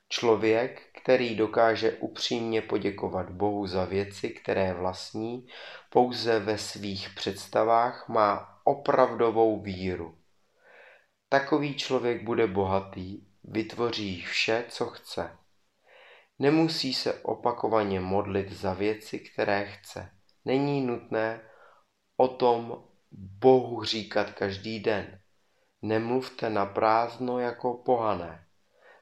[0.08, 5.48] Člověk, který dokáže upřímně poděkovat Bohu za věci, které vlastní,
[5.90, 10.18] pouze ve svých představách má opravdovou víru.
[11.30, 15.38] Takový člověk bude bohatý, vytvoří vše, co chce.
[16.40, 20.12] Nemusí se opakovaně modlit za věci, které chce.
[20.46, 21.42] Není nutné
[22.18, 25.20] o tom Bohu říkat každý den.
[25.82, 28.46] Nemluvte na prázdno jako pohané,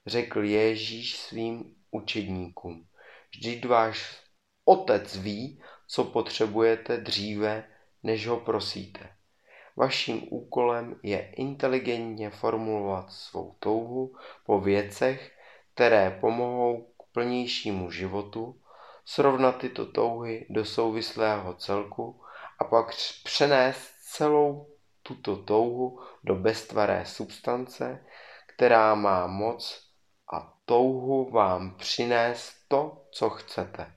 [0.06, 2.88] řekl Ježíš svým učedníkům.
[3.32, 4.22] Vždyť váš
[4.66, 7.64] otec ví, co potřebujete dříve,
[8.04, 9.10] než ho prosíte.
[9.76, 14.16] Vaším úkolem je inteligentně formulovat svou touhu
[14.46, 15.32] po věcech,
[15.74, 18.62] které pomohou plnějšímu životu,
[19.06, 22.22] srovnat tyto touhy do souvislého celku
[22.60, 22.88] a pak
[23.24, 24.68] přenést celou
[25.04, 28.06] tuto touhu do beztvaré substance,
[28.48, 29.87] která má moc
[30.68, 33.94] touhu vám přinést to, co chcete.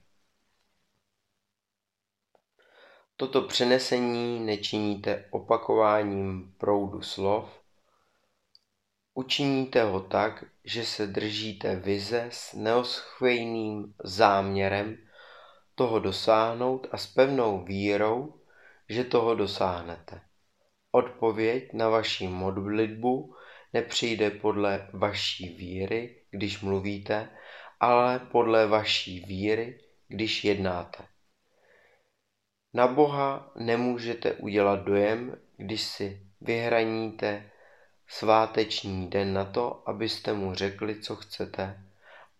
[3.17, 7.61] Toto přenesení nečiníte opakováním proudu slov,
[9.15, 14.97] Učiníte ho tak, že se držíte vize s neoschvějným záměrem
[15.75, 18.41] toho dosáhnout a s pevnou vírou,
[18.89, 20.21] že toho dosáhnete.
[20.93, 23.35] Odpověď na vaši modlitbu
[23.73, 27.29] nepřijde podle vaší víry, když mluvíte,
[27.81, 31.05] ale podle vaší víry, když jednáte.
[32.75, 37.51] Na Boha nemůžete udělat dojem, když si vyhraníte
[38.09, 41.85] sváteční den na to, abyste mu řekli, co chcete,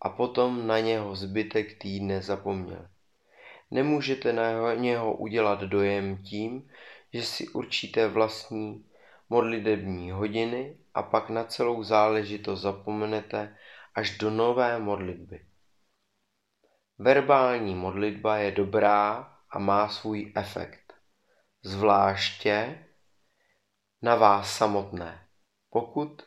[0.01, 2.85] a potom na něho zbytek týdne zapomněli.
[3.71, 6.69] Nemůžete na něho udělat dojem tím,
[7.13, 8.85] že si určíte vlastní
[9.29, 13.57] modlitební hodiny a pak na celou záležitost zapomenete
[13.95, 15.45] až do nové modlitby.
[16.99, 20.93] Verbální modlitba je dobrá a má svůj efekt.
[21.63, 22.85] Zvláště
[24.01, 25.27] na vás samotné,
[25.69, 26.23] pokud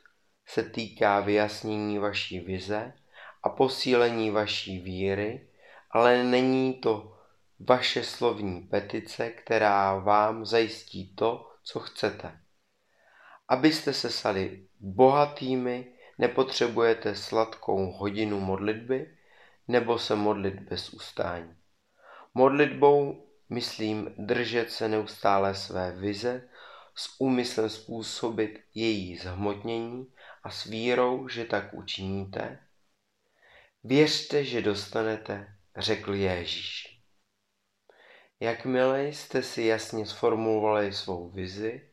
[0.47, 2.93] se týká vyjasnění vaší vize
[3.43, 5.49] a posílení vaší víry,
[5.91, 7.19] ale není to
[7.61, 12.41] vaše slovní petice, která vám zajistí to, co chcete.
[13.49, 19.17] Abyste se stali bohatými, nepotřebujete sladkou hodinu modlitby
[19.69, 21.57] nebo se modlit bez ustání.
[22.35, 26.49] Modlitbou myslím držet se neustále své vize
[26.95, 30.13] s úmyslem způsobit její zhmotnění
[30.43, 32.59] a s vírou, že tak učiníte.
[33.85, 37.01] Věřte, že dostanete, řekl Ježíš.
[38.41, 41.91] Jakmile jste si jasně sformulovali svou vizi,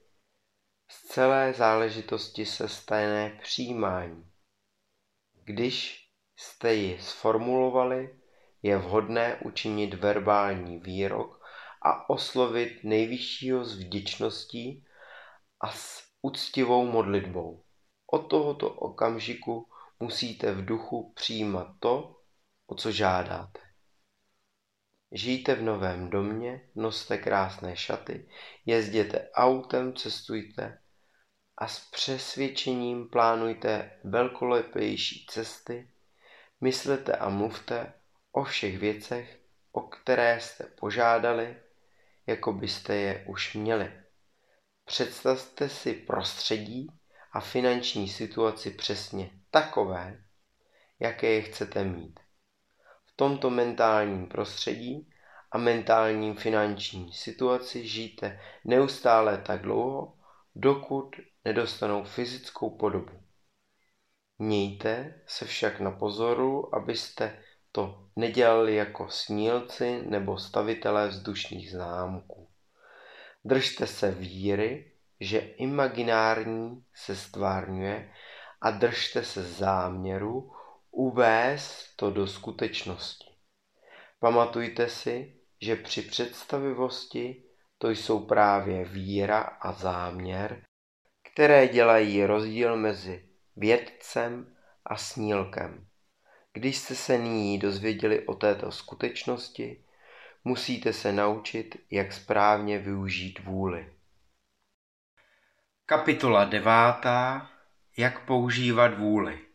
[0.91, 4.31] z celé záležitosti se stane přijímání.
[5.43, 8.19] Když jste ji sformulovali,
[8.61, 11.43] je vhodné učinit verbální výrok
[11.81, 14.85] a oslovit nejvyššího s vděčností
[15.61, 17.63] a s úctivou modlitbou.
[18.11, 19.69] Od tohoto okamžiku
[19.99, 22.21] musíte v duchu přijímat to,
[22.67, 23.59] o co žádáte.
[25.11, 28.29] Žijte v novém domě, noste krásné šaty,
[28.65, 30.77] jezděte autem, cestujte
[31.57, 35.91] a s přesvědčením plánujte velkolepější cesty,
[36.61, 37.93] myslete a mluvte
[38.31, 39.39] o všech věcech,
[39.71, 41.55] o které jste požádali,
[42.27, 43.91] jako byste je už měli.
[44.85, 46.87] Představte si prostředí
[47.31, 50.23] a finanční situaci přesně takové,
[50.99, 52.19] jaké je chcete mít.
[53.21, 55.09] Tomto mentálním prostředí
[55.51, 60.13] a mentálním finanční situaci žijte neustále tak dlouho,
[60.55, 61.15] dokud
[61.45, 63.23] nedostanou fyzickou podobu.
[64.37, 72.49] Mějte se však na pozoru, abyste to nedělali jako snílci nebo stavitelé vzdušných zámků.
[73.45, 78.13] Držte se víry, že imaginární se stvárňuje
[78.61, 80.51] a držte se záměru
[80.91, 83.31] uvést to do skutečnosti.
[84.19, 87.43] Pamatujte si, že při představivosti
[87.77, 90.65] to jsou právě víra a záměr,
[91.33, 94.55] které dělají rozdíl mezi vědcem
[94.85, 95.87] a snílkem.
[96.53, 99.83] Když jste se nyní dozvěděli o této skutečnosti,
[100.43, 103.93] musíte se naučit, jak správně využít vůli.
[105.85, 107.49] Kapitola devátá.
[107.97, 109.50] Jak používat vůli.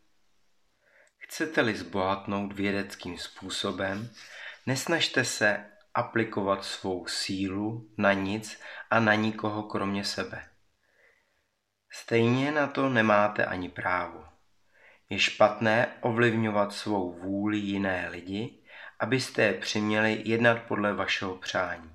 [1.36, 4.10] Chcete-li zbohatnout vědeckým způsobem,
[4.66, 5.64] nesnažte se
[5.94, 8.60] aplikovat svou sílu na nic
[8.90, 10.48] a na nikoho kromě sebe.
[11.92, 14.24] Stejně na to nemáte ani právo.
[15.10, 18.62] Je špatné ovlivňovat svou vůli jiné lidi,
[19.00, 21.90] abyste je přiměli jednat podle vašeho přání.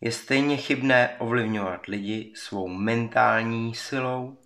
[0.00, 4.38] Je stejně chybné ovlivňovat lidi svou mentální silou,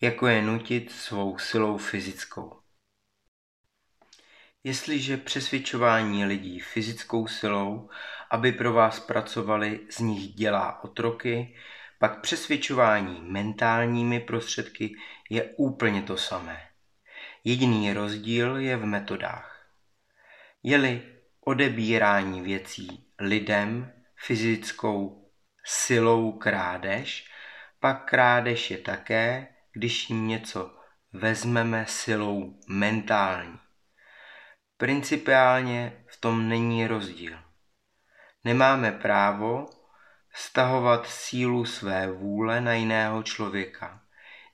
[0.00, 2.58] jako je nutit svou silou fyzickou.
[4.68, 7.90] Jestliže přesvědčování lidí fyzickou silou,
[8.30, 11.56] aby pro vás pracovali, z nich dělá otroky,
[11.98, 14.94] pak přesvědčování mentálními prostředky
[15.30, 16.60] je úplně to samé.
[17.44, 19.66] Jediný rozdíl je v metodách.
[20.62, 21.02] Je-li
[21.40, 25.30] odebírání věcí lidem fyzickou
[25.64, 27.30] silou krádež,
[27.80, 30.76] pak krádež je také, když jim něco
[31.12, 33.58] vezmeme silou mentální.
[34.78, 37.38] Principiálně v tom není rozdíl.
[38.44, 39.66] Nemáme právo
[40.34, 44.02] stahovat sílu své vůle na jiného člověka,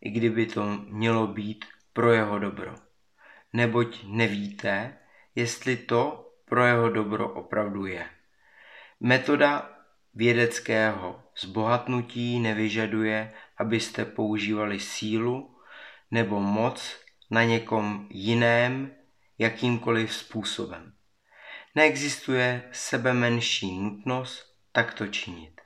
[0.01, 2.75] i kdyby to mělo být pro jeho dobro.
[3.53, 4.99] Neboť nevíte,
[5.35, 8.07] jestli to pro jeho dobro opravdu je.
[9.01, 9.71] Metoda
[10.15, 15.57] vědeckého zbohatnutí nevyžaduje, abyste používali sílu
[16.11, 19.04] nebo moc na někom jiném
[19.39, 20.93] jakýmkoliv způsobem.
[21.75, 25.61] Neexistuje sebe menší nutnost takto činit.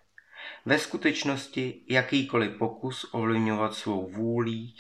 [0.65, 4.77] Ve skutečnosti jakýkoliv pokus ovlivňovat svou vůlí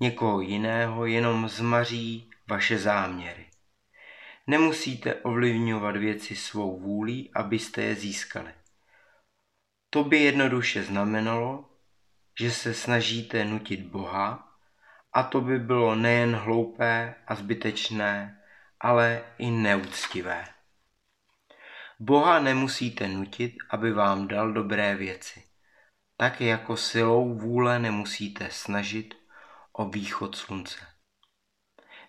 [0.00, 3.46] někoho jiného jenom zmaří vaše záměry.
[4.46, 8.50] Nemusíte ovlivňovat věci svou vůlí, abyste je získali.
[9.90, 11.70] To by jednoduše znamenalo,
[12.40, 14.47] že se snažíte nutit Boha
[15.12, 18.40] a to by bylo nejen hloupé a zbytečné,
[18.80, 20.44] ale i neúctivé.
[22.00, 25.42] Boha nemusíte nutit, aby vám dal dobré věci.
[26.16, 29.14] Tak jako silou vůle nemusíte snažit
[29.72, 30.78] o východ slunce.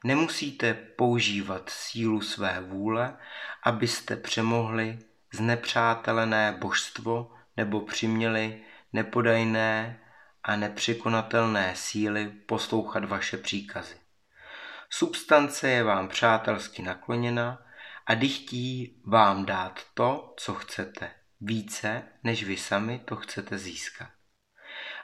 [0.03, 3.17] Nemusíte používat sílu své vůle,
[3.63, 4.99] abyste přemohli
[5.34, 8.61] znepřátelené božstvo nebo přiměli
[8.93, 9.99] nepodajné
[10.49, 13.95] a nepřekonatelné síly poslouchat vaše příkazy.
[14.89, 17.61] Substance je vám přátelsky nakloněna
[18.05, 21.11] a dychtí vám dát to, co chcete,
[21.41, 24.09] více, než vy sami to chcete získat.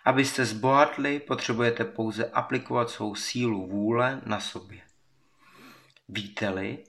[0.05, 4.81] Abyste zbohatli, potřebujete pouze aplikovat svou sílu vůle na sobě.
[6.07, 6.83] Víte-li,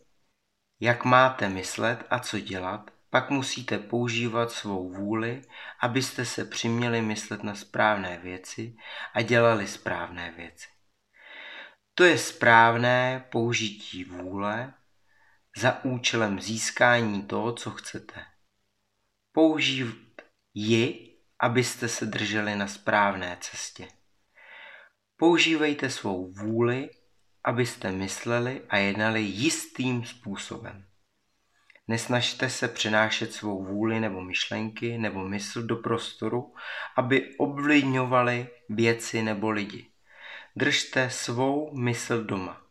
[0.80, 5.42] jak máte myslet a co dělat, pak musíte používat svou vůli,
[5.80, 8.76] abyste se přiměli myslet na správné věci
[9.14, 10.68] a dělali správné věci.
[11.94, 14.74] To je správné použití vůle
[15.56, 18.24] za účelem získání toho, co chcete.
[19.32, 20.22] Použít
[20.54, 23.88] ji, abyste se drželi na správné cestě.
[25.16, 26.90] Používejte svou vůli,
[27.44, 30.85] abyste mysleli a jednali jistým způsobem.
[31.88, 36.54] Nesnažte se přenášet svou vůli nebo myšlenky nebo mysl do prostoru,
[36.96, 39.86] aby ovlivňovali věci nebo lidi.
[40.56, 42.62] Držte svou mysl doma.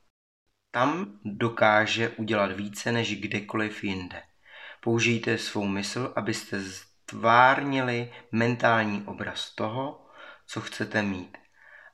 [0.71, 4.23] Tam dokáže udělat více než kdekoliv jinde.
[4.81, 10.07] Použijte svou mysl, abyste stvárnili mentální obraz toho,
[10.47, 11.37] co chcete mít.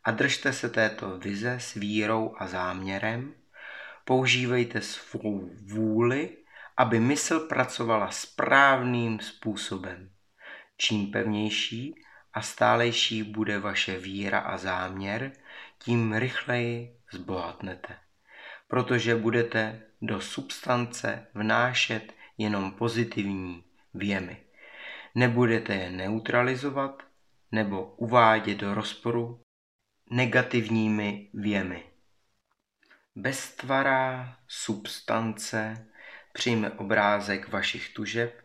[0.03, 3.34] A držte se této vize s vírou a záměrem.
[4.06, 6.38] Používejte svou vůli,
[6.81, 10.09] aby mysl pracovala správným způsobem.
[10.77, 11.95] Čím pevnější
[12.33, 15.31] a stálejší bude vaše víra a záměr,
[15.77, 17.97] tím rychleji zbohatnete,
[18.67, 23.63] protože budete do substance vnášet jenom pozitivní
[23.93, 24.37] věmy.
[25.15, 27.03] Nebudete je neutralizovat
[27.51, 29.41] nebo uvádět do rozporu
[30.09, 31.83] negativními věmy.
[33.15, 35.90] Beztvará substance
[36.33, 38.41] přijme obrázek vašich tužeb,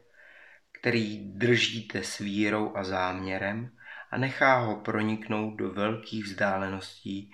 [0.80, 3.70] který držíte s vírou a záměrem
[4.10, 7.32] a nechá ho proniknout do velkých vzdáleností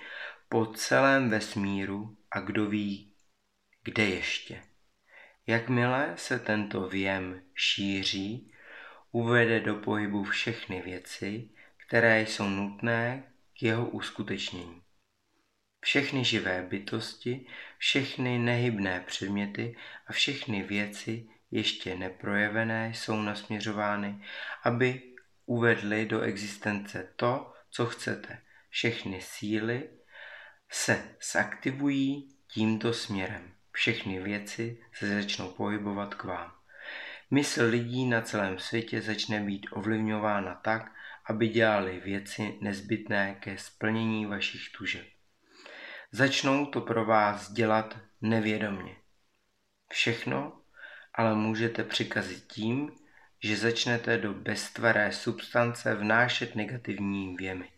[0.49, 3.15] po celém vesmíru a kdo ví,
[3.85, 4.63] kde ještě.
[5.47, 8.53] Jakmile se tento věm šíří,
[9.11, 11.51] uvede do pohybu všechny věci,
[11.87, 14.83] které jsou nutné k jeho uskutečnění.
[15.85, 17.47] Všechny živé bytosti,
[17.79, 19.77] všechny nehybné předměty
[20.07, 24.25] a všechny věci ještě neprojevené jsou nasměřovány,
[24.63, 25.03] aby
[25.47, 28.39] uvedli do existence to, co chcete.
[28.71, 29.89] Všechny síly
[30.71, 33.55] se zaktivují tímto směrem.
[33.73, 36.53] Všechny věci se začnou pohybovat k vám.
[37.31, 40.93] Mysl lidí na celém světě začne být ovlivňována tak,
[41.27, 45.07] aby dělali věci nezbytné ke splnění vašich tužeb.
[46.15, 48.97] Začnou to pro vás dělat nevědomně.
[49.93, 50.61] Všechno
[51.15, 52.93] ale můžete přikazit tím,
[53.43, 57.69] že začnete do beztvaré substance vnášet negativní věmy.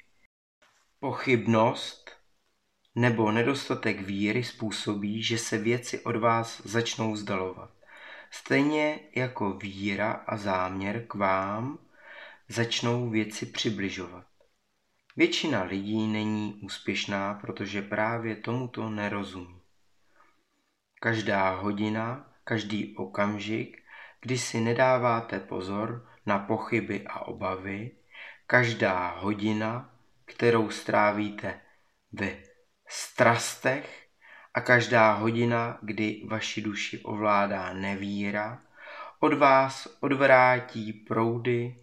[1.01, 2.11] Pochybnost
[2.95, 7.71] nebo nedostatek víry způsobí, že se věci od vás začnou vzdalovat.
[8.31, 11.79] Stejně jako víra a záměr k vám
[12.49, 14.34] začnou věci přibližovat.
[15.17, 19.61] Většina lidí není úspěšná, protože právě tomuto nerozumí.
[21.01, 23.83] Každá hodina, každý okamžik,
[24.21, 27.91] kdy si nedáváte pozor na pochyby a obavy,
[28.47, 31.61] každá hodina, kterou strávíte
[32.13, 32.37] ve
[32.89, 34.09] strastech
[34.55, 38.63] a každá hodina, kdy vaši duši ovládá nevíra,
[39.21, 41.79] od vás odvrátí proudy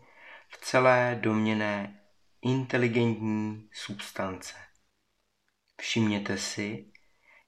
[0.48, 2.01] v celé doměné
[2.41, 4.53] inteligentní substance.
[5.81, 6.85] Všimněte si,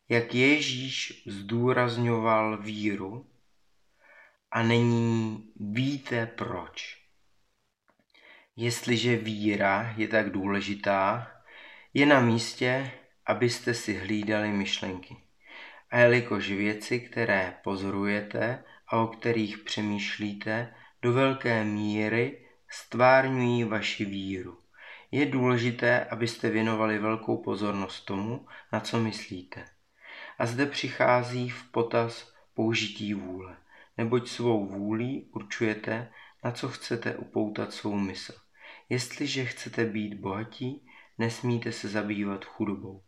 [0.09, 3.29] jak Ježíš zdůrazňoval víru
[4.51, 7.03] a není víte proč.
[8.55, 11.31] Jestliže víra je tak důležitá,
[11.93, 12.91] je na místě,
[13.25, 15.17] abyste si hlídali myšlenky.
[15.89, 24.62] A jelikož věci, které pozorujete a o kterých přemýšlíte, do velké míry stvárňují vaši víru.
[25.13, 29.65] Je důležité, abyste věnovali velkou pozornost tomu, na co myslíte.
[30.37, 33.57] A zde přichází v potaz použití vůle,
[33.97, 36.11] neboť svou vůlí určujete,
[36.43, 38.33] na co chcete upoutat svou mysl.
[38.89, 40.87] Jestliže chcete být bohatí,
[41.17, 43.03] nesmíte se zabývat chudobou.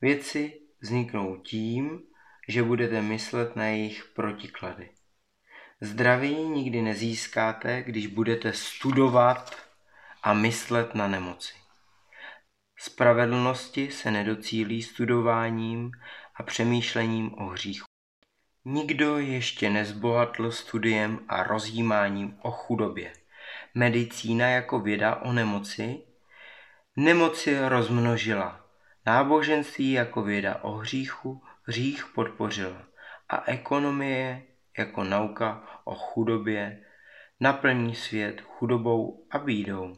[0.00, 2.02] Věci vzniknou tím,
[2.48, 4.90] že budete myslet na jejich protiklady.
[5.80, 9.69] Zdraví nikdy nezískáte, když budete studovat
[10.22, 11.54] a myslet na nemoci.
[12.78, 15.92] Spravedlnosti se nedocílí studováním
[16.34, 17.86] a přemýšlením o hříchu.
[18.64, 23.12] Nikdo ještě nezbohatl studiem a rozjímáním o chudobě.
[23.74, 26.02] Medicína jako věda o nemoci
[26.96, 28.66] nemoci rozmnožila.
[29.06, 32.82] Náboženství jako věda o hříchu hřích podpořila.
[33.28, 34.42] A ekonomie
[34.78, 36.84] jako nauka o chudobě
[37.40, 39.96] naplní svět chudobou a bídou.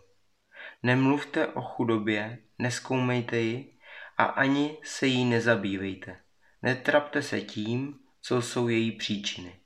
[0.82, 3.78] Nemluvte o chudobě, neskoumejte ji
[4.18, 6.20] a ani se jí nezabývejte.
[6.62, 9.60] Netrapte se tím, co jsou její příčiny.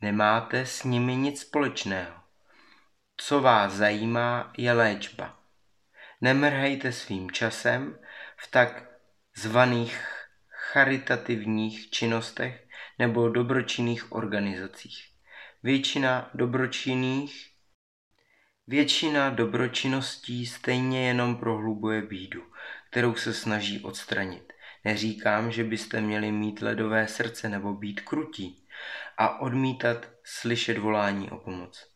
[0.00, 2.14] Nemáte s nimi nic společného.
[3.16, 5.40] Co vás zajímá, je léčba.
[6.20, 7.98] Nemrhejte svým časem
[8.36, 8.90] v tak
[9.36, 12.68] zvaných charitativních činnostech
[12.98, 15.08] nebo dobročinných organizacích.
[15.62, 17.55] Většina dobročinných
[18.68, 22.42] Většina dobročinností stejně jenom prohlubuje bídu,
[22.90, 24.52] kterou se snaží odstranit.
[24.84, 28.66] Neříkám, že byste měli mít ledové srdce nebo být krutí
[29.18, 31.92] a odmítat slyšet volání o pomoc.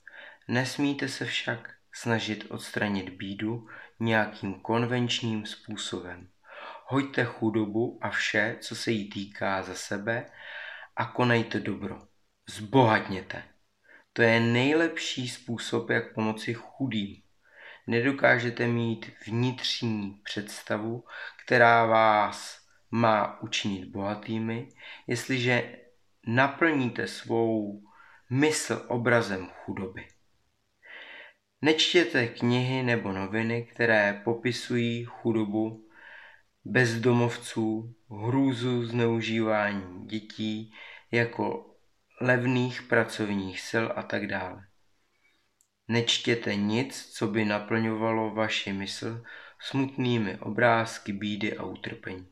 [0.49, 3.67] Nesmíte se však snažit odstranit bídu
[4.01, 6.29] nějakým konvenčním způsobem.
[6.87, 10.31] Hoďte chudobu a vše, co se jí týká za sebe
[10.97, 12.03] a konejte dobro.
[12.49, 13.43] Zbohatněte.
[14.13, 17.23] To je nejlepší způsob, jak pomoci chudým.
[17.87, 21.05] Nedokážete mít vnitřní představu,
[21.45, 24.69] která vás má učinit bohatými,
[25.07, 25.77] jestliže
[26.27, 27.83] naplníte svou
[28.31, 30.07] mysl obrazem chudoby.
[31.63, 35.89] Nečtěte knihy nebo noviny, které popisují chudobu
[36.65, 37.95] bezdomovců,
[38.27, 40.73] hrůzu zneužívání dětí
[41.11, 41.70] jako
[42.21, 44.67] levných pracovních sil a tak dále.
[45.89, 49.25] Nečtěte nic, co by naplňovalo vaši mysl
[49.61, 52.29] smutnými obrázky bídy a utrpení.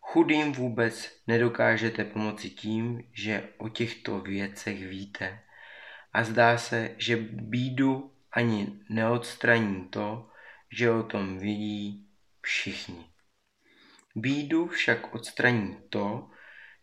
[0.00, 5.40] Chudým vůbec nedokážete pomoci tím, že o těchto věcech víte
[6.12, 10.30] a zdá se, že bídu ani neodstraní to,
[10.72, 12.08] že o tom vidí
[12.40, 13.06] všichni.
[14.14, 16.30] Bídu však odstraní to,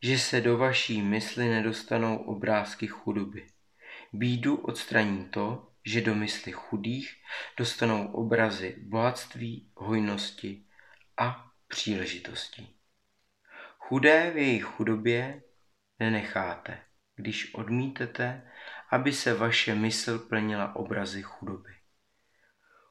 [0.04, 3.48] že se do vaší mysli nedostanou obrázky chudoby.
[4.14, 7.16] Bídu odstraní to, že do mysli chudých
[7.58, 10.66] dostanou obrazy bohatství, hojnosti
[11.18, 12.76] a příležitostí.
[13.78, 15.44] Chudé v jejich chudobě
[16.00, 16.82] nenecháte,
[17.16, 18.52] když odmítete,
[18.92, 21.72] aby se vaše mysl plnila obrazy chudoby.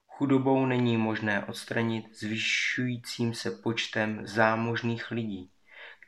[0.06, 5.49] Chudobou není možné odstranit zvyšujícím se počtem zámožných lidí,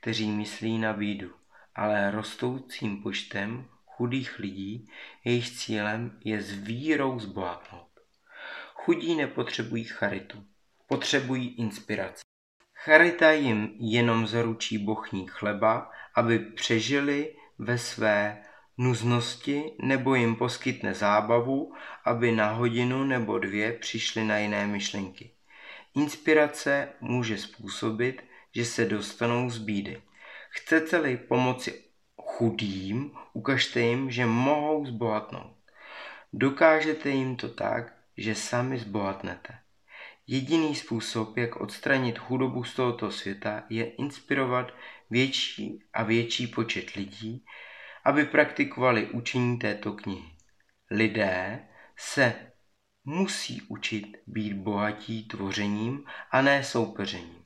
[0.02, 1.30] kteří myslí na bídu,
[1.74, 4.88] ale rostoucím počtem chudých lidí,
[5.24, 7.88] jejich cílem je s vírou zbohatnout.
[8.74, 10.44] Chudí nepotřebují charitu,
[10.86, 12.22] potřebují inspiraci.
[12.74, 18.42] Charita jim jenom zaručí bochní chleba, aby přežili ve své
[18.78, 21.74] nuznosti nebo jim poskytne zábavu,
[22.04, 25.30] aby na hodinu nebo dvě přišli na jiné myšlenky.
[25.94, 30.02] Inspirace může způsobit, že se dostanou z bídy.
[30.50, 31.84] Chcete-li pomoci
[32.22, 35.56] chudým, ukažte jim, že mohou zbohatnout.
[36.32, 39.58] Dokážete jim to tak, že sami zbohatnete.
[40.26, 44.72] Jediný způsob, jak odstranit chudobu z tohoto světa, je inspirovat
[45.10, 47.44] větší a větší počet lidí,
[48.04, 50.32] aby praktikovali učení této knihy.
[50.90, 52.52] Lidé se
[53.04, 57.41] musí učit být bohatí tvořením a ne soupeřením.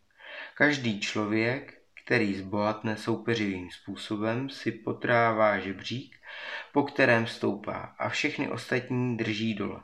[0.58, 6.16] Každý člověk, který zbohatne soupeřivým způsobem, si potrává žebřík,
[6.72, 9.82] po kterém stoupá a všechny ostatní drží dole.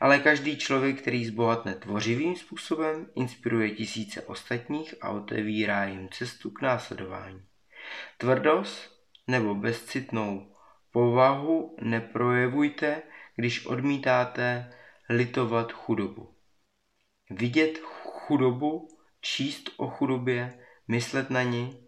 [0.00, 6.62] Ale každý člověk, který zbohatne tvořivým způsobem, inspiruje tisíce ostatních a otevírá jim cestu k
[6.62, 7.42] následování.
[8.18, 10.56] Tvrdost nebo bezcitnou
[10.92, 13.02] povahu neprojevujte,
[13.36, 14.72] když odmítáte
[15.08, 16.34] litovat chudobu.
[17.30, 18.88] Vidět chudobu,
[19.20, 21.86] číst o chudobě, myslet na ní,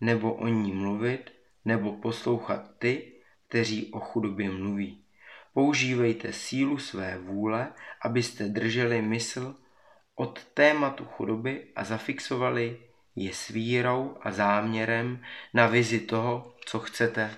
[0.00, 1.32] nebo o ní mluvit,
[1.64, 3.12] nebo poslouchat ty,
[3.48, 5.04] kteří o chudobě mluví.
[5.52, 7.72] Používejte sílu své vůle,
[8.02, 9.56] abyste drželi mysl
[10.14, 12.80] od tématu chudoby a zafixovali
[13.16, 15.24] je s vírou a záměrem
[15.54, 17.36] na vizi toho, co chcete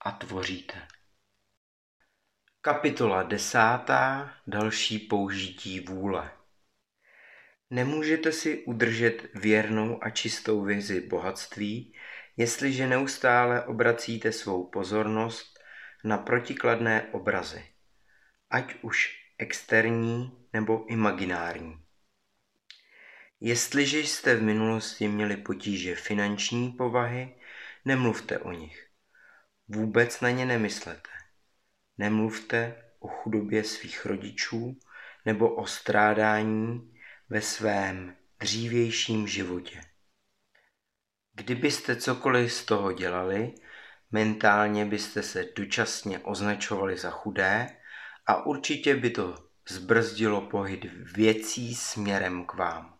[0.00, 0.88] a tvoříte.
[2.60, 4.34] Kapitola desátá.
[4.46, 6.39] Další použití vůle.
[7.70, 11.94] Nemůžete si udržet věrnou a čistou vizi bohatství,
[12.36, 15.60] jestliže neustále obracíte svou pozornost
[16.04, 17.64] na protikladné obrazy,
[18.50, 21.84] ať už externí nebo imaginární.
[23.40, 27.34] Jestliže jste v minulosti měli potíže finanční povahy,
[27.84, 28.86] nemluvte o nich.
[29.68, 31.10] Vůbec na ně nemyslete.
[31.98, 34.78] Nemluvte o chudobě svých rodičů
[35.26, 36.94] nebo o strádání
[37.30, 39.80] ve svém dřívějším životě.
[41.32, 43.54] Kdybyste cokoliv z toho dělali,
[44.10, 47.66] mentálně byste se dočasně označovali za chudé
[48.26, 49.34] a určitě by to
[49.68, 50.84] zbrzdilo pohyb
[51.16, 52.98] věcí směrem k vám.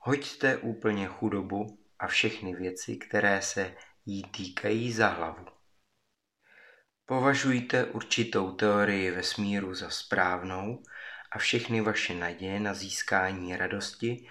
[0.00, 3.76] Hoďte úplně chudobu a všechny věci, které se
[4.06, 5.46] jí týkají za hlavu.
[7.06, 10.82] Považujte určitou teorii vesmíru za správnou
[11.30, 14.28] a všechny vaše naděje na získání radosti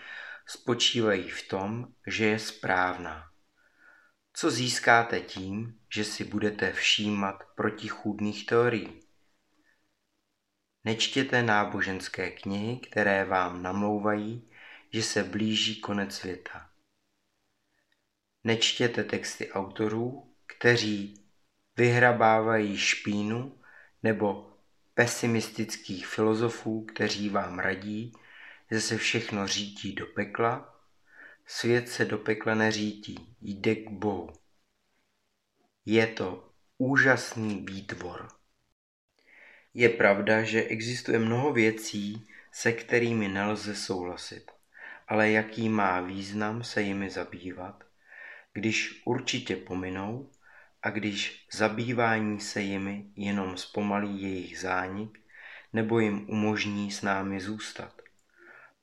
[0.47, 3.31] spočívají v tom, že je správná.
[4.34, 8.99] Co získáte tím, že si budete všímat protichůdných teorií?
[10.84, 14.51] Nečtěte náboženské knihy, které vám namlouvají,
[14.93, 16.69] že se blíží konec světa.
[18.43, 21.26] Nečtěte texty autorů, kteří
[21.77, 23.61] vyhrabávají špínu
[24.03, 24.48] nebo
[24.99, 28.13] pesimistických filozofů, kteří vám radí,
[28.71, 30.76] že se všechno řítí do pekla,
[31.45, 34.30] svět se do pekla neřítí, jde k Bohu.
[35.85, 38.27] Je to úžasný výtvor.
[39.73, 44.51] Je pravda, že existuje mnoho věcí, se kterými nelze souhlasit,
[45.07, 47.84] ale jaký má význam se jimi zabývat,
[48.53, 50.31] když určitě pominou
[50.81, 55.19] a když zabývání se jimi jenom zpomalí jejich zánik
[55.73, 58.01] nebo jim umožní s námi zůstat.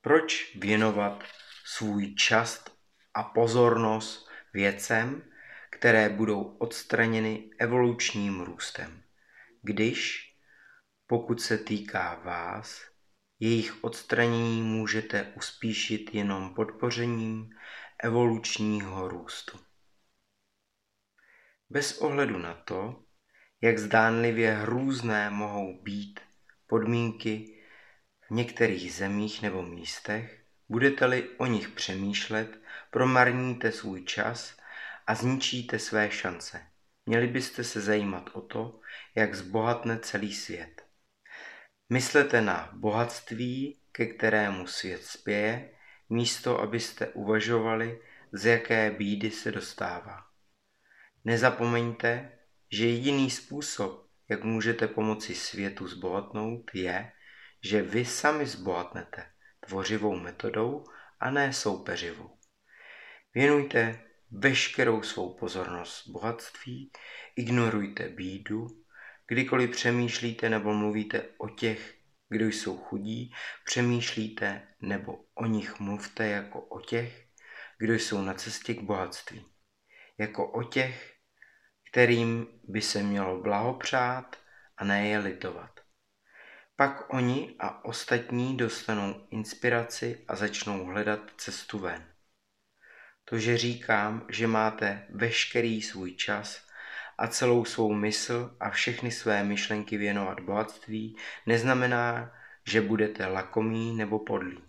[0.01, 1.23] Proč věnovat
[1.65, 2.65] svůj čas
[3.13, 5.23] a pozornost věcem,
[5.71, 9.03] které budou odstraněny evolučním růstem,
[9.61, 10.31] když,
[11.07, 12.81] pokud se týká vás,
[13.39, 17.49] jejich odstranění můžete uspíšit jenom podpořením
[18.03, 19.66] evolučního růstu.
[21.69, 23.03] Bez ohledu na to,
[23.61, 26.19] jak zdánlivě hrůzné mohou být
[26.67, 27.63] podmínky
[28.27, 32.59] v některých zemích nebo místech, budete-li o nich přemýšlet,
[32.91, 34.57] promarníte svůj čas
[35.07, 36.61] a zničíte své šance.
[37.05, 38.79] Měli byste se zajímat o to,
[39.15, 40.85] jak zbohatne celý svět.
[41.89, 45.69] Myslete na bohatství, ke kterému svět spěje,
[46.09, 50.26] místo abyste uvažovali, z jaké bídy se dostává.
[51.25, 52.31] Nezapomeňte,
[52.71, 57.11] že jediný způsob, jak můžete pomoci světu zbohatnout, je,
[57.63, 59.25] že vy sami zbohatnete
[59.59, 60.83] tvořivou metodou
[61.19, 62.37] a ne soupeřivou.
[63.33, 66.91] Věnujte veškerou svou pozornost bohatství,
[67.35, 68.67] ignorujte bídu,
[69.27, 71.97] kdykoliv přemýšlíte nebo mluvíte o těch,
[72.29, 73.33] kdo jsou chudí,
[73.65, 77.27] přemýšlíte nebo o nich mluvte jako o těch,
[77.79, 79.45] kdo jsou na cestě k bohatství.
[80.17, 81.13] Jako o těch,
[81.91, 84.35] kterým by se mělo blahopřát
[84.77, 85.79] a ne je litovat.
[86.75, 92.05] Pak oni a ostatní dostanou inspiraci a začnou hledat cestu ven.
[93.25, 96.67] To, že říkám, že máte veškerý svůj čas
[97.17, 102.31] a celou svou mysl a všechny své myšlenky věnovat bohatství, neznamená,
[102.67, 104.63] že budete lakomí nebo podlí.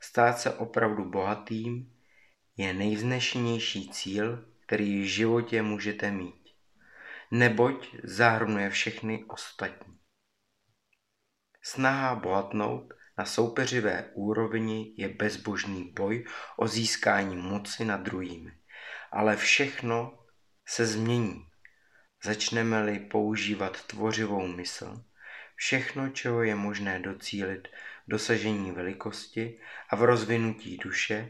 [0.00, 1.92] Stát se opravdu bohatým
[2.56, 6.48] je nejvznešenější cíl, který v životě můžete mít,
[7.30, 9.98] neboť zahrnuje všechny ostatní.
[11.62, 16.24] Snaha bohatnout na soupeřivé úrovni je bezbožný boj
[16.56, 18.52] o získání moci nad druhými.
[19.10, 20.18] Ale všechno
[20.66, 21.46] se změní.
[22.24, 25.04] Začneme-li používat tvořivou mysl,
[25.56, 31.28] všechno, čeho je možné docílit v dosažení velikosti a v rozvinutí duše,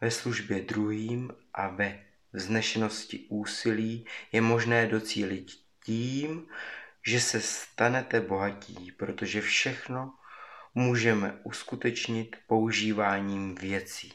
[0.00, 5.46] ve službě druhým a ve vznešenosti úsilí je možné docílit
[5.84, 6.48] tím,
[7.06, 10.12] že se stanete bohatí, protože všechno
[10.74, 14.12] můžeme uskutečnit používáním věcí.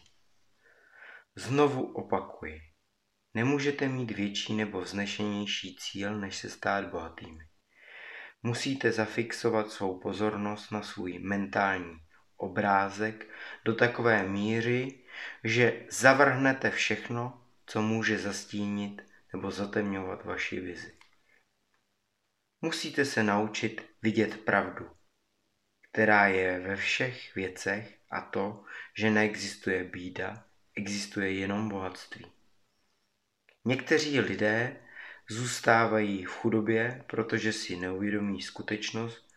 [1.36, 2.62] Znovu opakuji,
[3.34, 7.44] nemůžete mít větší nebo vznešenější cíl, než se stát bohatými.
[8.44, 11.98] Musíte zafixovat svou pozornost na svůj mentální
[12.38, 13.28] obrázek
[13.66, 15.04] do takové míry,
[15.44, 17.39] že zavrhnete všechno,
[17.70, 19.02] co může zastínit
[19.34, 20.98] nebo zatemňovat vaši vizi.
[22.62, 24.90] Musíte se naučit vidět pravdu,
[25.92, 28.64] která je ve všech věcech a to,
[28.98, 32.26] že neexistuje bída, existuje jenom bohatství.
[33.66, 34.78] Někteří lidé
[35.30, 39.34] zůstávají v chudobě, protože si neuvědomí skutečnost,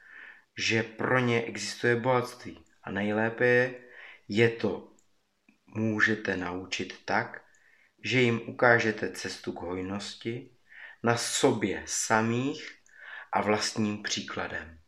[0.58, 2.64] že pro ně existuje bohatství.
[2.82, 3.74] A nejlépe je,
[4.28, 4.92] je to
[5.66, 7.41] můžete naučit tak,
[8.04, 10.50] že jim ukážete cestu k hojnosti
[11.02, 12.70] na sobě samých
[13.32, 14.78] a vlastním příkladem.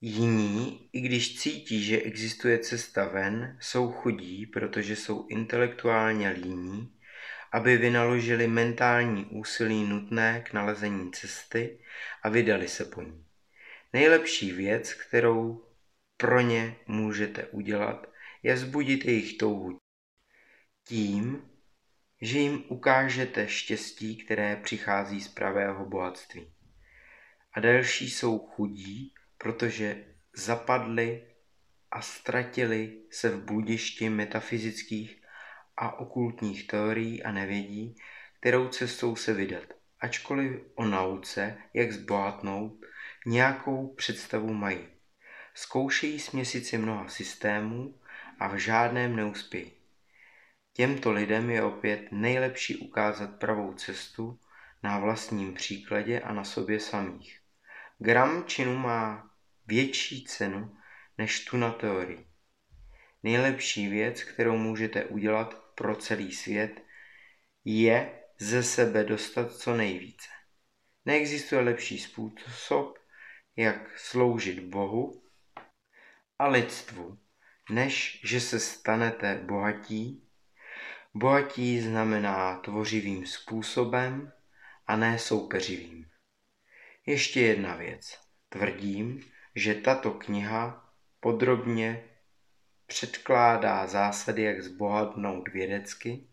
[0.00, 6.98] Jiní, i když cítí, že existuje cesta ven, jsou chudí, protože jsou intelektuálně líní,
[7.52, 11.78] aby vynaložili mentální úsilí nutné k nalezení cesty
[12.22, 13.24] a vydali se po ní.
[13.92, 15.66] Nejlepší věc, kterou
[16.16, 18.06] pro ně můžete udělat,
[18.42, 19.78] je vzbudit jejich touhu
[20.84, 21.50] tím,
[22.26, 26.52] že jim ukážete štěstí, které přichází z pravého bohatství.
[27.52, 30.04] A další jsou chudí, protože
[30.36, 31.26] zapadli
[31.90, 35.22] a ztratili se v bludišti metafyzických
[35.76, 37.96] a okultních teorií a nevědí,
[38.40, 39.64] kterou cestou se vydat,
[40.00, 42.86] ačkoliv o nauce, jak zbohatnout,
[43.26, 44.88] nějakou představu mají.
[45.54, 48.00] Zkoušejí směsit si mnoha systémů
[48.38, 49.75] a v žádném neuspějí.
[50.76, 54.40] Těmto lidem je opět nejlepší ukázat pravou cestu
[54.82, 57.40] na vlastním příkladě a na sobě samých.
[57.98, 59.30] Gram činu má
[59.66, 60.76] větší cenu
[61.18, 62.26] než tu na teorii.
[63.22, 66.82] Nejlepší věc, kterou můžete udělat pro celý svět,
[67.64, 70.28] je ze sebe dostat co nejvíce.
[71.04, 72.98] Neexistuje lepší způsob,
[73.56, 75.22] jak sloužit Bohu
[76.38, 77.18] a lidstvu,
[77.70, 80.25] než že se stanete bohatí.
[81.18, 84.32] Bohatí znamená tvořivým způsobem
[84.86, 86.06] a ne soupeřivým.
[87.06, 88.18] Ještě jedna věc.
[88.48, 89.20] Tvrdím,
[89.54, 90.90] že tato kniha
[91.20, 92.04] podrobně
[92.86, 96.26] předkládá zásady, jak zbohatnout vědecky.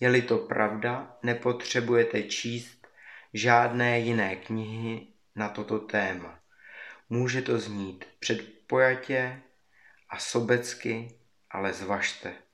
[0.00, 2.86] Je-li to pravda, nepotřebujete číst
[3.34, 6.40] žádné jiné knihy na toto téma.
[7.08, 9.42] Může to znít předpojatě
[10.08, 11.08] a sobecky,
[11.50, 12.47] ale zvažte.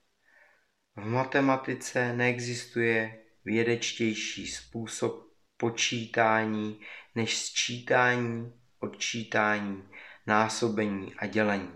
[0.96, 6.80] V matematice neexistuje vědečtější způsob počítání
[7.14, 9.88] než sčítání, odčítání,
[10.26, 11.72] násobení a dělení.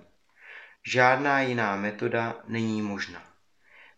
[0.86, 3.23] Žádná jiná metoda není možná.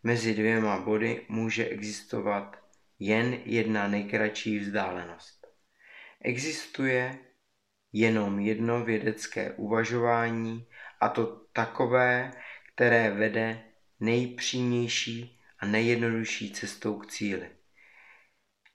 [0.02, 2.56] Mezi dvěma body může existovat
[2.98, 5.47] jen jedna nejkratší vzdálenost.
[6.20, 7.18] Existuje
[7.92, 10.66] jenom jedno vědecké uvažování
[11.01, 12.32] a to takové,
[12.74, 13.69] které vede
[14.01, 17.51] nejpřímější a nejjednodušší cestou k cíli.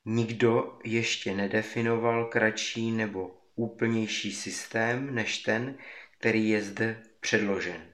[0.05, 5.77] Nikdo ještě nedefinoval kratší nebo úplnější systém než ten,
[6.17, 7.93] který je zde předložen.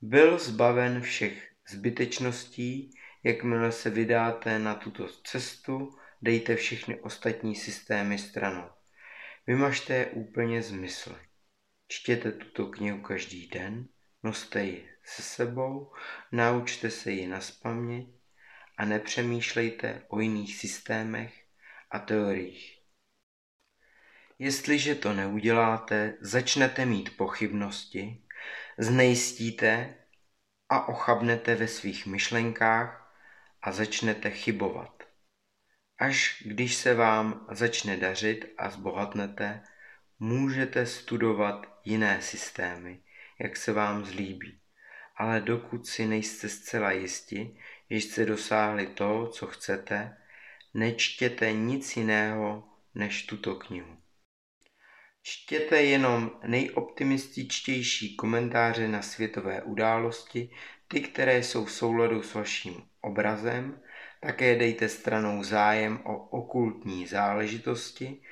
[0.00, 2.90] Byl zbaven všech zbytečností,
[3.24, 8.70] jakmile se vydáte na tuto cestu, dejte všechny ostatní systémy stranou.
[9.46, 11.16] Vymažte je úplně z mysli.
[11.88, 13.88] Čtěte tuto knihu každý den,
[14.22, 15.92] noste ji se sebou,
[16.32, 18.06] naučte se ji naspamět
[18.76, 21.44] a nepřemýšlejte o jiných systémech
[21.90, 22.78] a teoriích.
[24.38, 28.24] Jestliže to neuděláte, začnete mít pochybnosti,
[28.78, 29.94] znejistíte
[30.68, 33.14] a ochabnete ve svých myšlenkách
[33.62, 35.02] a začnete chybovat.
[35.98, 39.62] Až když se vám začne dařit a zbohatnete,
[40.18, 43.02] můžete studovat jiné systémy,
[43.38, 44.59] jak se vám zlíbí.
[45.20, 47.56] Ale dokud si nejste zcela jisti,
[47.90, 50.16] že jste dosáhli toho, co chcete,
[50.74, 53.96] nečtěte nic jiného než tuto knihu.
[55.22, 60.50] Čtěte jenom nejoptimističtější komentáře na světové události,
[60.88, 63.80] ty, které jsou v souladu s vaším obrazem,
[64.20, 68.22] také dejte stranou zájem o okultní záležitosti,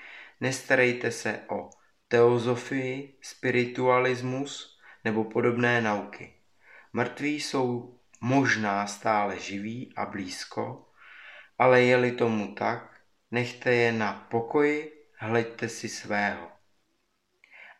[0.40, 1.70] nestarejte se o
[2.08, 6.37] teozofii, spiritualismus nebo podobné nauky.
[6.92, 10.92] Mrtví jsou možná stále živí a blízko,
[11.58, 13.00] ale je-li tomu tak,
[13.30, 16.50] nechte je na pokoji, hleďte si svého.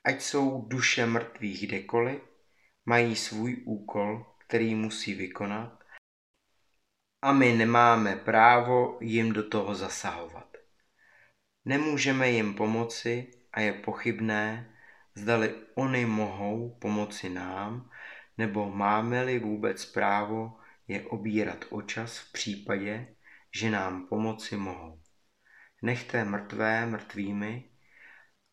[0.04, 2.20] Ať jsou duše mrtvých kdekoliv,
[2.86, 5.78] mají svůj úkol, který musí vykonat
[7.22, 10.56] a my nemáme právo jim do toho zasahovat.
[11.64, 14.74] Nemůžeme jim pomoci a je pochybné,
[15.14, 17.90] zdali oni mohou pomoci nám,
[18.38, 20.58] nebo máme-li vůbec právo
[20.88, 23.14] je obírat o čas v případě,
[23.56, 25.02] že nám pomoci mohou.
[25.82, 27.70] Nechte mrtvé mrtvými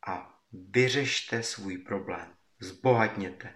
[0.07, 3.53] a Vyřešte svůj problém, zbohatněte.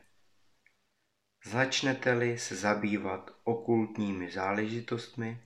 [1.45, 5.43] Začnete-li se zabývat okultními záležitostmi,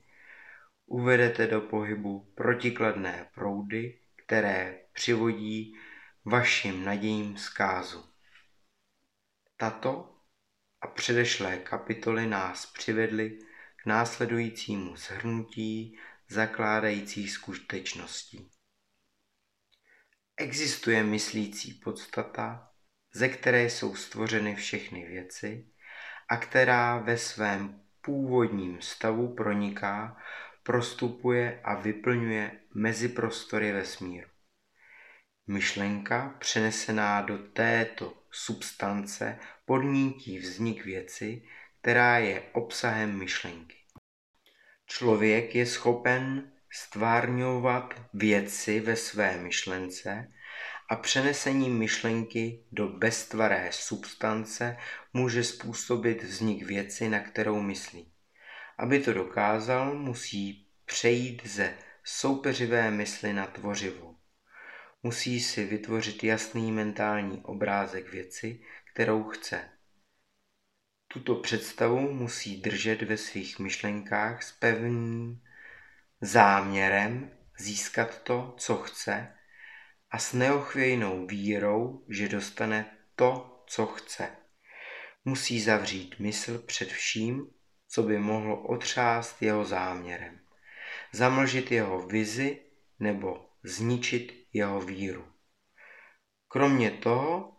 [0.85, 5.77] uvedete do pohybu protikladné proudy, které přivodí
[6.25, 8.05] vašim nadějím zkázu.
[9.57, 10.12] Tato
[10.83, 13.39] a předešlé kapitoly nás přivedly
[13.75, 15.99] k následujícímu shrnutí
[16.29, 18.49] zakládajících skutečností.
[20.37, 22.69] Existuje myslící podstata,
[23.13, 25.67] ze které jsou stvořeny všechny věci
[26.29, 30.17] a která ve svém původním stavu proniká,
[30.63, 34.29] prostupuje a vyplňuje meziprostory vesmíru.
[35.47, 41.43] Myšlenka přenesená do této substance podnítí vznik věci,
[41.81, 43.75] která je obsahem myšlenky.
[44.85, 50.31] Člověk je schopen stvárňovat věci ve své myšlence
[50.89, 54.77] a přenesením myšlenky do beztvaré substance
[55.13, 58.11] může způsobit vznik věci, na kterou myslí.
[58.77, 61.73] Aby to dokázal, musí přejít ze
[62.03, 64.12] soupeřivé mysli na tvořivou.
[65.05, 68.61] Musí si vytvořit jasný mentální obrázek věci,
[68.93, 69.69] kterou chce.
[71.07, 75.41] Tuto představu musí držet ve svých myšlenkách s pevným
[76.21, 79.35] záměrem získat to, co chce
[80.11, 84.29] a s neochvějnou vírou, že dostane to, co chce.
[85.25, 87.47] Musí zavřít mysl před vším,
[87.87, 90.39] co by mohlo otřást jeho záměrem,
[91.11, 92.61] zamlžit jeho vizi
[92.99, 95.27] nebo zničit jeho víru.
[96.47, 97.57] Kromě toho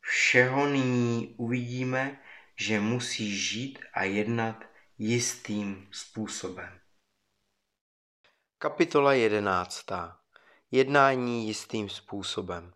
[0.00, 2.20] všeho nyní uvidíme,
[2.56, 4.64] že musí žít a jednat
[4.98, 6.80] jistým způsobem.
[8.58, 10.20] Kapitola jedenáctá.
[10.70, 12.72] Jednání jistým způsobem.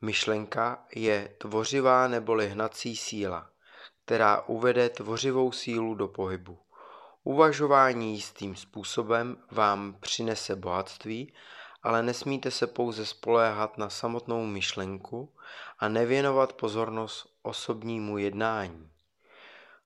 [0.00, 3.50] Myšlenka je tvořivá neboli hnací síla,
[4.04, 6.58] která uvede tvořivou sílu do pohybu.
[7.24, 11.34] Uvažování jistým způsobem vám přinese bohatství,
[11.86, 15.32] ale nesmíte se pouze spoléhat na samotnou myšlenku
[15.78, 18.90] a nevěnovat pozornost osobnímu jednání.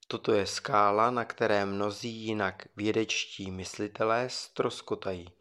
[0.07, 5.33] Toto je skála, na které mnozí jinak vědečtí myslitelé stroskotají.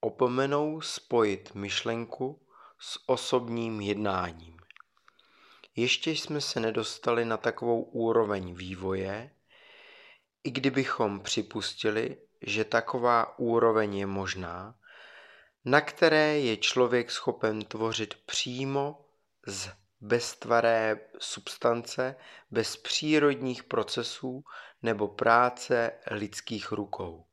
[0.00, 2.40] Opomenou spojit myšlenku
[2.78, 4.56] s osobním jednáním.
[5.76, 9.30] Ještě jsme se nedostali na takovou úroveň vývoje,
[10.44, 14.74] i kdybychom připustili, že taková úroveň je možná,
[15.66, 19.04] na které je člověk schopen tvořit přímo
[19.46, 19.70] z
[20.00, 22.16] beztvaré substance
[22.50, 24.44] bez přírodních procesů
[24.82, 27.24] nebo práce lidských rukou.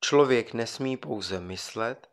[0.00, 2.10] Člověk nesmí pouze myslet,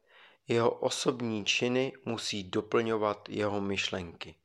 [0.47, 4.35] jeho osobní činy musí doplňovat jeho myšlenky.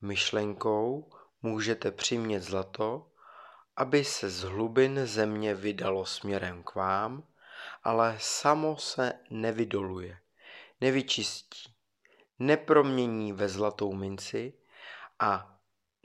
[0.00, 1.12] Myšlenkou
[1.42, 3.06] můžete přimět zlato,
[3.76, 7.22] aby se z hlubin země vydalo směrem k vám,
[7.86, 10.18] ale samo se nevydoluje,
[10.80, 11.74] nevyčistí,
[12.38, 14.52] nepromění ve zlatou minci
[15.18, 15.60] a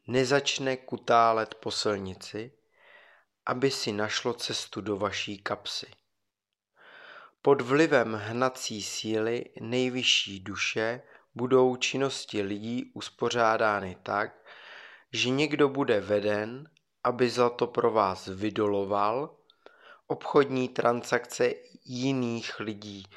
[0.07, 2.51] nezačne kutálet po silnici,
[3.45, 5.87] aby si našlo cestu do vaší kapsy.
[7.41, 11.01] Pod vlivem hnací síly nejvyšší duše
[11.35, 14.45] budou činnosti lidí uspořádány tak,
[15.13, 16.69] že někdo bude veden,
[17.03, 19.37] aby zlato pro vás vydoloval,
[20.11, 21.53] obchodní transakce
[21.85, 23.07] jiných lidí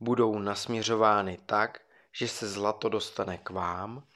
[0.00, 1.80] budou nasměřovány tak,
[2.12, 4.06] že se zlato dostane k vám,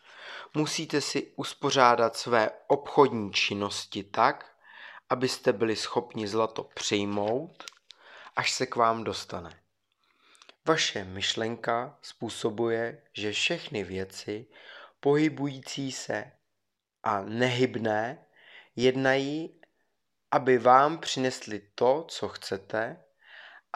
[0.54, 4.56] musíte si uspořádat své obchodní činnosti tak,
[5.10, 7.64] abyste byli schopni zlato přijmout,
[8.36, 9.60] až se k vám dostane.
[10.66, 14.46] Vaše myšlenka způsobuje, že všechny věci
[15.00, 16.32] pohybující se
[17.02, 18.26] a nehybné
[18.76, 19.60] jednají,
[20.30, 23.04] aby vám přinesli to, co chcete,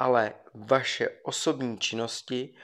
[0.03, 2.55] ale vaše osobní činnosti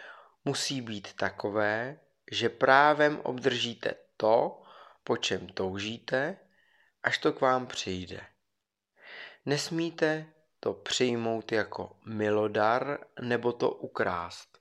[0.45, 2.01] musí být takové,
[2.31, 4.63] že právem obdržíte to,
[5.05, 6.37] po čem toužíte,
[7.03, 8.21] až to k vám přijde.
[9.47, 10.27] Nesmíte
[10.61, 14.59] to přijmout jako milodar nebo to ukrást.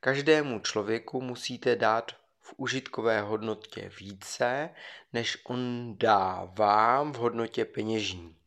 [0.00, 4.70] Každému člověku musíte dát v užitkové hodnotě více,
[5.12, 8.41] než on dá vám v hodnotě peněžní.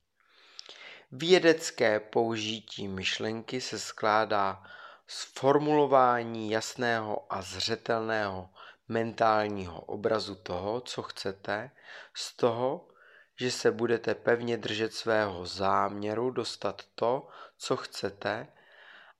[1.17, 4.63] Vědecké použití myšlenky se skládá
[5.07, 8.49] sformulování jasného a zřetelného
[8.87, 11.71] mentálního obrazu toho, co chcete,
[12.13, 12.87] z toho,
[13.35, 17.27] že se budete pevně držet svého záměru dostat to,
[17.57, 18.47] co chcete,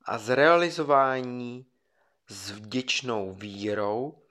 [0.06, 1.66] a zrealizování
[2.28, 4.22] s vděčnou vírou,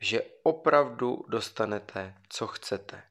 [0.00, 3.02] že opravdu dostanete, co chcete.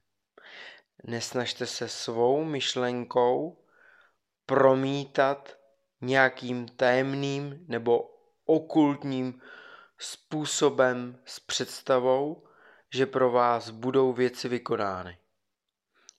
[1.04, 3.59] Nesnažte se svou myšlenkou
[4.50, 5.58] promítat
[6.02, 9.42] nějakým tajemným nebo okultním
[9.98, 12.48] způsobem s představou,
[12.94, 15.18] že pro vás budou věci vykonány.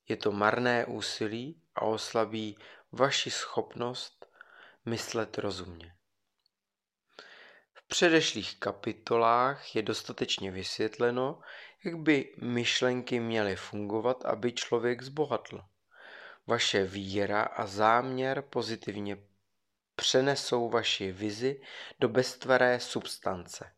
[0.09, 2.59] je to marné úsilí a oslabí
[2.93, 4.27] vaši schopnost
[4.85, 5.94] myslet rozumně.
[7.74, 11.40] V předešlých kapitolách je dostatečně vysvětleno,
[11.85, 15.69] jak by myšlenky měly fungovat, aby člověk zbohatl.
[16.51, 19.18] Vaše víra a záměr pozitivně
[19.97, 21.60] přenesou vaši vizi
[22.01, 23.72] do beztvaré substance,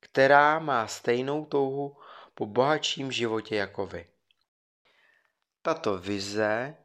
[0.00, 1.96] která má stejnou touhu
[2.34, 4.06] po bohatším životě jako vy.
[5.62, 6.76] Tato vize,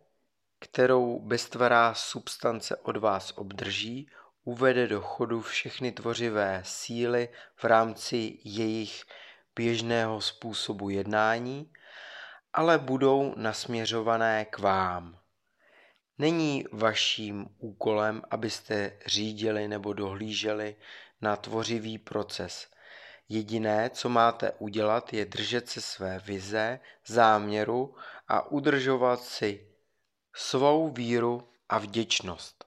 [0.60, 4.10] kterou beztvará substance od vás obdrží,
[4.44, 9.04] uvede do chodu všechny tvořivé síly v rámci jejich
[9.56, 11.72] běžného způsobu jednání,
[12.54, 15.20] ale budou nasměřované k vám.
[16.18, 20.76] Není vaším úkolem, abyste řídili nebo dohlíželi
[21.22, 22.72] na tvořivý proces.
[23.30, 27.96] Jediné, co máte udělat, je držet se své vize, záměru
[28.28, 29.68] a udržovat si
[30.36, 32.66] svou víru a vděčnost.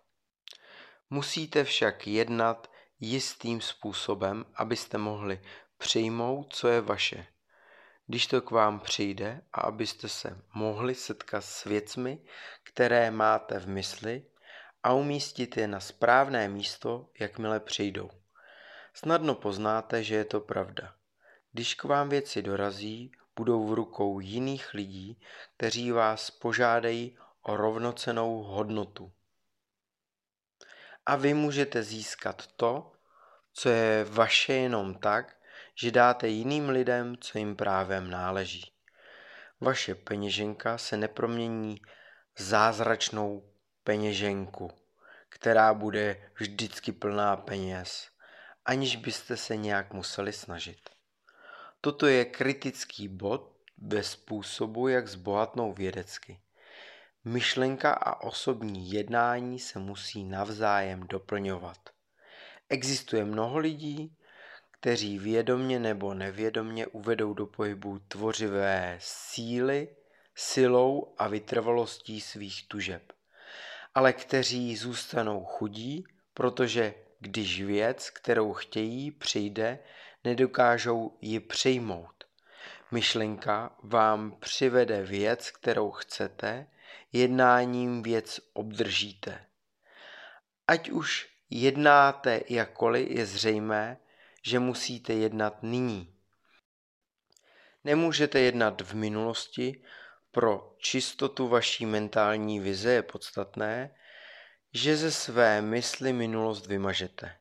[1.11, 5.41] Musíte však jednat jistým způsobem, abyste mohli
[5.79, 7.27] přijmout, co je vaše
[8.07, 12.19] když to k vám přijde a abyste se mohli setkat s věcmi,
[12.63, 14.27] které máte v mysli
[14.83, 18.11] a umístit je na správné místo, jakmile přijdou.
[18.95, 20.95] Snadno poznáte, že je to pravda.
[21.53, 25.21] Když k vám věci dorazí, budou v rukou jiných lidí,
[25.57, 29.13] kteří vás požádají o rovnocenou hodnotu.
[31.07, 32.93] A vy můžete získat to,
[33.53, 35.37] co je vaše jenom tak,
[35.83, 38.73] že dáte jiným lidem, co jim právem náleží.
[39.61, 41.81] Vaše peněženka se nepromění
[42.35, 43.53] v zázračnou
[43.85, 44.71] peněženku,
[45.29, 48.09] která bude vždycky plná peněz,
[48.65, 50.91] aniž byste se nějak museli snažit.
[51.81, 56.41] Toto je kritický bod bez způsobu, jak zbohatnout vědecky.
[57.25, 61.79] Myšlenka a osobní jednání se musí navzájem doplňovat.
[62.69, 64.17] Existuje mnoho lidí,
[64.83, 69.89] kteří vědomně nebo nevědomně uvedou do pohybu tvořivé síly,
[70.35, 73.13] silou a vytrvalostí svých tužeb,
[73.95, 76.05] ale kteří zůstanou chudí,
[76.35, 79.79] protože když věc, kterou chtějí, přijde,
[80.25, 82.25] nedokážou ji přijmout.
[82.91, 86.67] Myšlenka vám přivede věc, kterou chcete,
[87.13, 89.45] jednáním věc obdržíte.
[90.67, 93.99] Ať už jednáte jakkoliv, je zřejmé,
[94.43, 96.15] že musíte jednat nyní.
[97.85, 99.83] Nemůžete jednat v minulosti,
[100.31, 103.95] pro čistotu vaší mentální vize je podstatné,
[104.75, 107.37] že ze své mysli minulost vymažete.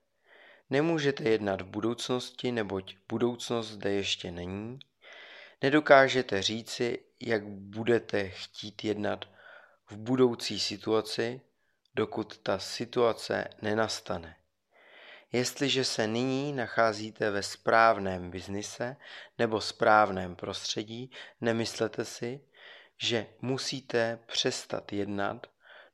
[0.69, 4.79] Nemůžete jednat v budoucnosti, neboť budoucnost zde ještě není.
[5.61, 9.25] Nedokážete říci, jak budete chtít jednat
[9.89, 11.41] v budoucí situaci,
[11.95, 14.35] dokud ta situace nenastane.
[15.31, 18.97] Jestliže se nyní nacházíte ve správném biznise
[19.37, 22.41] nebo správném prostředí, nemyslete si,
[22.97, 25.47] že musíte přestat jednat,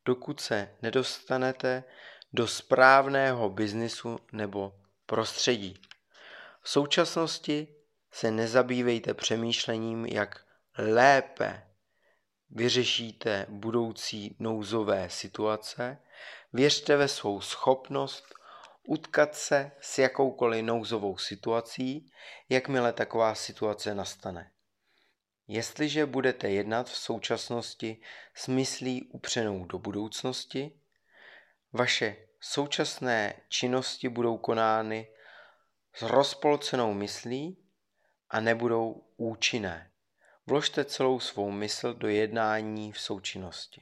[0.05, 1.83] dokud se nedostanete
[2.33, 4.73] do správného biznisu nebo
[5.05, 5.81] prostředí.
[6.61, 7.67] V současnosti
[8.11, 10.45] se nezabývejte přemýšlením, jak
[10.77, 11.63] lépe
[12.49, 15.97] vyřešíte budoucí nouzové situace,
[16.53, 18.33] věřte ve svou schopnost
[18.87, 22.11] utkat se s jakoukoliv nouzovou situací,
[22.49, 24.51] jakmile taková situace nastane.
[25.47, 28.01] Jestliže budete jednat v současnosti
[28.35, 30.79] s myslí upřenou do budoucnosti,
[31.73, 35.07] vaše současné činnosti budou konány
[35.95, 37.57] s rozpolcenou myslí
[38.29, 39.91] a nebudou účinné.
[40.45, 43.81] Vložte celou svou mysl do jednání v součinnosti.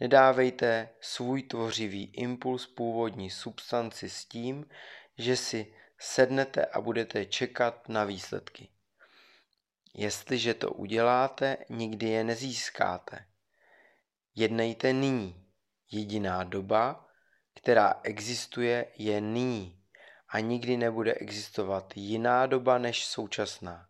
[0.00, 4.66] Nedávejte svůj tvořivý impuls původní substanci s tím,
[5.18, 8.68] že si sednete a budete čekat na výsledky.
[9.94, 13.26] Jestliže to uděláte, nikdy je nezískáte.
[14.34, 15.42] Jednejte nyní.
[15.90, 17.08] Jediná doba,
[17.54, 19.82] která existuje, je nyní
[20.28, 23.88] a nikdy nebude existovat jiná doba než současná.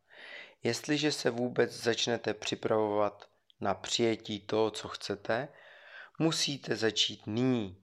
[0.62, 3.28] Jestliže se vůbec začnete připravovat
[3.61, 5.49] na přijetí toho, co chcete,
[6.18, 7.76] Musíte začít nyní.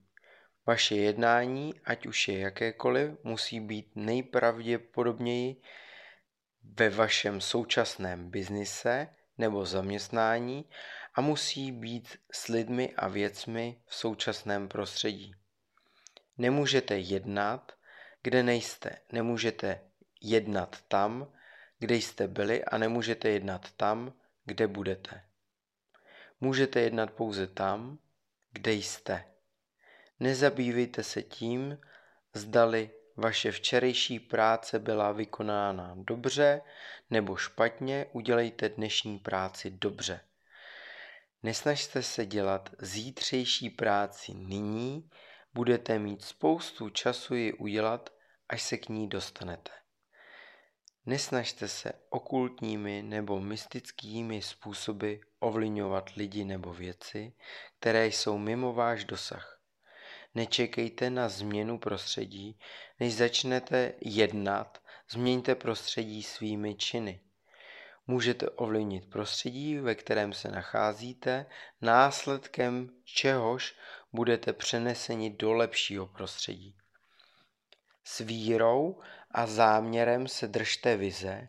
[0.65, 5.61] Vaše jednání, ať už je jakékoliv, musí být nejpravděpodobněji
[6.63, 9.07] ve vašem současném biznise
[9.37, 10.65] nebo zaměstnání
[11.15, 15.35] a musí být s lidmi a věcmi v současném prostředí.
[16.37, 17.71] Nemůžete jednat,
[18.23, 18.97] kde nejste.
[19.11, 19.81] Nemůžete
[20.21, 21.33] jednat tam,
[21.79, 24.13] kde jste byli a nemůžete jednat tam,
[24.45, 25.23] kde budete.
[26.41, 27.99] Můžete jednat pouze tam,
[28.53, 29.25] kde jste.
[30.19, 31.77] Nezabývejte se tím,
[32.33, 36.61] zdali vaše včerejší práce byla vykonána dobře
[37.09, 40.19] nebo špatně, udělejte dnešní práci dobře.
[41.43, 45.09] Nesnažte se dělat zítřejší práci nyní,
[45.53, 48.09] budete mít spoustu času ji udělat,
[48.49, 49.71] až se k ní dostanete.
[51.05, 57.33] Nesnažte se okultními nebo mystickými způsoby ovlivňovat lidi nebo věci,
[57.79, 59.59] které jsou mimo váš dosah.
[60.35, 62.59] Nečekejte na změnu prostředí,
[62.99, 67.19] než začnete jednat, změňte prostředí svými činy.
[68.07, 71.45] Můžete ovlivnit prostředí, ve kterém se nacházíte,
[71.81, 73.75] následkem čehož
[74.13, 76.75] budete přeneseni do lepšího prostředí.
[78.03, 79.01] S vírou
[79.33, 81.47] a záměrem se držte vize,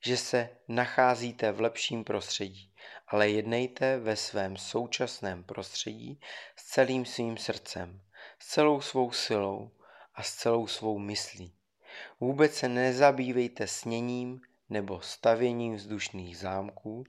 [0.00, 2.72] že se nacházíte v lepším prostředí,
[3.08, 6.20] ale jednejte ve svém současném prostředí
[6.56, 8.00] s celým svým srdcem,
[8.38, 9.70] s celou svou silou
[10.14, 11.54] a s celou svou myslí.
[12.20, 14.40] Vůbec se nezabývejte sněním
[14.70, 17.04] nebo stavěním vzdušných zámků,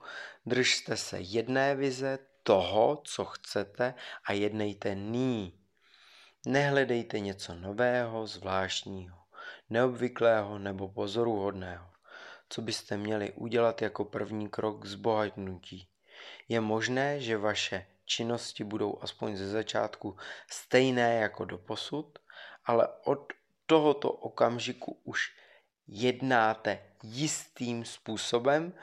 [0.46, 3.94] držte se jedné vize toho, co chcete
[4.26, 5.60] a jednejte ní.
[6.46, 9.23] Nehledejte něco nového, zvláštního,
[9.70, 11.90] neobvyklého nebo pozoruhodného,
[12.50, 15.88] co byste měli udělat jako první krok k zbohatnutí.
[16.48, 20.18] Je možné, že vaše činnosti budou aspoň ze začátku
[20.52, 22.20] stejné jako do posud,
[22.66, 23.34] ale od
[23.66, 25.36] tohoto okamžiku už
[25.88, 28.74] jednáte jistým způsobem,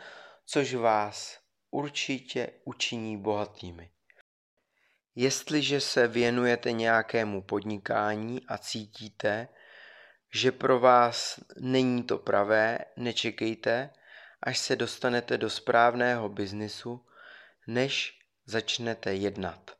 [0.46, 1.38] což vás
[1.70, 3.90] určitě učiní bohatými.
[5.14, 9.48] Jestliže se věnujete nějakému podnikání a cítíte,
[10.34, 13.90] že pro vás není to pravé, nečekejte,
[14.42, 17.06] až se dostanete do správného biznisu,
[17.66, 19.70] než začnete jednat.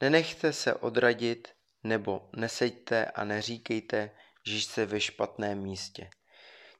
[0.00, 1.48] Nenechte se odradit
[1.84, 4.10] nebo neseďte a neříkejte,
[4.46, 6.10] že jste ve špatném místě.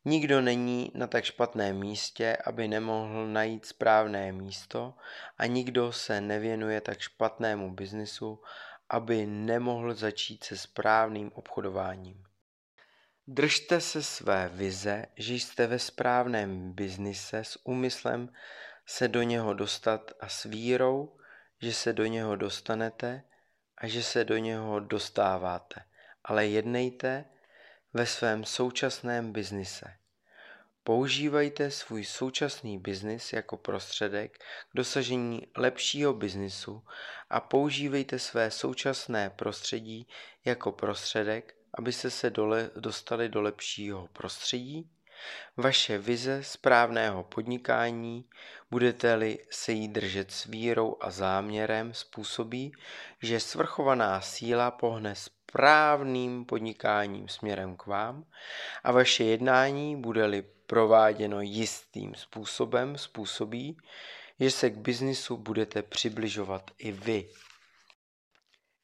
[0.04, 4.94] Nikdo není na tak špatném místě, aby nemohl najít správné místo
[5.38, 8.42] a nikdo se nevěnuje tak špatnému biznisu,
[8.88, 12.24] aby nemohl začít se správným obchodováním.
[13.26, 18.28] Držte se své vize, že jste ve správném biznise s úmyslem
[18.86, 21.18] se do něho dostat a s vírou,
[21.62, 23.22] že se do něho dostanete
[23.78, 25.84] a že se do něho dostáváte.
[26.24, 27.24] Ale jednejte
[27.92, 29.96] ve svém současném biznise.
[30.86, 36.84] Používejte svůj současný biznis jako prostředek k dosažení lepšího biznisu
[37.30, 40.08] a používejte své současné prostředí
[40.44, 44.90] jako prostředek, abyste se dole, dostali do lepšího prostředí.
[45.56, 48.24] Vaše vize správného podnikání,
[48.70, 52.72] budete-li se jí držet s vírou a záměrem, způsobí,
[53.22, 58.24] že svrchovaná síla pohne správným podnikáním směrem k vám
[58.84, 63.76] a vaše jednání bude-li prováděno jistým způsobem, způsobí,
[64.40, 67.30] že se k biznisu budete přibližovat i vy.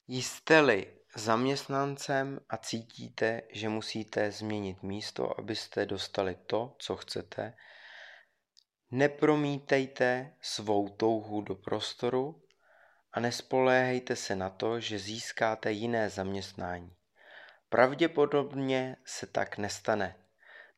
[0.09, 0.87] Jste-li
[1.17, 7.55] zaměstnancem a cítíte, že musíte změnit místo, abyste dostali to, co chcete,
[8.91, 12.43] nepromítejte svou touhu do prostoru
[13.13, 16.97] a nespoléhejte se na to, že získáte jiné zaměstnání.
[17.69, 20.22] Pravděpodobně se tak nestane.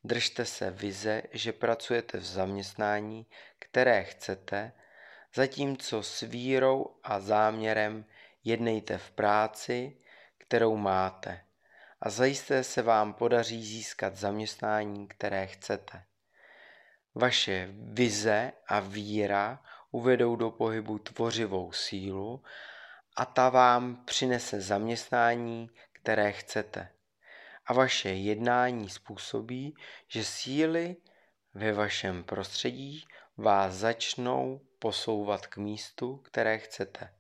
[0.05, 3.27] Držte se vize, že pracujete v zaměstnání,
[3.59, 4.73] které chcete,
[5.35, 8.05] zatímco s vírou a záměrem
[8.45, 9.97] jednejte v práci,
[10.39, 11.45] kterou máte
[12.05, 16.05] a zajisté se vám podaří získat zaměstnání, které chcete.
[17.15, 22.43] Vaše vize a víra uvedou do pohybu tvořivou sílu
[23.17, 26.89] a ta vám přinese zaměstnání, které chcete.
[27.67, 29.77] A vaše jednání způsobí,
[30.09, 30.97] že síly
[31.55, 33.05] ve vašem prostředí
[33.37, 37.15] vás začnou posouvat k místu, které chcete.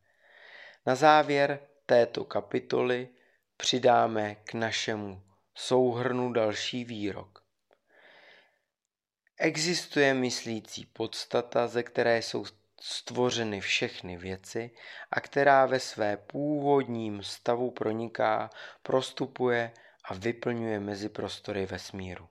[0.86, 3.08] Na závěr této kapitoly
[3.56, 5.22] přidáme k našemu
[5.54, 7.44] souhrnu další výrok.
[9.38, 12.44] Existuje myslící podstata, ze které jsou
[12.80, 14.70] stvořeny všechny věci
[15.10, 18.50] a která ve své původním stavu proniká,
[18.82, 19.72] prostupuje
[20.04, 22.28] a vyplňuje mezi prostory vesmíru.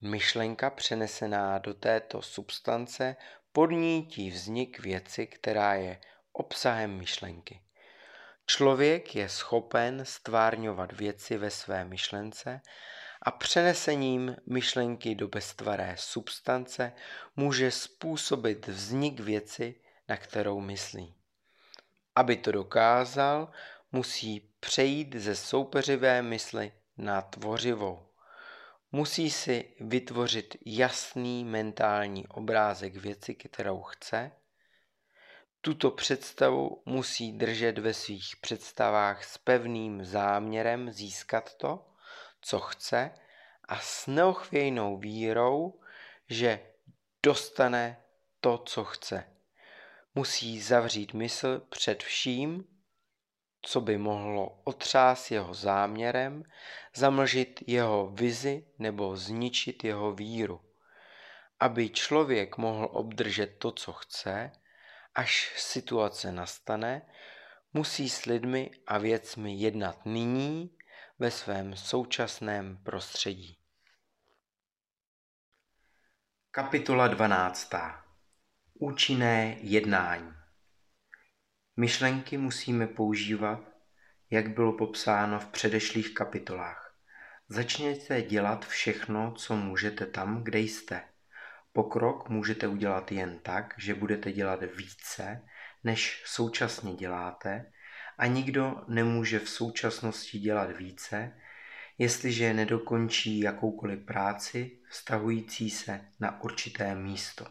[0.00, 3.16] Myšlenka přenesená do této substance
[3.52, 6.00] podnítí vznik věci, která je
[6.32, 7.62] obsahem myšlenky.
[8.46, 12.60] Člověk je schopen stvárňovat věci ve své myšlence
[13.22, 16.92] a přenesením myšlenky do beztvaré substance
[17.36, 19.74] může způsobit vznik věci
[20.08, 21.14] na kterou myslí.
[22.14, 23.50] Aby to dokázal,
[23.92, 28.06] musí přejít ze soupeřivé mysli na tvořivou.
[28.92, 34.32] Musí si vytvořit jasný mentální obrázek věci, kterou chce.
[35.60, 41.86] Tuto představu musí držet ve svých představách s pevným záměrem získat to,
[42.40, 43.10] co chce
[43.68, 45.80] a s neochvějnou vírou,
[46.28, 46.60] že
[47.22, 48.02] dostane
[48.40, 49.24] to, co chce.
[50.14, 52.64] Musí zavřít mysl před vším,
[53.66, 56.44] co by mohlo otřás jeho záměrem,
[56.94, 60.60] zamlžit jeho vizi nebo zničit jeho víru.
[61.60, 64.52] Aby člověk mohl obdržet to, co chce,
[65.14, 67.02] až situace nastane,
[67.72, 70.76] musí s lidmi a věcmi jednat nyní
[71.18, 73.58] ve svém současném prostředí.
[76.50, 77.70] Kapitola 12.
[78.74, 80.45] Účinné jednání
[81.78, 83.60] Myšlenky musíme používat,
[84.30, 86.94] jak bylo popsáno v předešlých kapitolách.
[87.48, 91.02] Začněte dělat všechno, co můžete tam, kde jste.
[91.72, 95.42] Pokrok můžete udělat jen tak, že budete dělat více,
[95.84, 97.72] než současně děláte,
[98.18, 101.40] a nikdo nemůže v současnosti dělat více,
[101.98, 107.46] jestliže nedokončí jakoukoliv práci vztahující se na určité místo.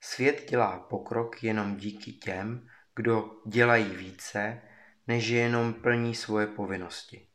[0.00, 4.62] Svět dělá pokrok jenom díky těm, kdo dělají více,
[5.06, 7.28] než jenom plní svoje povinnosti.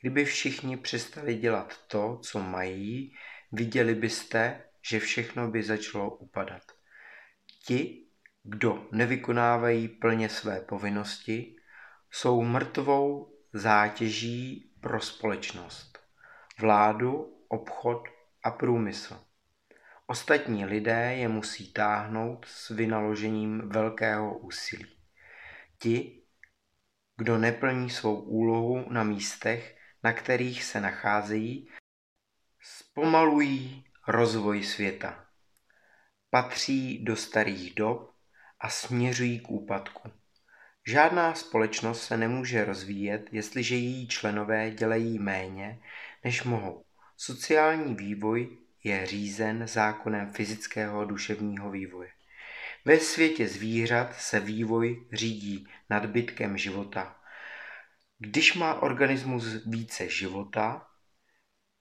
[0.00, 3.16] Kdyby všichni přestali dělat to, co mají,
[3.52, 6.62] viděli byste, že všechno by začalo upadat.
[7.64, 8.06] Ti,
[8.42, 11.56] kdo nevykonávají plně své povinnosti,
[12.10, 15.98] jsou mrtvou zátěží pro společnost,
[16.58, 18.08] vládu, obchod
[18.42, 19.31] a průmysl.
[20.06, 24.96] Ostatní lidé je musí táhnout s vynaložením velkého úsilí.
[25.78, 26.22] Ti,
[27.16, 31.68] kdo neplní svou úlohu na místech, na kterých se nacházejí,
[32.62, 35.26] zpomalují rozvoj světa.
[36.30, 38.14] Patří do starých dob
[38.60, 40.12] a směřují k úpadku.
[40.86, 45.80] Žádná společnost se nemůže rozvíjet, jestliže její členové dělají méně,
[46.24, 46.84] než mohou.
[47.16, 52.08] Sociální vývoj je řízen zákonem fyzického a duševního vývoje.
[52.84, 57.16] Ve světě zvířat se vývoj řídí nadbytkem života.
[58.18, 60.86] Když má organismus více života,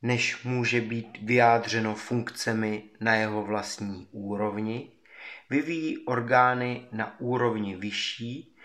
[0.02, 4.92] než může být vyjádřeno funkcemi na jeho vlastní úrovni,
[5.50, 8.56] vyvíjí orgány na úrovni vyšší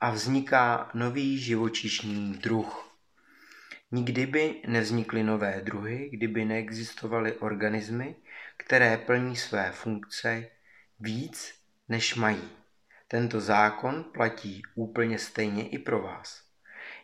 [0.00, 2.85] a vzniká nový živočišný druh.
[3.90, 8.16] Nikdy by nevznikly nové druhy, kdyby neexistovaly organismy,
[8.56, 10.48] které plní své funkce
[11.00, 11.54] víc,
[11.88, 12.48] než mají.
[13.08, 16.44] Tento zákon platí úplně stejně i pro vás.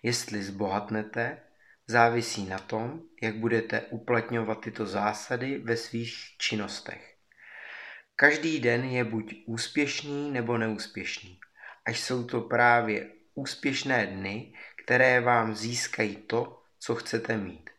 [0.03, 1.39] Jestli zbohatnete,
[1.87, 7.17] závisí na tom, jak budete uplatňovat tyto zásady ve svých činnostech.
[8.17, 11.41] Každý den je buď úspěšný nebo neúspěšný.
[11.85, 14.55] Až jsou to právě úspěšné dny,
[14.85, 17.71] které vám získají to, co chcete mít.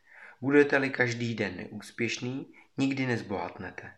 [0.41, 3.93] Budete-li každý den neúspěšný, nikdy nezbohatnete.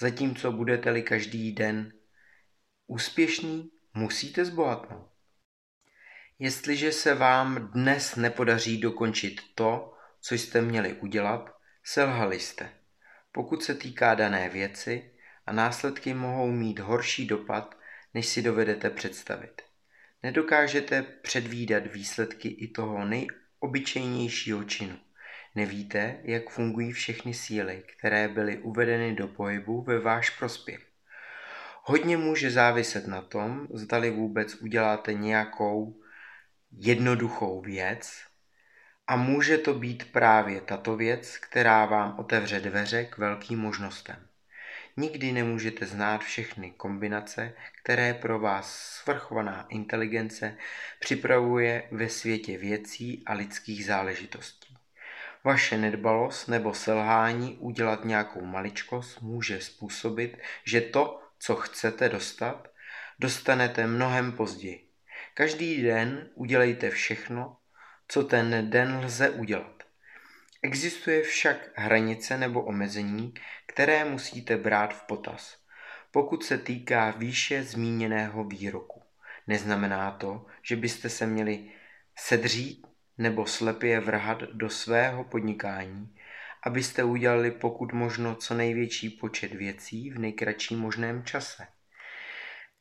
[0.00, 1.92] Zatímco budete-li každý den
[2.86, 5.10] úspěšný, musíte zbohatnout.
[6.38, 12.70] Jestliže se vám dnes nepodaří dokončit to, co jste měli udělat, selhali jste.
[13.32, 15.10] Pokud se týká dané věci
[15.46, 17.78] a následky mohou mít horší dopad,
[18.14, 19.62] než si dovedete představit.
[20.22, 23.28] Nedokážete předvídat výsledky i toho nej
[23.60, 24.98] obyčejnějšího činu.
[25.54, 30.86] Nevíte, jak fungují všechny síly, které byly uvedeny do pohybu ve váš prospěch.
[31.82, 36.00] Hodně může záviset na tom, zdali vůbec uděláte nějakou
[36.72, 38.22] jednoduchou věc
[39.06, 44.25] a může to být právě tato věc, která vám otevře dveře k velkým možnostem.
[44.98, 47.52] Nikdy nemůžete znát všechny kombinace,
[47.82, 50.56] které pro vás svrchovaná inteligence
[51.00, 54.76] připravuje ve světě věcí a lidských záležitostí.
[55.44, 62.68] Vaše nedbalost nebo selhání udělat nějakou maličkost může způsobit, že to, co chcete dostat,
[63.18, 64.88] dostanete mnohem později.
[65.34, 67.56] Každý den udělejte všechno,
[68.08, 69.82] co ten den lze udělat.
[70.62, 73.34] Existuje však hranice nebo omezení,
[73.76, 75.58] které musíte brát v potaz.
[76.10, 79.02] Pokud se týká výše zmíněného výroku,
[79.46, 81.72] neznamená to, že byste se měli
[82.18, 82.86] sedřít
[83.18, 86.16] nebo slepě vrhat do svého podnikání,
[86.62, 91.66] abyste udělali pokud možno co největší počet věcí v nejkratším možném čase.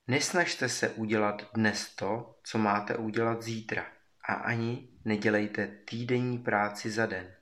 [0.07, 3.85] Nesnažte se udělat dnes to, co máte udělat zítra
[4.29, 7.34] a ani nedělejte týdenní práci za den.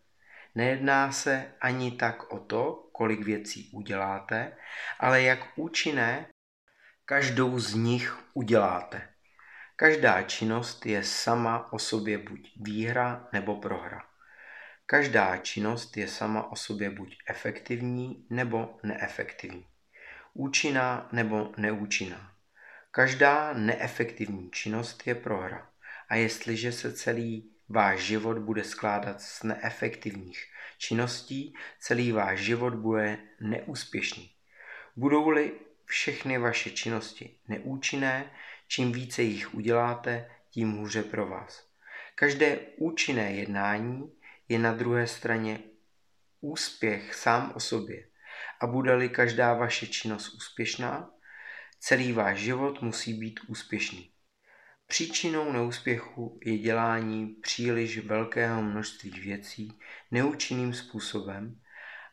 [0.56, 4.58] Nejedná se ani tak o to, kolik věcí uděláte,
[5.00, 6.26] ale jak účinné
[7.06, 9.10] každou z nich uděláte.
[9.76, 14.02] Každá činnost je sama o sobě buď výhra nebo prohra.
[14.86, 19.66] Každá činnost je sama o sobě buď efektivní nebo neefektivní,
[20.34, 22.32] účinná nebo neúčinná.
[22.92, 25.70] Každá neefektivní činnost je prohra.
[26.10, 30.46] A jestliže se celý váš život bude skládat z neefektivních
[30.78, 34.32] činností, celý váš život bude neúspěšný.
[34.96, 35.52] Budou-li
[35.86, 38.32] všechny vaše činnosti neúčinné,
[38.68, 41.68] čím více jich uděláte, tím hůře pro vás.
[42.16, 44.12] Každé účinné jednání
[44.50, 45.60] je na druhé straně
[46.42, 48.08] úspěch sám o sobě.
[48.60, 51.10] A bude-li každá vaše činnost úspěšná,
[51.80, 54.13] celý váš život musí být úspěšný.
[54.94, 59.80] Příčinou neúspěchu je dělání příliš velkého množství věcí
[60.12, 61.62] neúčinným způsobem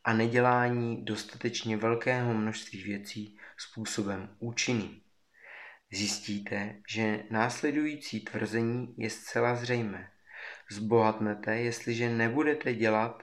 [0.04, 5.00] a nedělání dostatečně velkého množství věcí způsobem účinným.
[5.92, 10.10] Zjistíte, že následující tvrzení je zcela zřejmé.
[10.70, 13.22] Zbohatnete, jestliže nebudete dělat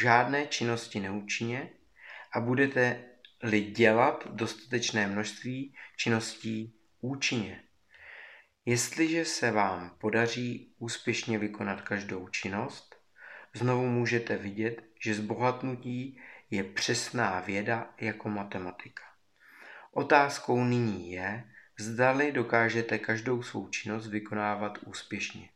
[0.00, 1.70] žádné činnosti neúčinně
[2.32, 7.62] a budete-li dělat dostatečné množství činností účinně.
[8.64, 12.96] Jestliže se vám podaří úspěšně vykonat každou činnost,
[13.54, 19.02] znovu můžete vidět, že zbohatnutí je přesná věda jako matematika.
[19.92, 21.44] Otázkou nyní je,
[21.78, 25.48] zdali dokážete každou svou činnost vykonávat úspěšně.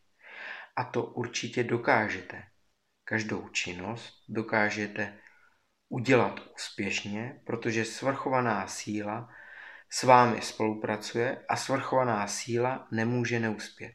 [0.76, 2.42] A to určitě dokážete.
[3.04, 5.18] Každou činnost dokážete
[5.88, 9.30] udělat úspěšně, protože svrchovaná síla
[9.90, 13.92] s vámi spolupracuje a svrchovaná síla nemůže neuspět.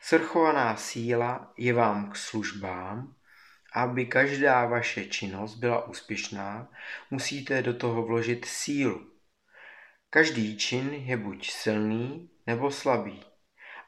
[0.00, 3.14] Svrchovaná síla je vám k službám,
[3.74, 6.68] aby každá vaše činnost byla úspěšná,
[7.10, 9.10] musíte do toho vložit sílu.
[10.10, 13.24] Každý čin je buď silný nebo slabý.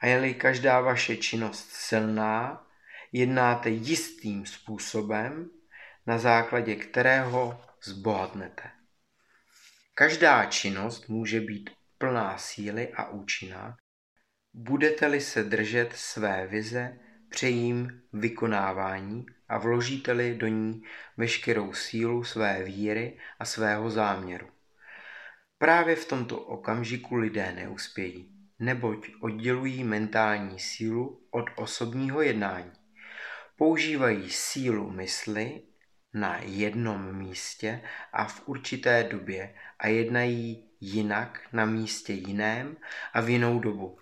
[0.01, 2.67] A je-li každá vaše činnost silná,
[3.13, 5.51] jednáte jistým způsobem,
[6.07, 8.80] na základě kterého zbohatnete.
[9.95, 13.77] Každá činnost může být plná síly a účinná,
[14.55, 20.83] budete-li se držet své vize při jejím vykonávání a vložíte-li do ní
[21.17, 24.49] veškerou sílu své víry a svého záměru.
[25.59, 32.73] Právě v tomto okamžiku lidé neuspějí, neboť oddělují mentální sílu od osobního jednání.
[33.57, 35.63] Používají sílu mysli
[36.13, 37.83] na jednom místě
[38.13, 42.77] a v určité době a jednají jinak na místě jiném
[43.13, 43.99] a v jinou dobu.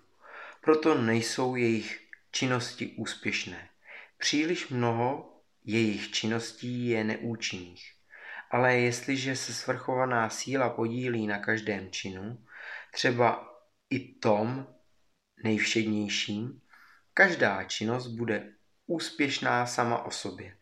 [0.61, 3.69] Proto nejsou jejich činnosti úspěšné.
[4.17, 7.93] Příliš mnoho jejich činností je neúčinných.
[8.51, 12.45] Ale jestliže se svrchovaná síla podílí na každém činu,
[12.91, 13.55] třeba
[13.89, 14.67] i tom
[15.43, 16.61] nejvšednějším,
[17.13, 18.53] každá činnost bude
[18.87, 20.57] úspěšná sama o sobě.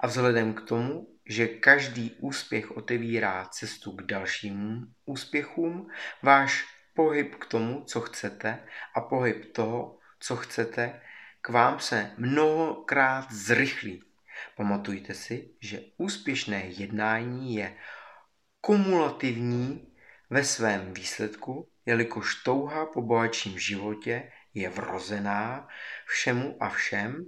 [0.00, 5.90] A vzhledem k tomu, že každý úspěch otevírá cestu k dalším úspěchům,
[6.22, 8.58] váš pohyb k tomu, co chcete
[8.94, 11.00] a pohyb toho, co chcete,
[11.40, 14.02] k vám se mnohokrát zrychlí.
[14.56, 17.76] Pamatujte si, že úspěšné jednání je
[18.60, 19.94] kumulativní
[20.30, 25.68] ve svém výsledku, jelikož touha po bohatším životě je vrozená
[26.06, 27.26] všemu a všem,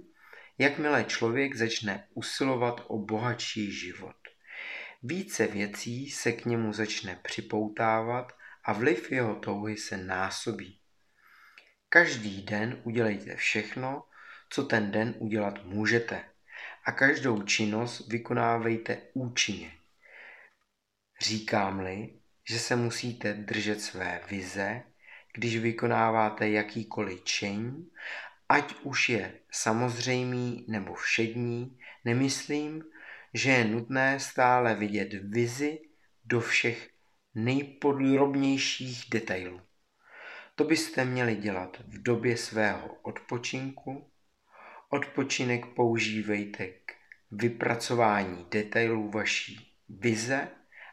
[0.57, 4.15] jakmile člověk začne usilovat o bohatší život.
[5.03, 10.79] Více věcí se k němu začne připoutávat a vliv jeho touhy se násobí.
[11.89, 14.03] Každý den udělejte všechno,
[14.49, 16.23] co ten den udělat můžete
[16.85, 19.71] a každou činnost vykonávejte účinně.
[21.21, 22.19] Říkám-li,
[22.49, 24.83] že se musíte držet své vize,
[25.33, 27.89] když vykonáváte jakýkoliv čin
[28.49, 32.83] ať už je samozřejmý nebo všední, nemyslím,
[33.33, 35.79] že je nutné stále vidět vizi
[36.25, 36.89] do všech
[37.35, 39.61] nejpodrobnějších detailů.
[40.55, 44.11] To byste měli dělat v době svého odpočinku.
[44.89, 46.93] Odpočinek používejte k
[47.31, 50.47] vypracování detailů vaší vize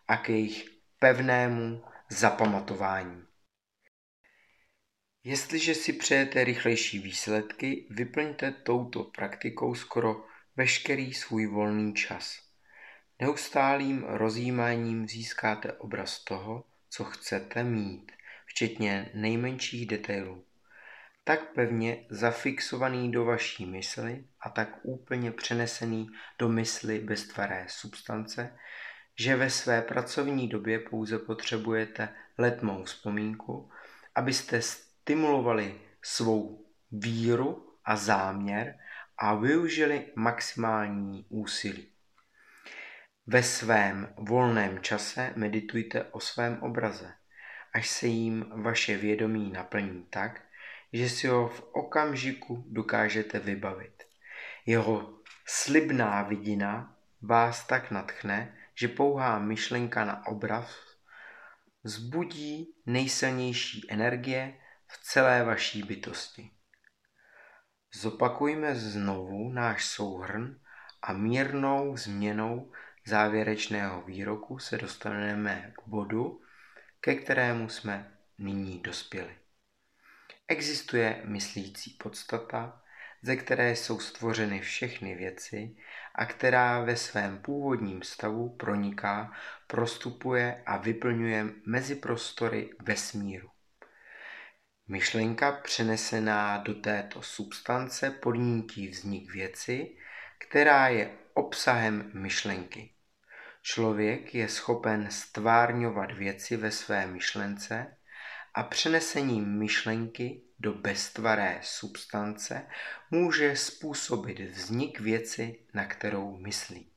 [0.09, 0.69] a k jejich
[0.99, 3.23] pevnému zapamatování.
[5.27, 12.41] Jestliže si přejete rychlejší výsledky, vyplňte touto praktikou skoro veškerý svůj volný čas.
[13.21, 18.13] Neustálým rozjímáním získáte obraz toho, co chcete mít,
[18.47, 20.45] včetně nejmenších detailů.
[21.25, 28.59] Tak pevně zafixovaný do vaší mysli a tak úplně přenesený do mysli beztvaré substance,
[29.19, 33.71] že ve své pracovní době pouze potřebujete letmou vzpomínku,
[34.15, 34.63] abyste
[35.05, 38.79] stimulovali svou víru a záměr
[39.19, 41.89] a využili maximální úsilí.
[43.27, 47.13] Ve svém volném čase meditujte o svém obraze,
[47.73, 50.43] až se jim vaše vědomí naplní tak,
[50.93, 54.03] že si ho v okamžiku dokážete vybavit.
[54.67, 60.81] Jeho slibná vidina vás tak natchne, že pouhá myšlenka na obraz
[61.83, 64.55] zbudí nejsilnější energie
[64.95, 66.51] v celé vaší bytosti.
[67.95, 70.61] Zopakujme znovu náš souhrn
[71.03, 72.73] a mírnou změnou
[73.07, 76.41] závěrečného výroku se dostaneme k bodu,
[77.01, 79.37] ke kterému jsme nyní dospěli.
[80.49, 82.83] Existuje myslící podstata,
[83.23, 85.77] ze které jsou stvořeny všechny věci
[86.15, 89.33] a která ve svém původním stavu proniká,
[89.67, 93.54] prostupuje a vyplňuje meziprostory vesmíru.
[94.89, 99.97] Myšlenka přenesená do této substance podnítí vznik věci,
[100.39, 102.91] která je obsahem myšlenky.
[103.63, 107.97] Člověk je schopen stvárňovat věci ve své myšlence
[108.55, 112.67] a přenesením myšlenky do beztvaré substance
[113.11, 116.93] může způsobit vznik věci, na kterou myslí.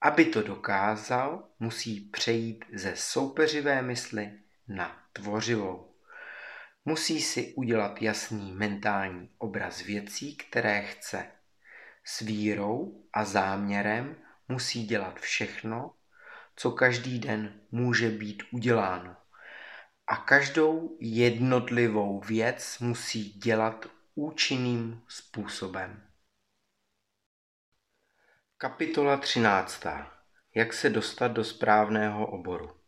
[0.00, 4.32] Aby to dokázal, musí přejít ze soupeřivé mysli
[4.68, 5.93] na tvořivou.
[6.84, 11.26] Musí si udělat jasný mentální obraz věcí, které chce.
[12.04, 14.16] S vírou a záměrem
[14.48, 15.94] musí dělat všechno,
[16.56, 19.16] co každý den může být uděláno.
[20.06, 26.10] A každou jednotlivou věc musí dělat účinným způsobem.
[28.56, 29.84] Kapitola 13.
[30.54, 32.83] Jak se dostat do správného oboru.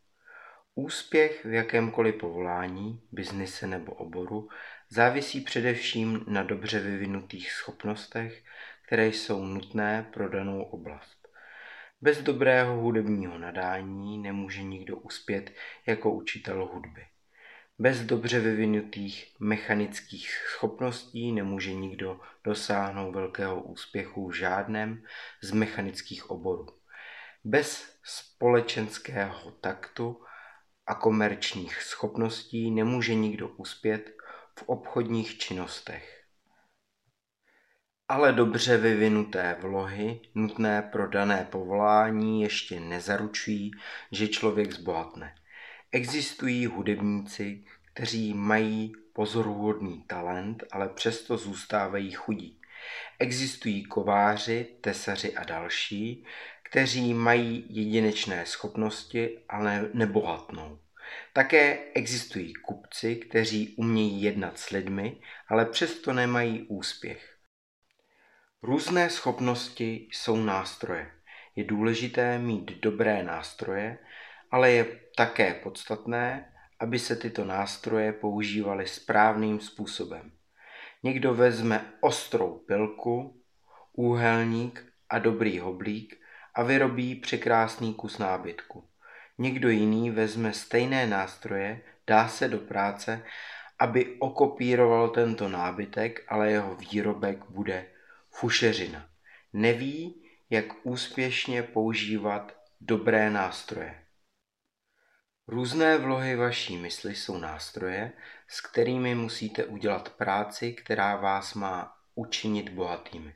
[0.78, 4.48] Úspěch v jakémkoliv povolání, biznise nebo oboru
[4.88, 8.42] závisí především na dobře vyvinutých schopnostech,
[8.86, 11.28] které jsou nutné pro danou oblast.
[12.00, 15.52] Bez dobrého hudebního nadání nemůže nikdo uspět
[15.86, 17.06] jako učitel hudby.
[17.78, 25.02] Bez dobře vyvinutých mechanických schopností nemůže nikdo dosáhnout velkého úspěchu v žádném
[25.42, 26.66] z mechanických oborů.
[27.44, 30.25] Bez společenského taktu
[30.86, 34.16] a komerčních schopností nemůže nikdo uspět
[34.58, 36.22] v obchodních činnostech.
[38.08, 43.70] Ale dobře vyvinuté vlohy, nutné pro dané povolání, ještě nezaručují,
[44.12, 45.34] že člověk zbohatne.
[45.92, 52.60] Existují hudebníci, kteří mají pozoruhodný talent, ale přesto zůstávají chudí.
[53.18, 56.24] Existují kováři, tesaři a další,
[56.70, 60.78] kteří mají jedinečné schopnosti, ale nebohatnou.
[61.32, 67.36] Také existují kupci, kteří umějí jednat s lidmi, ale přesto nemají úspěch.
[68.62, 71.10] Různé schopnosti jsou nástroje.
[71.56, 73.98] Je důležité mít dobré nástroje,
[74.50, 80.32] ale je také podstatné, aby se tyto nástroje používaly správným způsobem.
[81.02, 83.42] Někdo vezme ostrou pilku,
[83.92, 86.25] úhelník a dobrý hoblík
[86.56, 88.88] a vyrobí překrásný kus nábytku.
[89.38, 93.24] Někdo jiný vezme stejné nástroje, dá se do práce,
[93.78, 97.86] aby okopíroval tento nábytek, ale jeho výrobek bude
[98.30, 99.08] fušeřina.
[99.52, 104.02] Neví, jak úspěšně používat dobré nástroje.
[105.48, 108.12] Různé vlohy vaší mysli jsou nástroje,
[108.48, 113.34] s kterými musíte udělat práci, která vás má učinit bohatými.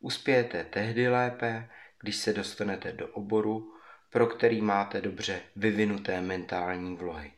[0.00, 1.68] Uspějete tehdy lépe,
[2.00, 3.74] když se dostanete do oboru,
[4.10, 7.32] pro který máte dobře vyvinuté mentální vlohy.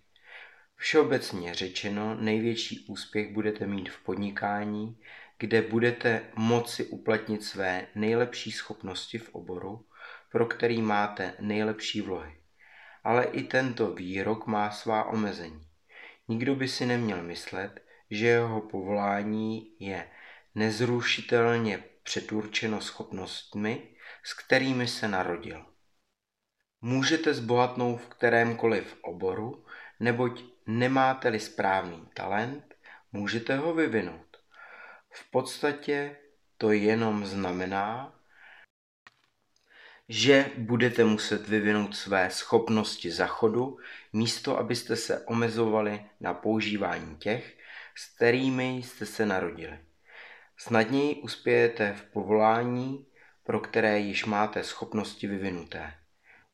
[0.76, 4.98] Všeobecně řečeno, největší úspěch budete mít v podnikání,
[5.38, 9.86] kde budete moci uplatnit své nejlepší schopnosti v oboru,
[10.32, 12.36] pro který máte nejlepší vlohy.
[13.04, 15.66] Ale i tento výrok má svá omezení.
[16.28, 20.08] Nikdo by si neměl myslet, že jeho povolání je
[20.54, 23.91] nezrušitelně předurčeno schopnostmi,
[24.22, 25.66] s kterými se narodil.
[26.80, 29.64] Můžete zbohatnout v kterémkoliv oboru,
[30.00, 32.74] neboť nemáte-li správný talent,
[33.12, 34.36] můžete ho vyvinout.
[35.10, 36.16] V podstatě
[36.58, 38.18] to jenom znamená,
[40.08, 43.78] že budete muset vyvinout své schopnosti zachodu,
[44.12, 47.58] místo abyste se omezovali na používání těch,
[47.94, 49.78] s kterými jste se narodili.
[50.56, 53.06] Snadněji uspějete v povolání,
[53.44, 55.94] pro které již máte schopnosti vyvinuté.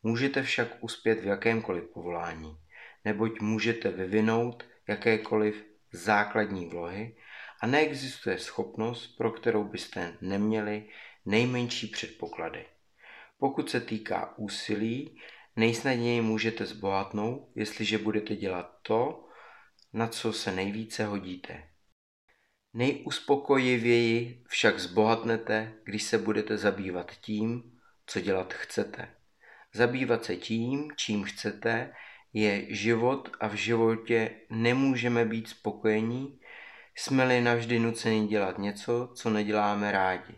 [0.03, 2.57] Můžete však uspět v jakémkoliv povolání,
[3.05, 7.17] neboť můžete vyvinout jakékoliv základní vlohy
[7.61, 10.89] a neexistuje schopnost, pro kterou byste neměli
[11.27, 12.67] nejmenší předpoklady.
[13.39, 15.21] Pokud se týká úsilí,
[15.57, 19.29] nejsnadněji můžete zbohatnout, jestliže budete dělat to,
[19.93, 21.68] na co se nejvíce hodíte.
[22.75, 29.09] Nejuspokojivěji však zbohatnete, když se budete zabývat tím, co dělat chcete.
[29.75, 31.93] Zabývat se tím, čím chcete,
[32.33, 36.41] je život a v životě nemůžeme být spokojení,
[36.95, 40.35] jsme-li navždy nuceni dělat něco, co neděláme rádi.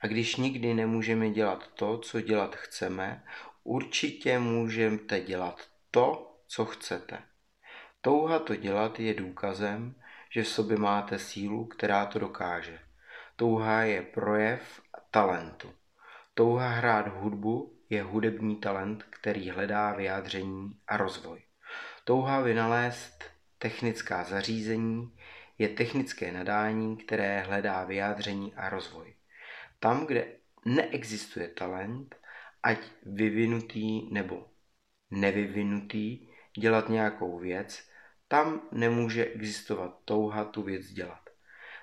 [0.00, 3.24] A když nikdy nemůžeme dělat to, co dělat chceme,
[3.64, 7.18] určitě můžete dělat to, co chcete.
[8.00, 9.94] Touha to dělat je důkazem,
[10.34, 12.78] že v sobě máte sílu, která to dokáže.
[13.36, 14.80] Touha je projev
[15.10, 15.72] talentu.
[16.34, 21.42] Touha hrát hudbu je hudební talent, který hledá vyjádření a rozvoj.
[22.04, 23.24] Touha vynalézt
[23.58, 25.16] technická zařízení
[25.58, 29.14] je technické nadání, které hledá vyjádření a rozvoj.
[29.80, 30.26] Tam, kde
[30.64, 32.16] neexistuje talent,
[32.62, 34.46] ať vyvinutý nebo
[35.10, 37.93] nevyvinutý, dělat nějakou věc,
[38.28, 41.30] tam nemůže existovat touha tu věc dělat.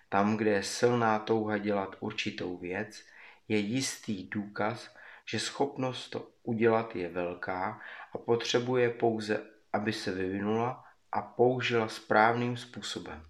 [0.10, 3.03] Tam, kde je silná touha dělat určitou věc,
[3.48, 4.95] je jistý důkaz,
[5.26, 7.82] že schopnost to udělat je velká
[8.14, 13.26] a potřebuje pouze, aby se vyvinula a použila správným způsobem.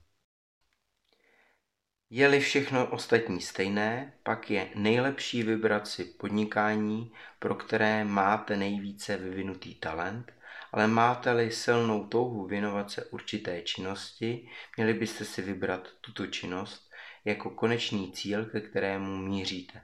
[2.09, 9.75] Je-li všechno ostatní stejné, pak je nejlepší vybrat si podnikání, pro které máte nejvíce vyvinutý
[9.75, 10.33] talent,
[10.71, 16.91] ale máte-li silnou touhu věnovat se určité činnosti, měli byste si vybrat tuto činnost
[17.25, 19.81] jako konečný cíl, ke kterému míříte.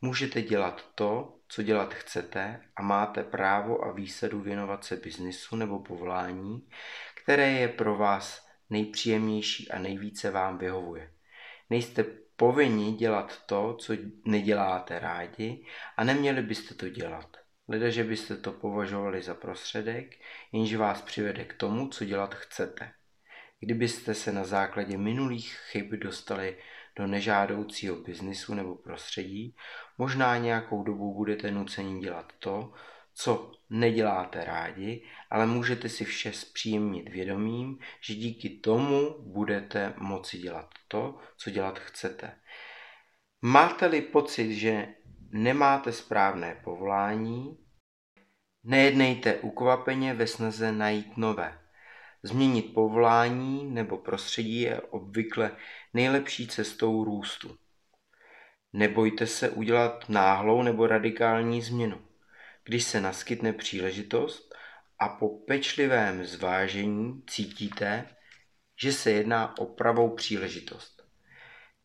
[0.00, 5.78] Můžete dělat to, co dělat chcete a máte právo a výsadu věnovat se biznisu nebo
[5.78, 6.68] povolání,
[7.22, 11.12] které je pro vás nejpříjemnější a nejvíce vám vyhovuje.
[11.70, 12.04] Nejste
[12.36, 13.92] povinni dělat to, co
[14.24, 17.43] neděláte rádi a neměli byste to dělat.
[17.68, 20.14] Leda, že byste to považovali za prostředek,
[20.52, 22.92] jenž vás přivede k tomu, co dělat chcete.
[23.60, 26.56] Kdybyste se na základě minulých chyb dostali
[26.96, 29.56] do nežádoucího biznisu nebo prostředí,
[29.98, 32.72] možná nějakou dobu budete nuceni dělat to,
[33.14, 40.70] co neděláte rádi, ale můžete si vše zpříjemnit vědomím, že díky tomu budete moci dělat
[40.88, 42.38] to, co dělat chcete.
[43.42, 44.94] Máte-li pocit, že
[45.34, 47.58] nemáte správné povolání,
[48.64, 51.58] nejednejte ukvapeně ve snaze najít nové.
[52.22, 55.56] Změnit povolání nebo prostředí je obvykle
[55.94, 57.56] nejlepší cestou růstu.
[58.72, 62.06] Nebojte se udělat náhlou nebo radikální změnu.
[62.64, 64.54] Když se naskytne příležitost
[64.98, 68.08] a po pečlivém zvážení cítíte,
[68.80, 71.02] že se jedná o pravou příležitost.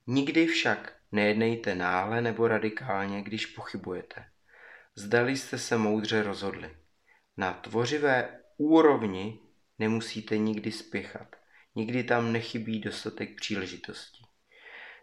[0.07, 4.25] Nikdy však nejednejte náhle nebo radikálně, když pochybujete.
[4.95, 6.77] Zdali jste se moudře rozhodli.
[7.37, 9.39] Na tvořivé úrovni
[9.79, 11.35] nemusíte nikdy spěchat.
[11.75, 14.23] Nikdy tam nechybí dostatek příležitostí.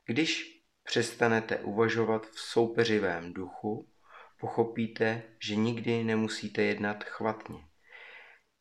[0.07, 3.93] Když přestanete uvažovat v soupeřivém duchu,
[4.41, 7.59] pochopíte, že nikdy nemusíte jednat chvatně.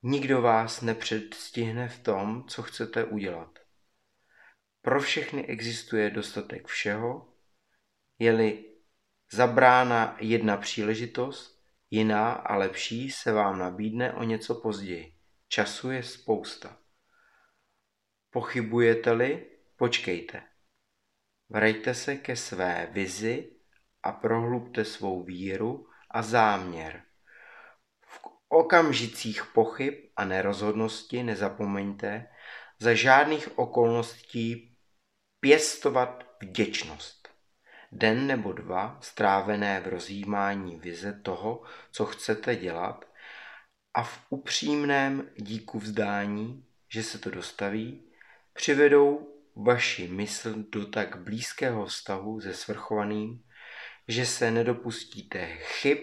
[0.03, 3.59] Nikdo vás nepředstihne v tom, co chcete udělat.
[4.81, 7.34] Pro všechny existuje dostatek všeho,
[8.19, 8.65] je-li
[9.31, 15.15] zabrána jedna příležitost, jiná a lepší se vám nabídne o něco později.
[15.47, 16.77] Času je spousta.
[18.29, 19.45] Pochybujete-li,
[19.75, 20.43] počkejte.
[21.49, 23.51] Vraťte se ke své vizi
[24.03, 27.03] a prohlubte svou víru a záměr.
[28.01, 32.27] V okamžicích pochyb a nerozhodnosti nezapomeňte
[32.79, 34.77] za žádných okolností
[35.39, 37.24] pěstovat vděčnost.
[37.97, 43.05] Den nebo dva strávené v rozjímání vize toho, co chcete dělat
[43.93, 48.11] a v upřímném díku vzdání, že se to dostaví,
[48.53, 53.43] přivedou vaši mysl do tak blízkého vztahu se svrchovaným,
[54.07, 55.97] že se nedopustíte chyb,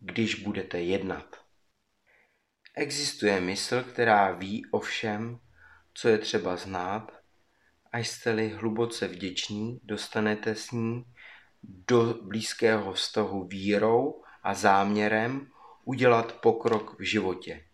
[0.00, 1.36] když budete jednat.
[2.74, 5.40] Existuje mysl, která ví o všem,
[5.94, 7.17] co je třeba znát,
[7.98, 11.04] a jste-li hluboce vděční, dostanete s ní
[11.62, 15.46] do blízkého vztahu vírou a záměrem
[15.84, 17.64] udělat pokrok v životě.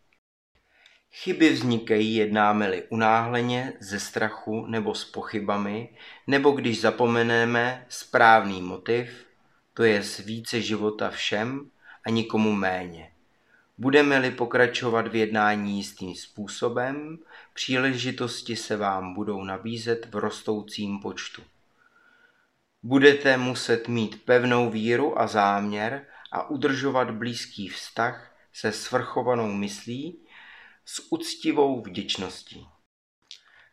[1.13, 5.97] Chyby vznikají, jednáme-li unáhleně, ze strachu nebo s pochybami,
[6.27, 9.27] nebo když zapomeneme správný motiv,
[9.75, 11.71] to je více života všem
[12.07, 13.14] a nikomu méně.
[13.79, 17.19] Budeme-li pokračovat v jednání jistým způsobem,
[17.55, 21.43] příležitosti se vám budou nabízet v rostoucím počtu.
[22.83, 30.27] Budete muset mít pevnou víru a záměr a udržovat blízký vztah se svrchovanou myslí
[30.85, 32.67] s úctivou vděčností.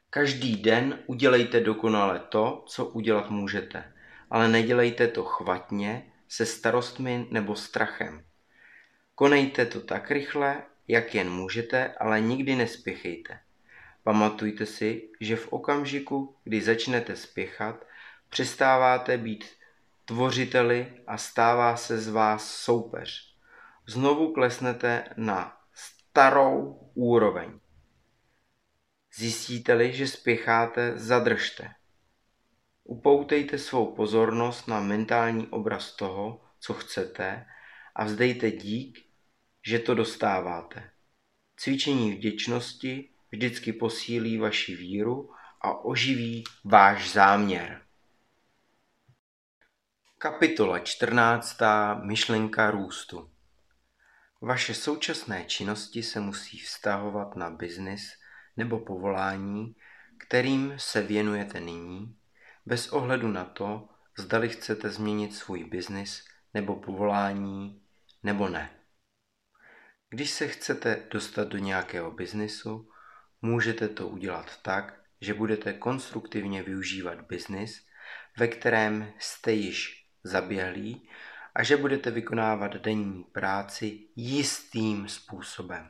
[0.10, 3.94] Každý den udělejte dokonale to, co udělat můžete,
[4.30, 8.31] ale nedělejte to chvatně, se starostmi nebo strachem.
[9.22, 13.40] Konejte to tak rychle, jak jen můžete, ale nikdy nespěchejte.
[14.04, 17.86] Pamatujte si, že v okamžiku, kdy začnete spěchat,
[18.30, 19.46] přestáváte být
[20.06, 23.36] tvořiteli a stává se z vás soupeř.
[23.88, 27.60] Znovu klesnete na starou úroveň.
[29.16, 31.72] Zjistíte-li, že spěcháte, zadržte.
[32.84, 37.46] Upoutejte svou pozornost na mentální obraz toho, co chcete
[37.96, 39.11] a vzdejte dík,
[39.66, 40.92] že to dostáváte.
[41.56, 45.30] Cvičení vděčnosti vždycky posílí vaši víru
[45.62, 47.82] a oživí váš záměr.
[50.18, 51.58] Kapitola 14.
[52.04, 53.32] Myšlenka růstu
[54.42, 58.14] Vaše současné činnosti se musí vztahovat na biznis
[58.58, 59.76] nebo povolání,
[60.18, 62.18] kterým se věnujete nyní,
[62.66, 67.82] bez ohledu na to, zdali chcete změnit svůj biznis nebo povolání
[68.24, 68.81] nebo ne.
[70.14, 72.90] Když se chcete dostat do nějakého biznisu,
[73.42, 77.86] můžete to udělat tak, že budete konstruktivně využívat biznis,
[78.38, 81.10] ve kterém jste již zaběhlí
[81.56, 85.90] a že budete vykonávat denní práci jistým způsobem.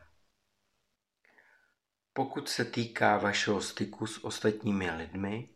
[2.14, 5.50] Pokud se týká vašeho styku s ostatními lidmi,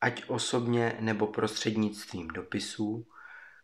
[0.00, 3.06] ať osobně nebo prostřednictvím dopisů,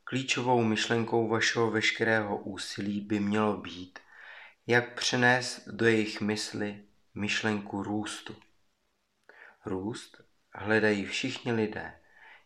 [0.04, 3.98] klíčovou myšlenkou vašeho veškerého úsilí by mělo být,
[4.70, 8.36] jak přenést do jejich mysli myšlenku růstu.
[9.66, 10.20] Růst
[10.54, 12.00] hledají všichni lidé.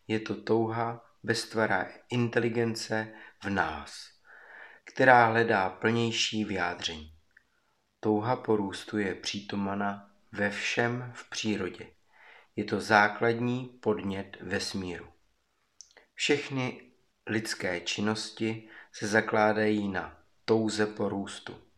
[0.08, 4.10] Je to touha beztvará inteligence v nás,
[4.84, 7.14] která hledá plnější vyjádření.
[8.00, 11.90] Touha po růstu je přítomana ve všem v přírodě.
[12.56, 15.12] Je to základní podnět vesmíru.
[16.14, 16.92] Všechny
[17.26, 21.71] lidské činnosti se zakládají na touze po růstu.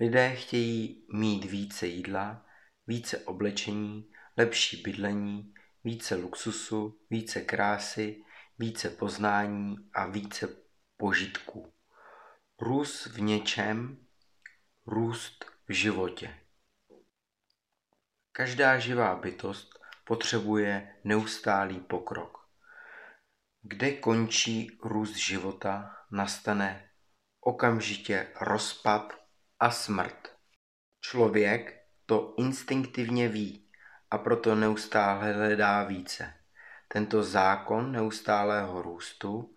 [0.00, 2.46] Lidé chtějí mít více jídla,
[2.86, 8.24] více oblečení, lepší bydlení, více luxusu, více krásy,
[8.58, 10.48] více poznání a více
[10.96, 11.72] požitků.
[12.60, 14.06] Růst v něčem,
[14.86, 16.40] růst v životě.
[18.32, 22.38] Každá živá bytost potřebuje neustálý pokrok.
[23.62, 26.90] Kde končí růst života, nastane
[27.40, 29.23] okamžitě rozpad
[29.64, 30.28] a smrt.
[31.00, 33.70] Člověk to instinktivně ví
[34.10, 36.34] a proto neustále hledá více.
[36.88, 39.54] Tento zákon neustálého růstu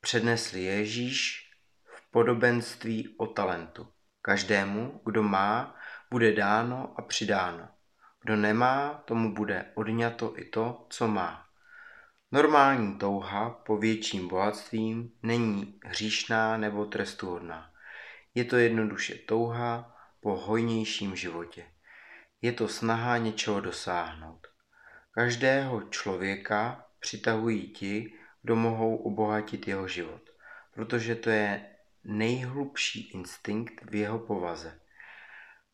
[0.00, 1.50] přednesl Ježíš
[1.84, 3.88] v podobenství o talentu.
[4.22, 5.76] Každému, kdo má,
[6.10, 7.68] bude dáno a přidáno.
[8.22, 11.46] Kdo nemá, tomu bude odňato i to, co má.
[12.32, 17.75] Normální touha po větším bohatstvím není hříšná nebo trestuhodná.
[18.36, 21.66] Je to jednoduše touha po hojnějším životě.
[22.42, 24.46] Je to snaha něčeho dosáhnout.
[25.10, 30.22] Každého člověka přitahují ti, kdo mohou obohatit jeho život,
[30.74, 34.80] protože to je nejhlubší instinkt v jeho povaze.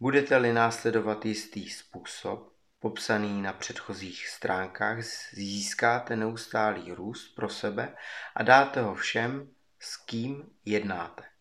[0.00, 7.96] Budete-li následovat jistý způsob, popsaný na předchozích stránkách, získáte neustálý růst pro sebe
[8.34, 9.50] a dáte ho všem,
[9.80, 11.31] s kým jednáte.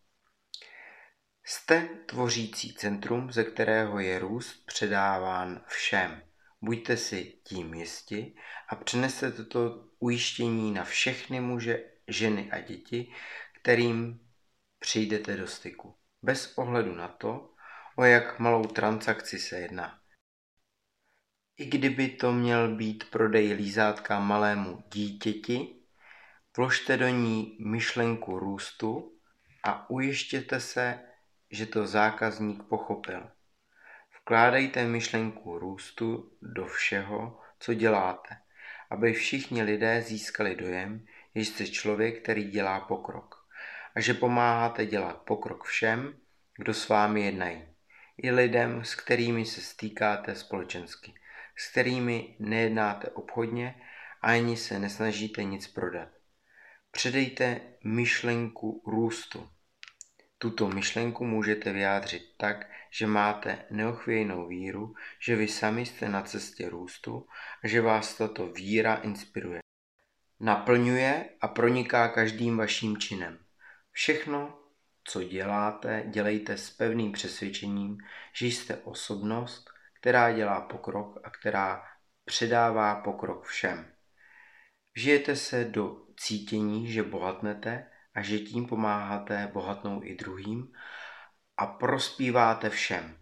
[1.52, 6.24] Jste tvořící centrum, ze kterého je růst předáván všem.
[6.62, 8.36] Buďte si tím jisti
[8.68, 13.14] a přeneste toto ujištění na všechny muže, ženy a děti,
[13.62, 14.20] kterým
[14.80, 15.96] přijdete do styku.
[16.22, 17.54] Bez ohledu na to,
[17.96, 20.00] o jak malou transakci se jedná.
[21.58, 25.76] I kdyby to měl být prodej lízátka malému dítěti,
[26.58, 29.20] vložte do ní myšlenku růstu
[29.64, 31.11] a ujištěte se,
[31.52, 33.32] že to zákazník pochopil.
[34.22, 38.38] Vkládejte myšlenku růstu do všeho, co děláte,
[38.90, 41.06] aby všichni lidé získali dojem,
[41.36, 43.42] že jste člověk, který dělá pokrok.
[43.96, 46.18] a že pomáháte dělat pokrok všem,
[46.58, 47.64] kdo s vámi jednají.
[48.18, 51.14] I lidem, s kterými se stýkáte společensky,
[51.56, 53.82] s kterými nejednáte obchodně
[54.22, 56.10] a ani se nesnažíte nic prodat.
[56.92, 59.50] Předejte myšlenku růstu.
[60.42, 66.70] Tuto myšlenku můžete vyjádřit tak, že máte neochvějnou víru, že vy sami jste na cestě
[66.70, 67.28] růstu
[67.64, 69.60] a že vás tato víra inspiruje.
[70.40, 73.40] Naplňuje a proniká každým vaším činem.
[73.92, 74.60] Všechno,
[75.04, 77.98] co děláte, dělejte s pevným přesvědčením,
[78.34, 81.84] že jste osobnost, která dělá pokrok a která
[82.26, 83.94] předává pokrok všem.
[84.96, 90.74] Žijete se do cítění, že bohatnete a že tím pomáháte bohatnou i druhým
[91.58, 93.18] a prospíváte všem.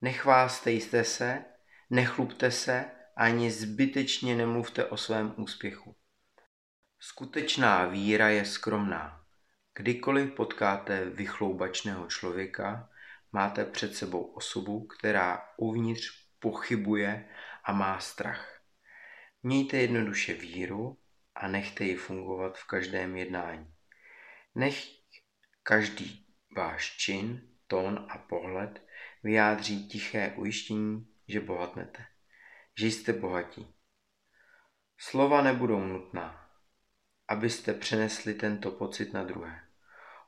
[0.00, 1.44] Nechvástejte se,
[1.90, 2.84] nechlupte se,
[3.16, 5.96] ani zbytečně nemluvte o svém úspěchu.
[6.98, 9.24] Skutečná víra je skromná.
[9.74, 12.90] Kdykoliv potkáte vychloubačného člověka,
[13.32, 17.28] máte před sebou osobu, která uvnitř pochybuje
[17.64, 18.60] a má strach.
[19.42, 20.98] Mějte jednoduše víru
[21.36, 23.72] a nechte ji fungovat v každém jednání.
[24.54, 24.84] Nech
[25.62, 28.82] každý váš čin, tón a pohled
[29.22, 32.06] vyjádří tiché ujištění, že bohatnete,
[32.78, 33.74] že jste bohatí.
[34.98, 36.50] Slova nebudou nutná,
[37.28, 39.60] abyste přenesli tento pocit na druhé.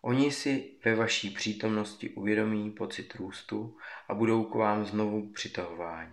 [0.03, 3.77] Oni si ve vaší přítomnosti uvědomí pocit růstu
[4.09, 6.13] a budou k vám znovu přitahováni.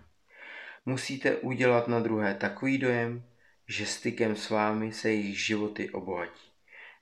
[0.86, 3.24] Musíte udělat na druhé takový dojem,
[3.68, 6.50] že stykem s vámi se jejich životy obohatí.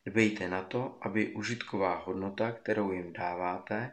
[0.07, 3.93] Dbejte na to, aby užitková hodnota, kterou jim dáváte,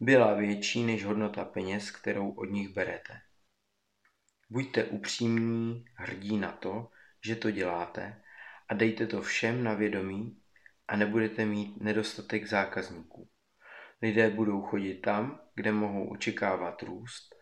[0.00, 3.20] byla větší než hodnota peněz, kterou od nich berete.
[4.50, 6.90] Buďte upřímní, hrdí na to,
[7.24, 8.22] že to děláte
[8.68, 10.40] a dejte to všem na vědomí
[10.88, 13.28] a nebudete mít nedostatek zákazníků.
[14.02, 17.34] Lidé budou chodit tam, kde mohou očekávat růst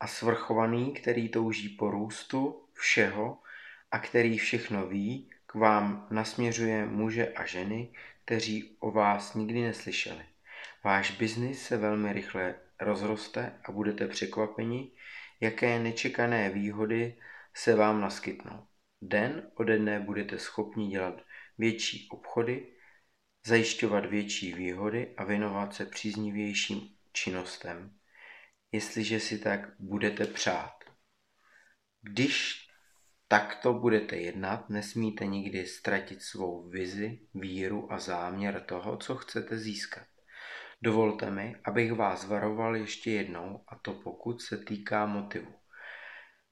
[0.00, 3.41] a svrchovaný, který touží po růstu všeho
[3.92, 7.92] a který všechno ví, k vám nasměřuje muže a ženy,
[8.24, 10.24] kteří o vás nikdy neslyšeli.
[10.84, 14.92] Váš biznis se velmi rychle rozroste a budete překvapeni,
[15.40, 17.16] jaké nečekané výhody
[17.54, 18.66] se vám naskytnou.
[19.02, 21.22] Den ode dne budete schopni dělat
[21.58, 22.66] větší obchody,
[23.46, 27.98] zajišťovat větší výhody a věnovat se příznivějším činnostem,
[28.72, 30.74] jestliže si tak budete přát.
[32.02, 32.61] Když
[33.32, 40.06] takto budete jednat, nesmíte nikdy ztratit svou vizi, víru a záměr toho, co chcete získat.
[40.82, 45.54] Dovolte mi, abych vás varoval ještě jednou, a to pokud se týká motivu.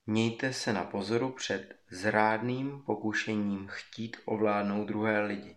[0.07, 5.57] Mějte se na pozoru před zrádným pokušením chtít ovládnout druhé lidi.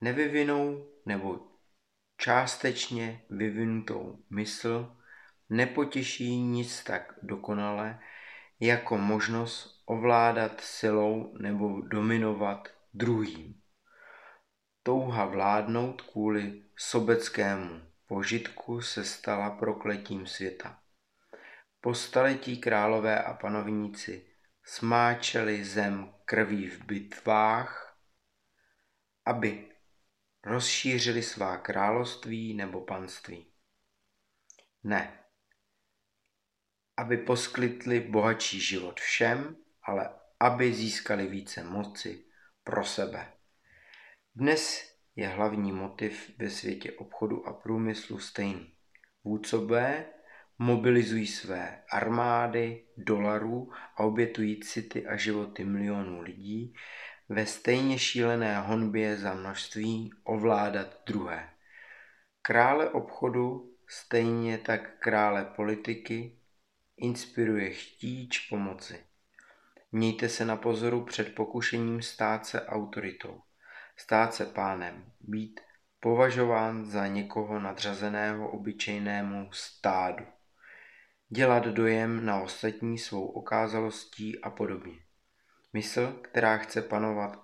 [0.00, 1.48] Nevyvinou nebo
[2.16, 4.96] částečně vyvinutou mysl
[5.50, 7.98] nepotěší nic tak dokonale,
[8.62, 13.62] jako možnost ovládat silou nebo dominovat druhým.
[14.82, 20.78] Touha vládnout kvůli sobeckému požitku se stala prokletím světa.
[21.80, 24.26] Po staletí králové a panovníci
[24.64, 27.98] smáčeli zem krví v bitvách,
[29.24, 29.68] aby
[30.44, 33.52] rozšířili svá království nebo panství.
[34.84, 35.21] Ne,
[36.96, 42.24] aby poskytli bohatší život všem, ale aby získali více moci
[42.64, 43.32] pro sebe.
[44.34, 48.72] Dnes je hlavní motiv ve světě obchodu a průmyslu stejný.
[49.24, 50.04] Vůdcové
[50.58, 56.74] mobilizují své armády dolarů a obětují city a životy milionů lidí
[57.28, 61.50] ve stejně šílené honbě za množství ovládat druhé.
[62.42, 66.38] Krále obchodu, stejně tak krále politiky,
[67.02, 69.00] inspiruje chtíč pomoci.
[69.92, 73.40] Mějte se na pozoru před pokušením stát se autoritou,
[73.96, 75.60] stát se pánem, být
[76.00, 80.26] považován za někoho nadřazeného obyčejnému stádu,
[81.28, 84.98] dělat dojem na ostatní svou okázalostí a podobně.
[85.72, 87.42] Mysl, která chce panovat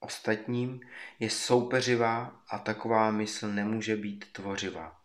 [0.00, 0.80] ostatním,
[1.18, 5.03] je soupeřivá a taková mysl nemůže být tvořivá.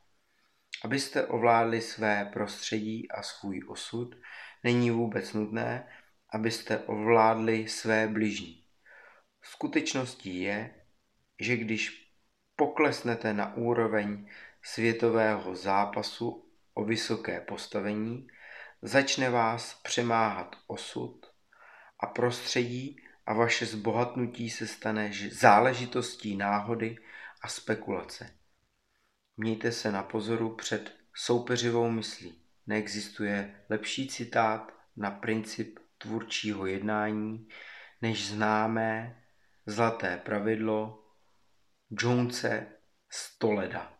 [0.83, 4.16] Abyste ovládli své prostředí a svůj osud,
[4.64, 5.88] není vůbec nutné,
[6.30, 8.64] abyste ovládli své bližní.
[9.41, 10.75] Skutečností je,
[11.40, 12.11] že když
[12.56, 14.30] poklesnete na úroveň
[14.64, 18.27] světového zápasu o vysoké postavení,
[18.82, 21.32] začne vás přemáhat osud
[21.99, 26.98] a prostředí a vaše zbohatnutí se stane záležitostí náhody
[27.41, 28.39] a spekulace.
[29.42, 32.43] Mějte se na pozoru před soupeřivou myslí.
[32.68, 37.48] Neexistuje lepší citát na princip tvůrčího jednání,
[38.01, 39.24] než známé
[39.66, 41.06] zlaté pravidlo
[41.90, 42.68] Jonese
[43.09, 43.93] Stoleda.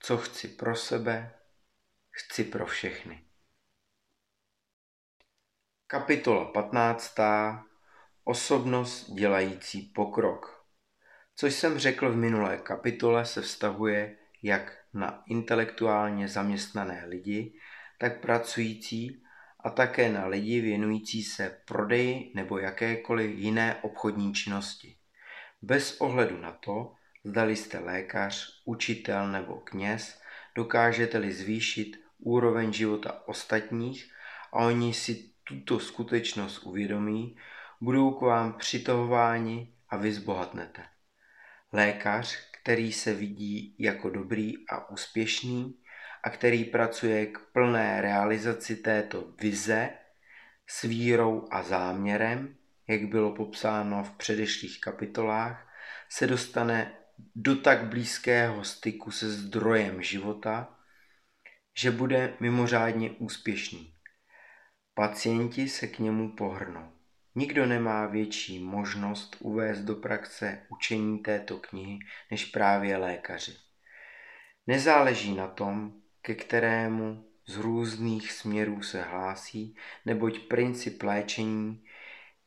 [0.00, 1.38] Co chci pro sebe,
[2.10, 3.24] chci pro všechny.
[5.86, 7.14] Kapitola 15.
[8.24, 10.66] Osobnost dělající pokrok.
[11.34, 17.52] Co jsem řekl v minulé kapitole, se vztahuje jak na intelektuálně zaměstnané lidi,
[17.98, 19.22] tak pracující
[19.64, 24.96] a také na lidi věnující se prodeji nebo jakékoliv jiné obchodní činnosti.
[25.62, 26.92] Bez ohledu na to,
[27.24, 30.20] zdali jste lékař, učitel nebo kněz,
[30.54, 34.12] dokážete-li zvýšit úroveň života ostatních
[34.52, 37.36] a oni si tuto skutečnost uvědomí,
[37.80, 40.84] budou k vám přitahováni a vy zbohatnete.
[41.72, 42.38] Lékař,
[42.68, 45.80] který se vidí jako dobrý a úspěšný
[46.24, 49.90] a který pracuje k plné realizaci této vize
[50.66, 52.56] s vírou a záměrem,
[52.88, 55.74] jak bylo popsáno v předešlých kapitolách,
[56.08, 56.98] se dostane
[57.34, 60.78] do tak blízkého styku se zdrojem života,
[61.78, 63.94] že bude mimořádně úspěšný.
[64.94, 66.97] Pacienti se k němu pohrnou.
[67.38, 71.98] Nikdo nemá větší možnost uvést do praxe učení této knihy
[72.30, 73.52] než právě lékaři.
[74.66, 75.92] Nezáleží na tom,
[76.22, 81.84] ke kterému z různých směrů se hlásí, neboť princip léčení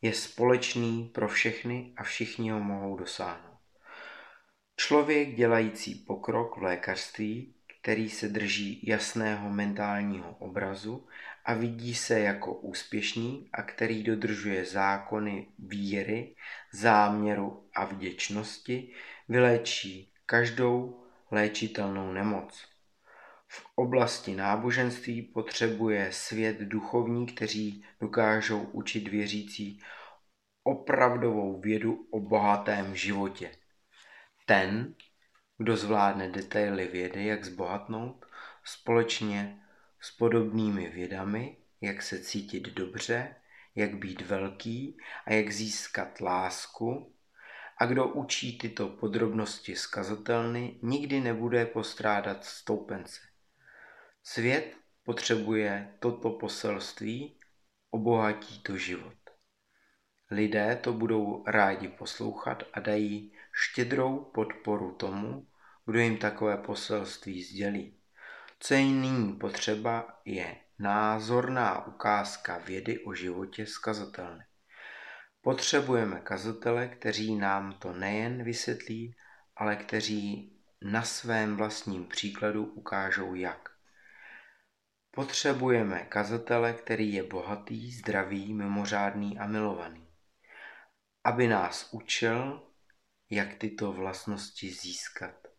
[0.02, 3.60] je společný pro všechny a všichni ho mohou dosáhnout.
[4.76, 11.08] Člověk dělající pokrok v lékařství, který se drží jasného mentálního obrazu
[11.52, 16.36] a vidí se jako úspěšný a který dodržuje zákony víry,
[16.72, 18.94] záměru a vděčnosti,
[19.30, 22.66] vylečí každou léčitelnou nemoc.
[23.48, 29.82] V oblasti náboženství potřebuje svět duchovní, kteří dokážou učit věřící
[30.64, 33.52] opravdovou vědu o bohatém životě.
[34.46, 34.96] Ten,
[35.58, 38.26] kdo zvládne detaily vědy, jak zbohatnout,
[38.64, 39.61] společně
[40.02, 43.36] s podobnými vědami, jak se cítit dobře,
[43.76, 47.16] jak být velký a jak získat lásku.
[47.78, 53.22] A kdo učí tyto podrobnosti skazatelny, nikdy nebude postrádat stoupence.
[54.24, 57.40] Svět potřebuje toto poselství,
[57.92, 59.14] obohatí to život.
[60.32, 65.48] Lidé to budou rádi poslouchat a dají štědrou podporu tomu,
[65.86, 68.01] kdo jim takové poselství sdělí.
[68.64, 74.46] Co je nyní potřeba, je názorná ukázka vědy o životě skazatelné.
[75.42, 79.16] Potřebujeme kazatele, kteří nám to nejen vysvětlí,
[79.56, 83.70] ale kteří na svém vlastním příkladu ukážou jak.
[85.12, 90.08] Potřebujeme kazatele, který je bohatý, zdravý, mimořádný a milovaný.
[91.24, 92.68] Aby nás učil,
[93.30, 95.51] jak tyto vlastnosti získat.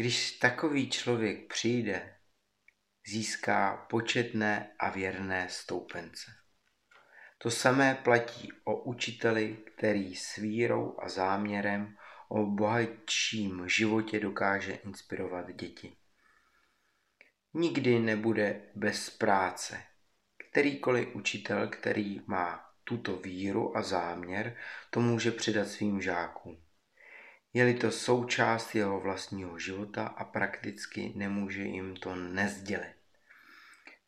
[0.00, 2.14] Když takový člověk přijde,
[3.06, 6.30] získá početné a věrné stoupence.
[7.38, 11.96] To samé platí o učiteli, který s vírou a záměrem
[12.28, 15.96] o bohatším životě dokáže inspirovat děti.
[17.54, 19.82] Nikdy nebude bez práce.
[20.50, 24.56] Kterýkoliv učitel, který má tuto víru a záměr,
[24.90, 26.69] to může přidat svým žákům.
[27.52, 32.94] Je-li to součást jeho vlastního života a prakticky nemůže jim to nezdělit.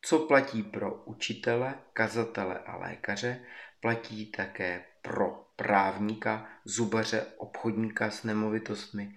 [0.03, 3.45] Co platí pro učitele, kazatele a lékaře,
[3.81, 9.17] platí také pro právníka, zubaře, obchodníka s nemovitostmi,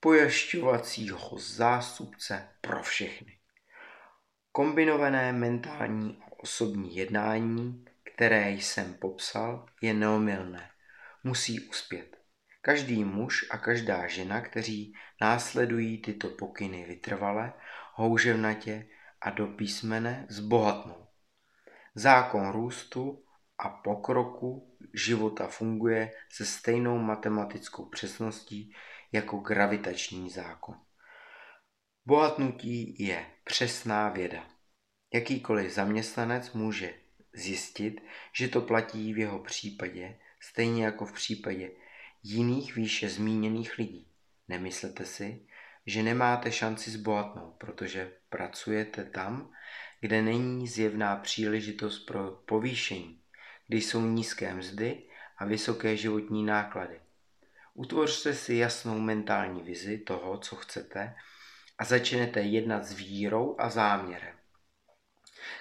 [0.00, 3.38] pojašťovacího zástupce pro všechny.
[4.52, 7.84] Kombinované mentální a osobní jednání,
[8.14, 10.70] které jsem popsal, je neomylné.
[11.24, 12.23] Musí uspět.
[12.64, 17.52] Každý muž a každá žena, kteří následují tyto pokyny vytrvale,
[17.94, 18.86] houževnatě
[19.20, 21.06] a do písmene zbohatnou.
[21.94, 23.24] Zákon růstu
[23.58, 28.74] a pokroku života funguje se stejnou matematickou přesností
[29.12, 30.74] jako gravitační zákon.
[32.06, 34.46] Bohatnutí je přesná věda.
[35.14, 36.94] Jakýkoliv zaměstnanec může
[37.32, 38.00] zjistit,
[38.32, 41.70] že to platí v jeho případě, stejně jako v případě
[42.24, 44.06] jiných výše zmíněných lidí.
[44.48, 45.46] Nemyslete si,
[45.86, 49.52] že nemáte šanci zbohatnout, protože pracujete tam,
[50.00, 53.20] kde není zjevná příležitost pro povýšení,
[53.68, 55.02] kde jsou nízké mzdy
[55.38, 57.00] a vysoké životní náklady.
[57.74, 61.14] Utvořte si jasnou mentální vizi toho, co chcete
[61.78, 64.34] a začnete jednat s vírou a záměrem.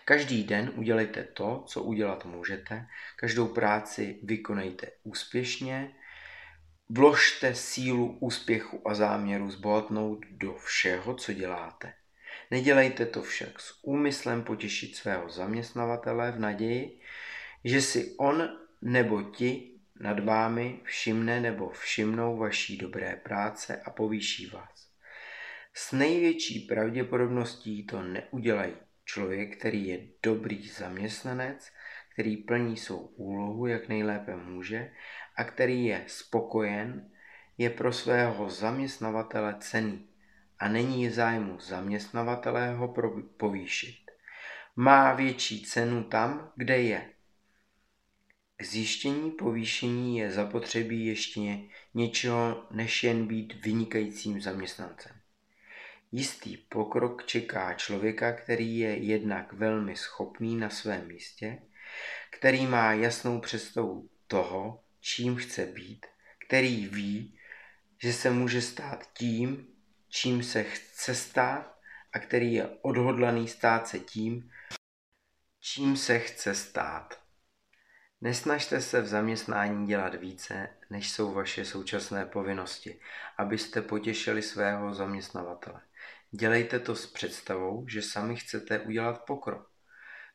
[0.06, 5.96] Každý den udělejte to, co udělat můžete, každou práci vykonejte úspěšně,
[6.90, 11.94] vložte sílu úspěchu a záměru zbohatnout do všeho, co děláte.
[12.52, 17.00] Nedělejte to však s úmyslem potěšit svého zaměstnavatele v naději,
[17.64, 18.50] že si on
[18.82, 24.88] nebo ti nad vámi všimne nebo všimnou vaší dobré práce a povýší vás.
[25.74, 28.74] S největší pravděpodobností to neudělají.
[29.06, 31.72] Člověk, který je dobrý zaměstnanec,
[32.14, 34.92] který plní svou úlohu, jak nejlépe může
[35.36, 37.10] a který je spokojen,
[37.58, 40.08] je pro svého zaměstnavatele cený
[40.60, 42.96] a není zájmu zaměstnavatele ho
[43.38, 44.12] povýšit.
[44.76, 47.10] Má větší cenu tam, kde je.
[48.58, 51.42] K zjištění povýšení je zapotřebí ještě
[51.94, 55.16] něčeho, než jen být vynikajícím zaměstnancem.
[56.12, 61.62] Jistý pokrok čeká člověka, který je jednak velmi schopný na svém místě,
[62.30, 66.06] který má jasnou představu toho, čím chce být,
[66.48, 67.40] který ví,
[68.02, 69.68] že se může stát tím,
[70.10, 71.80] čím se chce stát
[72.14, 74.52] a který je odhodlaný stát se tím,
[75.60, 77.22] čím se chce stát.
[78.22, 83.00] Nesnažte se v zaměstnání dělat více, než jsou vaše současné povinnosti,
[83.38, 85.82] abyste potěšili svého zaměstnavatele.
[86.32, 89.72] Dělejte to s představou, že sami chcete udělat pokrok.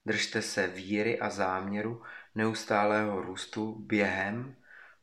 [0.06, 2.02] Držte se víry a záměru
[2.38, 4.56] neustálého růstu během,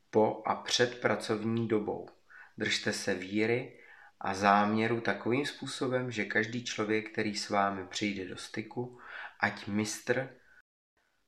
[0.09, 2.09] po a před pracovní dobou.
[2.57, 3.79] Držte se víry
[4.19, 8.99] a záměru takovým způsobem, že každý člověk, který s vámi přijde do styku,
[9.39, 10.29] ať mistr,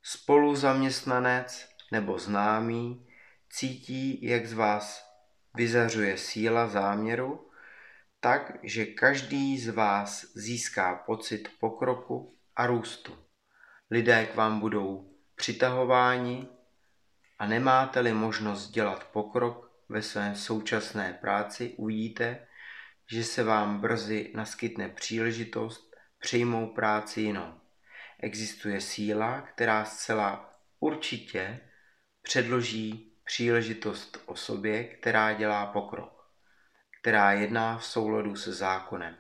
[0.02, 3.08] spoluzaměstnanec nebo známý,
[3.50, 5.12] cítí, jak z vás
[5.56, 7.52] vyzařuje síla záměru,
[8.20, 13.18] tak, že každý z vás získá pocit pokroku a růstu.
[13.92, 15.07] Lidé k vám budou
[15.38, 16.48] přitahováni
[17.40, 22.48] a nemáte-li možnost dělat pokrok ve své současné práci, uvidíte,
[23.12, 27.54] že se vám brzy naskytne příležitost přijmout práci jinou.
[28.20, 31.60] Existuje síla, která zcela určitě
[32.22, 36.32] předloží příležitost osobě, která dělá pokrok,
[37.02, 39.18] která jedná v souladu se zákonem.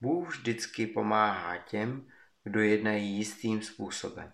[0.00, 2.10] Bůh vždycky pomáhá těm,
[2.44, 4.32] kdo jednají jistým způsobem.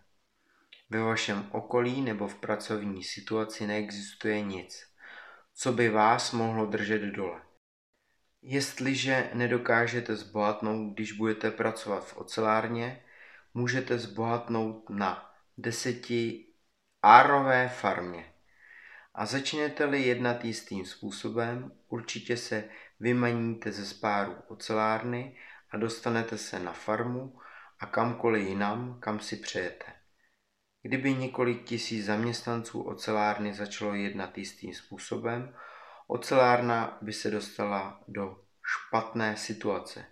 [0.94, 4.86] Ve vašem okolí nebo v pracovní situaci neexistuje nic,
[5.54, 7.40] co by vás mohlo držet dole.
[8.42, 13.04] Jestliže nedokážete zbohatnout, když budete pracovat v ocelárně,
[13.54, 16.46] můžete zbohatnout na deseti
[17.02, 18.32] árové farmě.
[19.14, 22.64] A začnete-li jednat jistým způsobem, určitě se
[23.00, 25.36] vymaníte ze spáru ocelárny
[25.70, 27.38] a dostanete se na farmu
[27.80, 30.03] a kamkoliv jinam, kam si přejete.
[30.86, 35.54] Kdyby několik tisíc zaměstnanců ocelárny začalo jednat jistým způsobem,
[36.06, 40.06] ocelárna by se dostala do špatné situace.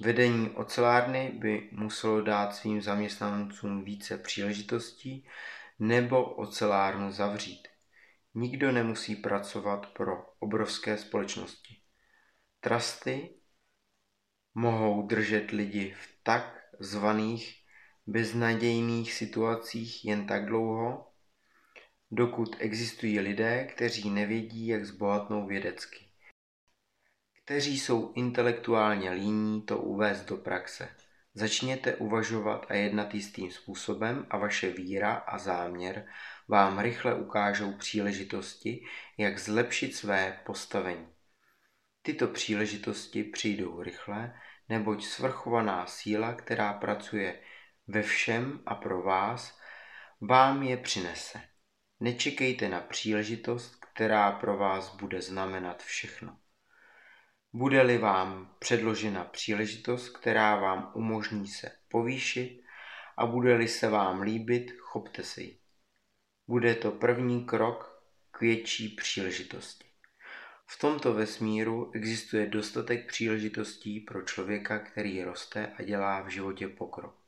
[0.00, 5.28] Vedení ocelárny by muselo dát svým zaměstnancům více příležitostí
[5.78, 7.68] nebo ocelárnu zavřít.
[8.34, 11.76] Nikdo nemusí pracovat pro obrovské společnosti.
[12.60, 13.34] Trusty
[14.54, 17.59] mohou držet lidi v tak zvaných
[18.06, 21.06] beznadějných situacích jen tak dlouho,
[22.10, 26.06] dokud existují lidé, kteří nevědí, jak zbohatnou vědecky.
[27.44, 30.88] Kteří jsou intelektuálně líní to uvést do praxe.
[31.34, 36.06] Začněte uvažovat a jednat jistým způsobem a vaše víra a záměr
[36.48, 38.84] vám rychle ukážou příležitosti,
[39.18, 41.08] jak zlepšit své postavení.
[42.02, 44.34] Tyto příležitosti přijdou rychle,
[44.68, 47.40] neboť svrchovaná síla, která pracuje
[47.90, 49.58] ve všem a pro vás,
[50.20, 51.40] vám je přinese.
[52.00, 56.38] Nečekejte na příležitost, která pro vás bude znamenat všechno.
[57.52, 62.62] Bude-li vám předložena příležitost, která vám umožní se povýšit
[63.16, 65.58] a bude-li se vám líbit, chopte se ji.
[66.48, 69.84] Bude to první krok k větší příležitosti.
[70.66, 77.19] V tomto vesmíru existuje dostatek příležitostí pro člověka, který roste a dělá v životě pokrok.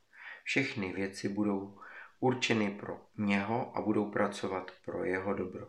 [0.43, 1.79] Všechny věci budou
[2.19, 5.67] určeny pro něho a budou pracovat pro jeho dobro,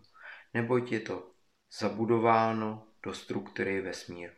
[0.54, 1.30] neboť je to
[1.78, 4.32] zabudováno do struktury vesmíru.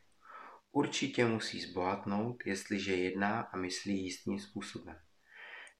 [0.72, 4.98] Určitě musí zbohatnout, jestliže jedná a myslí jistým způsobem.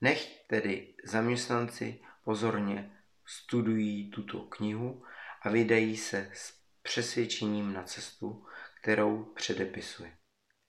[0.01, 5.05] Nech tedy zaměstnanci pozorně studují tuto knihu
[5.43, 8.47] a vydají se s přesvědčením na cestu,
[8.83, 10.17] kterou předepisuje.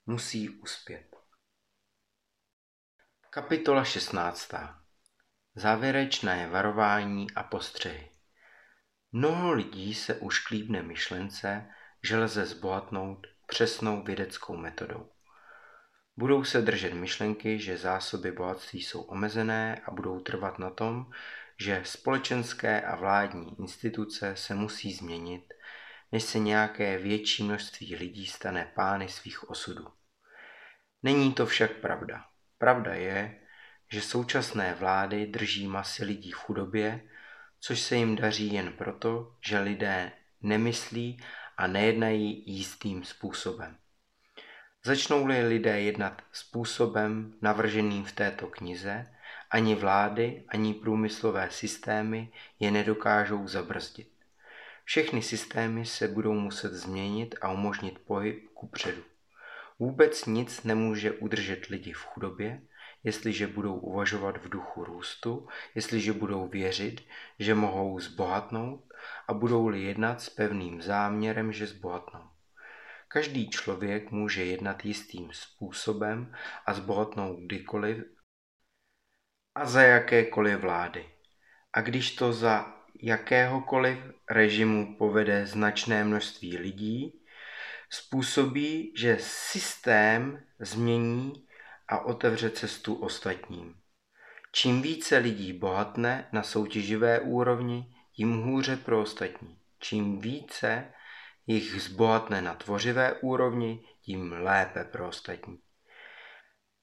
[0.06, 1.17] Musí uspět.
[3.38, 4.54] Kapitola 16.
[5.56, 8.12] Závěrečné varování a postřehy.
[9.12, 11.70] Mnoho lidí se už klíbne myšlence,
[12.04, 15.10] že lze zbohatnout přesnou vědeckou metodou.
[16.16, 21.12] Budou se držet myšlenky, že zásoby bohatství jsou omezené a budou trvat na tom,
[21.60, 25.54] že společenské a vládní instituce se musí změnit,
[26.12, 29.88] než se nějaké větší množství lidí stane pány svých osudů.
[31.04, 32.26] Není to však pravda.
[32.58, 33.40] Pravda je,
[33.92, 37.02] že současné vlády drží masy lidí v chudobě,
[37.60, 40.12] což se jim daří jen proto, že lidé
[40.42, 41.24] nemyslí
[41.58, 43.78] a nejednají jistým způsobem.
[44.86, 49.14] Začnou-li lidé jednat způsobem navrženým v této knize,
[49.52, 52.30] ani vlády, ani průmyslové systémy
[52.60, 54.12] je nedokážou zabrzdit.
[54.84, 59.02] Všechny systémy se budou muset změnit a umožnit pohyb ku předu.
[59.80, 62.62] Vůbec nic nemůže udržet lidi v chudobě,
[63.04, 67.02] jestliže budou uvažovat v duchu růstu, jestliže budou věřit,
[67.40, 68.94] že mohou zbohatnout
[69.28, 72.24] a budou-li jednat s pevným záměrem, že zbohatnou.
[73.08, 76.34] Každý člověk může jednat jistým způsobem
[76.66, 78.06] a zbohatnout kdykoliv
[79.56, 81.10] a za jakékoliv vlády.
[81.74, 83.98] A když to za jakéhokoliv
[84.30, 87.22] režimu povede značné množství lidí,
[87.90, 91.48] způsobí, že systém změní
[91.88, 93.76] a otevře cestu ostatním.
[94.52, 99.58] Čím více lidí bohatne na soutěživé úrovni, tím hůře pro ostatní.
[99.80, 100.94] Čím více
[101.48, 105.60] jich zbohatne na tvořivé úrovni, tím lépe pro ostatní.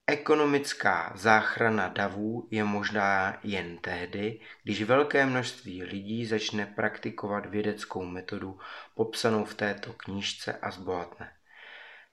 [0.07, 8.59] Ekonomická záchrana davů je možná jen tehdy, když velké množství lidí začne praktikovat vědeckou metodu
[8.95, 11.33] popsanou v této knížce a zbohatne.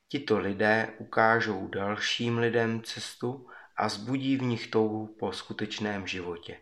[0.08, 6.58] Tito lidé ukážou dalším lidem cestu a zbudí v nich touhu po skutečném životě.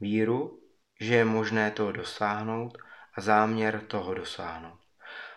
[0.00, 0.62] Víru,
[1.00, 2.78] že je možné toho dosáhnout
[3.14, 4.80] a záměr toho dosáhnout.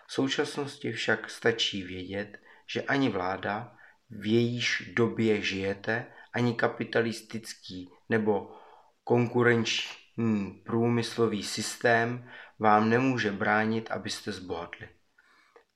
[0.06, 3.76] V současnosti však stačí vědět, že ani vláda,
[4.14, 8.56] v jejíž době žijete, ani kapitalistický nebo
[9.04, 14.88] konkurenční průmyslový systém vám nemůže bránit, abyste zbohatli.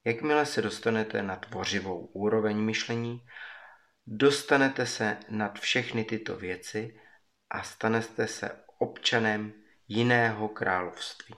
[0.05, 3.27] Jakmile se dostanete na tvořivou úroveň myšlení,
[4.07, 7.01] dostanete se nad všechny tyto věci
[7.51, 9.53] a stanete se občanem
[9.89, 11.35] jiného království.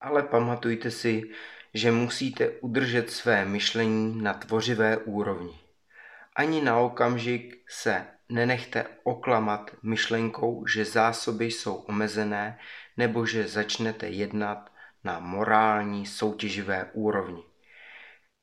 [0.00, 1.22] Ale pamatujte si,
[1.74, 5.60] že musíte udržet své myšlení na tvořivé úrovni.
[6.36, 12.58] Ani na okamžik se nenechte oklamat myšlenkou, že zásoby jsou omezené
[12.96, 14.72] nebo že začnete jednat
[15.04, 17.42] na morální soutěživé úrovni.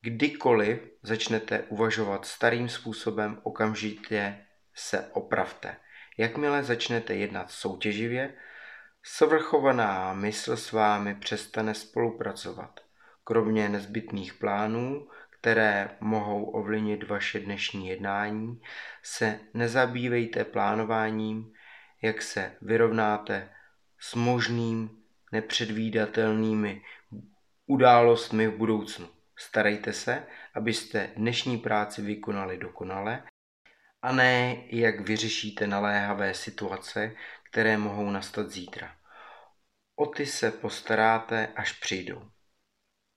[0.00, 5.76] Kdykoliv začnete uvažovat starým způsobem, okamžitě se opravte.
[6.18, 8.34] Jakmile začnete jednat soutěživě,
[9.02, 12.80] svrchovaná mysl s vámi přestane spolupracovat.
[13.24, 18.60] Kromě nezbytných plánů, které mohou ovlivnit vaše dnešní jednání,
[19.02, 21.52] se nezabývejte plánováním,
[22.02, 23.50] jak se vyrovnáte
[23.98, 25.02] s možným
[25.32, 26.82] nepředvídatelnými
[27.66, 29.08] událostmi v budoucnu.
[29.38, 33.22] Starejte se, abyste dnešní práci vykonali dokonale
[34.02, 37.14] a ne jak vyřešíte naléhavé situace,
[37.50, 38.96] které mohou nastat zítra.
[39.96, 42.31] O ty se postaráte, až přijdou.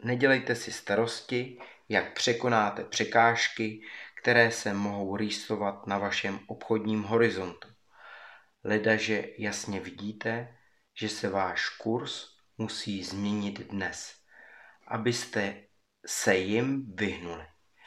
[0.06, 1.60] Nedělejte si starosti,
[1.90, 3.82] jak překonáte překážky,
[4.22, 7.68] které se mohou rýsovat na vašem obchodním horizontu.
[8.64, 10.58] Ledaže jasně vidíte,
[10.94, 12.28] že se váš kurz
[12.58, 14.16] musí změnit dnes,
[14.88, 15.64] abyste
[16.06, 17.46] se jim vyhnuli.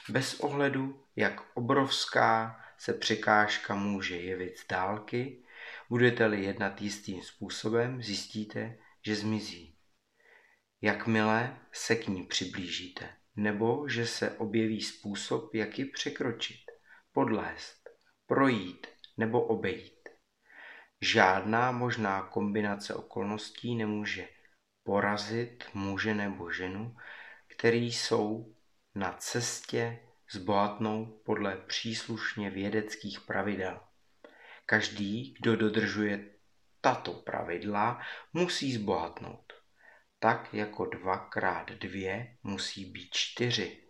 [0.08, 5.42] Bez ohledu, jak obrovská se překážka může jevit z dálky,
[5.90, 9.77] budete-li jednat jistým způsobem, zjistíte, že zmizí.
[10.82, 16.60] Jakmile se k ní přiblížíte, nebo že se objeví způsob, jak ji překročit,
[17.12, 17.89] podlézt,
[18.26, 20.08] projít nebo obejít.
[21.00, 24.28] Žádná možná kombinace okolností nemůže
[24.82, 26.97] porazit muže nebo ženu,
[27.47, 28.55] který jsou
[28.94, 29.98] na cestě
[30.32, 33.81] zbohatnout podle příslušně vědeckých pravidel.
[34.66, 36.31] Každý, kdo dodržuje
[36.81, 38.00] tato pravidla,
[38.32, 39.48] musí zbohatnout.
[40.18, 43.84] Tak jako dva krát dvě musí být čtyři.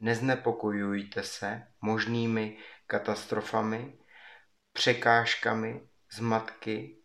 [0.00, 3.98] Neznepokojujte se možnými katastrofami,
[4.72, 6.98] překážkami zmatky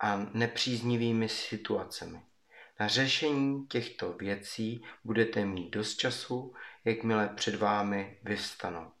[0.00, 2.22] a nepříznivými situacemi.
[2.80, 6.54] Na řešení těchto věcí budete mít dost času,
[6.84, 8.92] jakmile před vámi vyvstanou.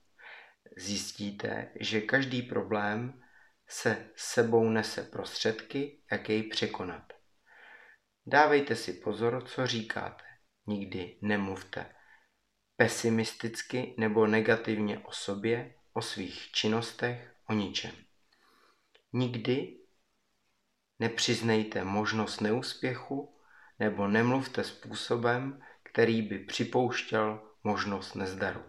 [0.76, 3.22] Zjistíte, že každý problém
[3.68, 7.19] se sebou nese prostředky, jak jej překonat.
[8.26, 10.24] Dávejte si pozor, co říkáte.
[10.66, 11.94] Nikdy nemluvte
[12.76, 17.92] pesimisticky nebo negativně o sobě, o svých činnostech, o ničem.
[19.12, 19.78] Nikdy
[20.98, 23.36] nepřiznejte možnost neúspěchu
[23.78, 28.64] nebo nemluvte způsobem, který by připouštěl možnost nezdaru.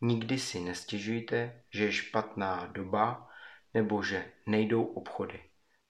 [0.00, 3.30] Nikdy si nestěžujte, že je špatná doba
[3.74, 5.40] nebo že nejdou obchody.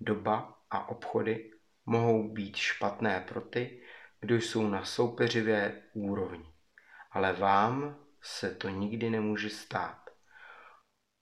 [0.00, 1.50] Doba a obchody
[1.90, 3.82] mohou být špatné pro ty,
[4.20, 6.52] kdo jsou na soupeřivé úrovni.
[7.10, 10.10] Ale vám se to nikdy nemůže stát.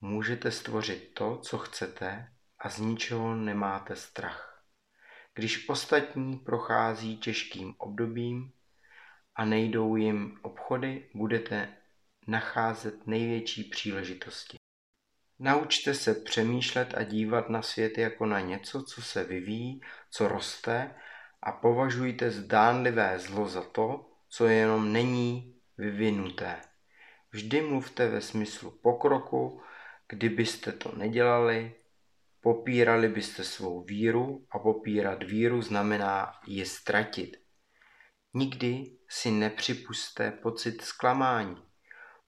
[0.00, 4.64] Můžete stvořit to, co chcete a z ničeho nemáte strach.
[5.34, 8.52] Když ostatní prochází těžkým obdobím
[9.34, 11.76] a nejdou jim obchody, budete
[12.26, 14.56] nacházet největší příležitosti.
[15.40, 20.94] Naučte se přemýšlet a dívat na svět jako na něco, co se vyvíjí, co roste
[21.42, 26.60] a považujte zdánlivé zlo za to, co jenom není vyvinuté.
[27.32, 29.62] Vždy mluvte ve smyslu pokroku,
[30.08, 31.74] kdybyste to nedělali,
[32.40, 37.36] popírali byste svou víru a popírat víru znamená je ztratit.
[38.34, 41.67] Nikdy si nepřipuste pocit zklamání.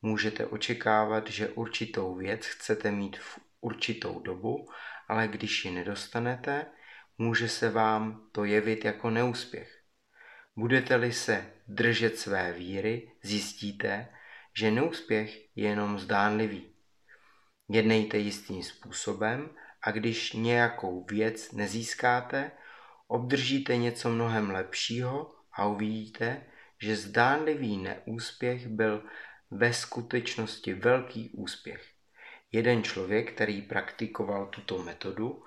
[0.03, 4.69] Můžete očekávat, že určitou věc chcete mít v určitou dobu,
[5.09, 6.67] ale když ji nedostanete,
[7.19, 9.81] může se vám to jevit jako neúspěch.
[10.57, 14.09] Budete-li se držet své víry, zjistíte,
[14.57, 16.73] že neúspěch je jenom zdánlivý.
[17.69, 19.51] Jednejte jistým způsobem
[19.83, 22.51] a když nějakou věc nezískáte,
[23.07, 26.47] obdržíte něco mnohem lepšího a uvidíte,
[26.79, 29.05] že zdánlivý neúspěch byl
[29.51, 31.87] ve skutečnosti velký úspěch.
[32.53, 35.45] Jeden člověk, který praktikoval tuto metodu,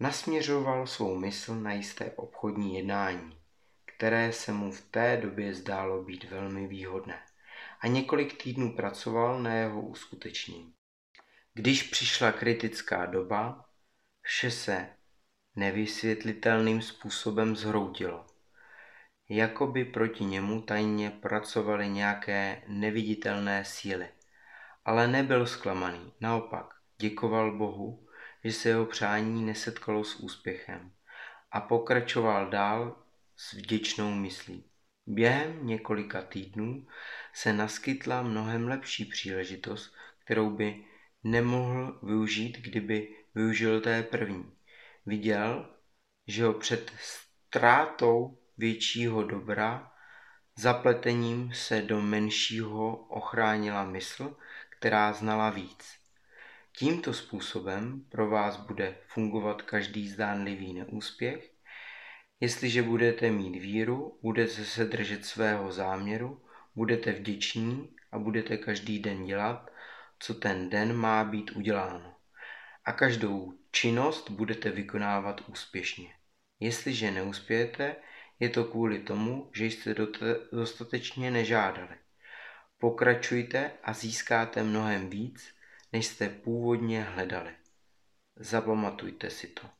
[0.00, 3.38] nasměřoval svou mysl na jisté obchodní jednání,
[3.96, 7.22] které se mu v té době zdálo být velmi výhodné
[7.80, 10.74] a několik týdnů pracoval na jeho uskutečnění.
[11.54, 13.64] Když přišla kritická doba,
[14.22, 14.88] vše se
[15.56, 18.33] nevysvětlitelným způsobem zhroutilo
[19.28, 24.08] jako by proti němu tajně pracovaly nějaké neviditelné síly.
[24.84, 28.06] Ale nebyl zklamaný, naopak děkoval Bohu,
[28.44, 30.92] že se jeho přání nesetkalo s úspěchem
[31.52, 32.96] a pokračoval dál
[33.36, 34.64] s vděčnou myslí.
[35.06, 36.86] Během několika týdnů
[37.32, 39.94] se naskytla mnohem lepší příležitost,
[40.24, 40.84] kterou by
[41.24, 44.52] nemohl využít, kdyby využil té první.
[45.06, 45.74] Viděl,
[46.26, 49.92] že ho před ztrátou většího dobra,
[50.56, 54.36] zapletením se do menšího ochránila mysl,
[54.78, 56.04] která znala víc.
[56.76, 61.50] Tímto způsobem pro vás bude fungovat každý zdánlivý neúspěch.
[62.40, 69.24] Jestliže budete mít víru, budete se držet svého záměru, budete vděční a budete každý den
[69.24, 69.70] dělat,
[70.18, 72.14] co ten den má být uděláno.
[72.84, 76.08] A každou činnost budete vykonávat úspěšně.
[76.60, 77.96] Jestliže neuspějete,
[78.40, 79.94] je to kvůli tomu, že jste
[80.52, 81.96] dostatečně nežádali.
[82.78, 85.54] Pokračujte a získáte mnohem víc,
[85.92, 87.50] než jste původně hledali.
[88.36, 89.70] Zapamatujte si to.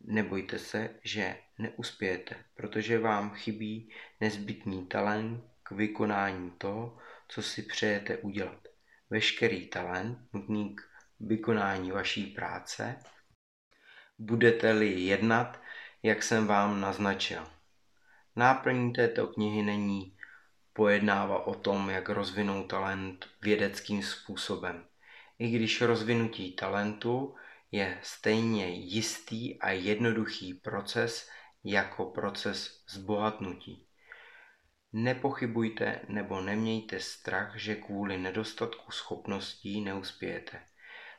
[0.00, 6.98] Nebojte se, že neuspějete, protože vám chybí nezbytný talent k vykonání toho,
[7.28, 8.68] co si přejete udělat.
[9.10, 10.80] Veškerý talent nutný k
[11.20, 12.96] vykonání vaší práce
[14.18, 15.60] budete-li jednat,
[16.02, 17.57] jak jsem vám naznačil.
[18.38, 20.16] Náplní této knihy není
[20.72, 24.86] pojednává o tom, jak rozvinout talent vědeckým způsobem.
[25.38, 27.34] I když rozvinutí talentu
[27.72, 31.30] je stejně jistý a jednoduchý proces
[31.64, 33.86] jako proces zbohatnutí.
[34.92, 40.62] Nepochybujte nebo nemějte strach, že kvůli nedostatku schopností neuspějete.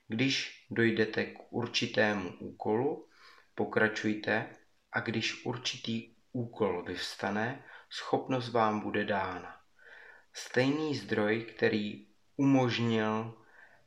[0.08, 3.08] Když dojdete k určitému úkolu,
[3.56, 4.56] pokračujte
[4.92, 9.56] a když určitý úkol vyvstane, schopnost vám bude dána.
[10.34, 13.36] Stejný zdroj, který umožnil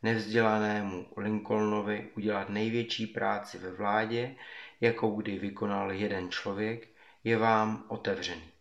[0.02, 4.36] nevzdělanému Lincolnovi udělat největší práci ve vládě,
[4.80, 6.88] jakou kdy vykonal jeden člověk,
[7.24, 8.52] je vám otevřený.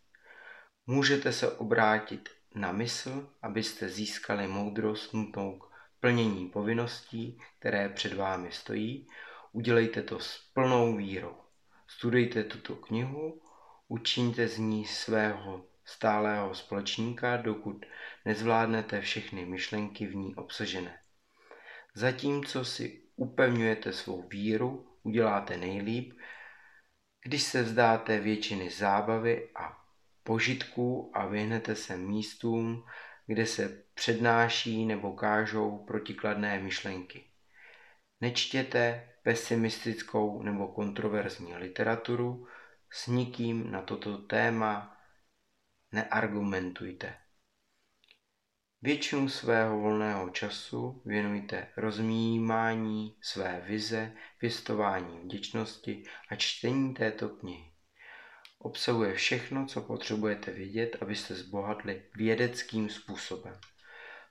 [0.88, 5.66] Můžete se obrátit na mysl, abyste získali moudrost nutnou k
[6.00, 9.08] plnění povinností, které před vámi stojí.
[9.52, 11.36] Udělejte to s plnou vírou.
[11.88, 13.42] Studujte tuto knihu,
[13.92, 17.86] učiňte z ní svého stálého společníka, dokud
[18.26, 21.00] nezvládnete všechny myšlenky v ní obsažené.
[21.96, 26.14] Zatímco si upevňujete svou víru, uděláte nejlíp,
[27.24, 29.78] když se vzdáte většiny zábavy a
[30.24, 32.84] požitků a vyhnete se místům,
[33.28, 37.24] kde se přednáší nebo kážou protikladné myšlenky.
[38.22, 42.48] Nečtěte pesimistickou nebo kontroverzní literaturu,
[42.92, 44.98] s nikým na toto téma
[45.92, 47.18] neargumentujte.
[48.82, 57.72] Většinu svého volného času věnujte rozmímání své vize, pěstování vděčnosti a čtení této knihy.
[58.60, 63.60] Obsahuje všechno, co potřebujete vědět, abyste zbohatli vědeckým způsobem.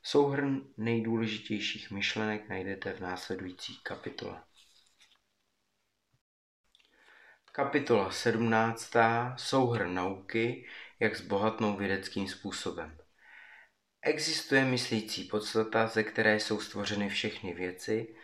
[0.02, 4.42] Souhrn nejdůležitějších myšlenek najdete v následující kapitole.
[7.53, 8.93] Kapitola 17.
[9.37, 10.67] Souhrn nauky,
[11.01, 12.99] jak zbohatnout vědeckým způsobem.
[14.03, 18.15] Existuje myslící podstata, ze které jsou stvořeny všechny věci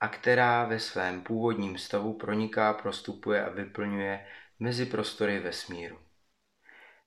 [0.00, 4.26] a která ve svém původním stavu proniká, prostupuje a vyplňuje
[4.58, 5.98] mezi prostory vesmíru.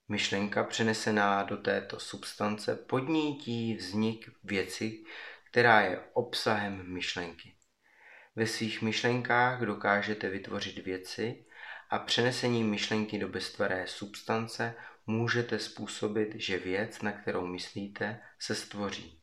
[0.08, 5.04] Myšlenka přenesená do této substance podnítí vznik věci,
[5.52, 7.56] která je obsahem myšlenky.
[8.36, 11.46] Ve svých myšlenkách dokážete vytvořit věci
[11.92, 14.76] a přenesením myšlenky do beztvaré substance
[15.08, 19.22] můžete způsobit, že věc, na kterou myslíte, se stvoří.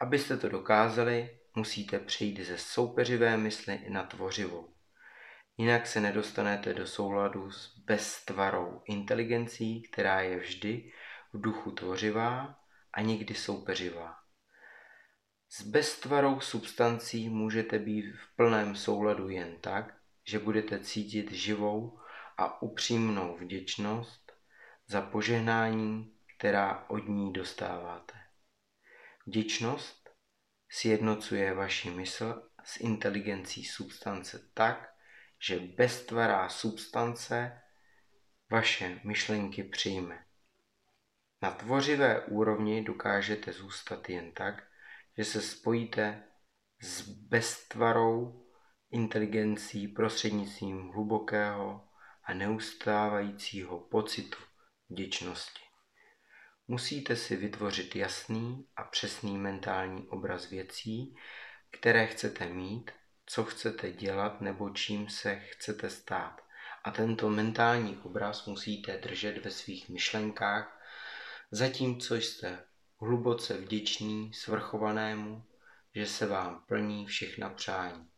[0.00, 4.74] Abyste to dokázali, musíte přejít ze soupeřivé mysli na tvořivou.
[5.56, 10.92] Jinak se nedostanete do souladu s beztvarou inteligencí, která je vždy
[11.32, 12.58] v duchu tvořivá
[12.92, 14.16] a nikdy soupeřivá.
[15.48, 19.99] S beztvarou substancí můžete být v plném souladu jen tak,
[20.30, 21.98] že budete cítit živou
[22.36, 24.32] a upřímnou vděčnost
[24.86, 28.14] za požehnání, která od ní dostáváte.
[29.26, 30.10] Vděčnost
[30.68, 34.94] sjednocuje vaši mysl s inteligencí substance tak,
[35.38, 37.60] že beztvará substance
[38.50, 40.24] vaše myšlenky přijme.
[41.42, 44.66] Na tvořivé úrovni dokážete zůstat jen tak,
[45.18, 46.22] že se spojíte
[46.80, 48.46] s beztvarou
[48.90, 51.88] inteligencí prostřednictvím hlubokého
[52.24, 54.38] a neustávajícího pocitu
[54.88, 55.60] vděčnosti.
[56.68, 61.16] Musíte si vytvořit jasný a přesný mentální obraz věcí,
[61.70, 62.90] které chcete mít,
[63.26, 66.40] co chcete dělat nebo čím se chcete stát.
[66.84, 70.80] A tento mentální obraz musíte držet ve svých myšlenkách,
[71.50, 72.64] zatímco jste
[73.00, 75.44] hluboce vděční svrchovanému,
[75.94, 78.10] že se vám plní všechna přání.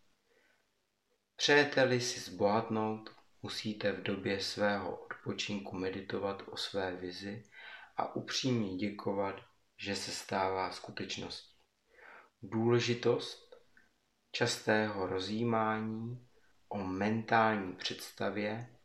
[1.42, 3.10] Přejete-li si zbohatnout,
[3.42, 7.44] musíte v době svého odpočinku meditovat o své vizi
[7.96, 9.40] a upřímně děkovat,
[9.76, 11.56] že se stává skutečností.
[12.42, 13.56] Důležitost
[14.32, 16.28] častého rozjímání
[16.68, 18.76] o mentální představě,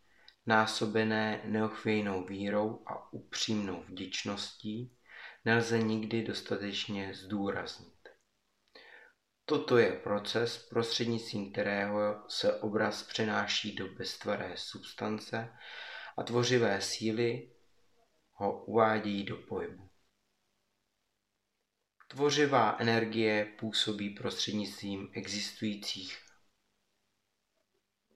[0.45, 4.97] násobené neochvějnou vírou a upřímnou vděčností,
[5.45, 7.96] nelze nikdy dostatečně zdůraznit.
[9.49, 15.57] Toto je proces, prostřednictvím kterého se obraz přenáší do beztvaré substance
[16.17, 17.51] a tvořivé síly
[18.31, 19.89] ho uvádí do pohybu.
[22.07, 26.25] Tvořivá energie působí prostřednictvím existujících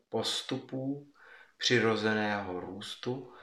[0.10, 1.14] postupů
[1.58, 3.34] přirozeného růstu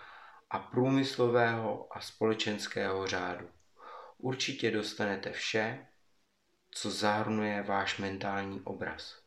[0.50, 3.50] a průmyslového a společenského řádu.
[4.18, 5.87] Určitě dostanete vše,
[6.70, 9.22] co zahrnuje váš mentální obraz.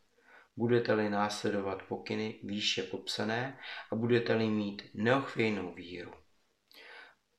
[0.58, 3.60] Budete-li následovat pokyny výše popsané
[3.92, 6.14] a budete-li mít neochvějnou víru.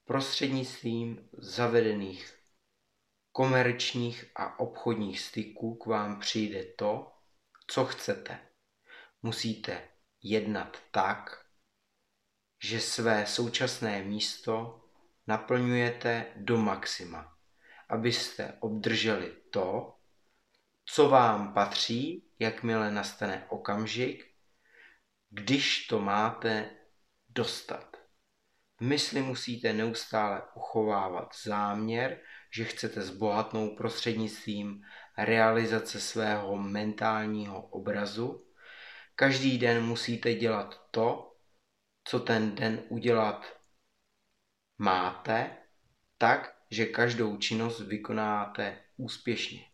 [0.04, 2.38] Prostřednictvím zavedených
[3.32, 7.12] komerčních a obchodních styků k vám přijde to,
[7.66, 8.38] co chcete.
[9.22, 9.88] Musíte
[10.22, 11.46] jednat tak,
[12.62, 14.84] že své současné místo
[15.26, 17.31] naplňujete do maxima,
[17.88, 19.94] abyste obdrželi to,
[20.84, 24.34] co vám patří, jakmile nastane okamžik,
[25.30, 26.70] když to máte
[27.28, 27.96] dostat.
[28.76, 32.20] V mysli musíte neustále uchovávat záměr,
[32.54, 34.82] že chcete zbohatnout prostřednictvím
[35.18, 38.46] realizace svého mentálního obrazu.
[39.14, 41.36] Každý den musíte dělat to,
[42.04, 43.46] co ten den udělat
[44.78, 45.56] máte,
[46.18, 49.64] tak, že každou činnost vykonáte úspěšně.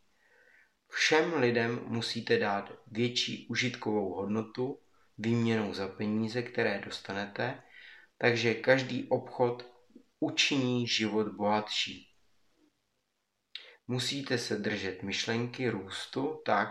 [0.89, 4.81] Všem lidem musíte dát větší užitkovou hodnotu
[5.19, 7.63] výměnou za peníze, které dostanete,
[8.19, 9.71] takže každý obchod
[10.21, 12.15] učiní život bohatší.
[13.87, 16.69] Musíte se držet myšlenky růstu tak,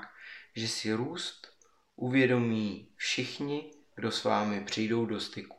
[0.56, 1.48] že si růst
[1.96, 5.58] uvědomí všichni, kdo s vámi přijdou do styku.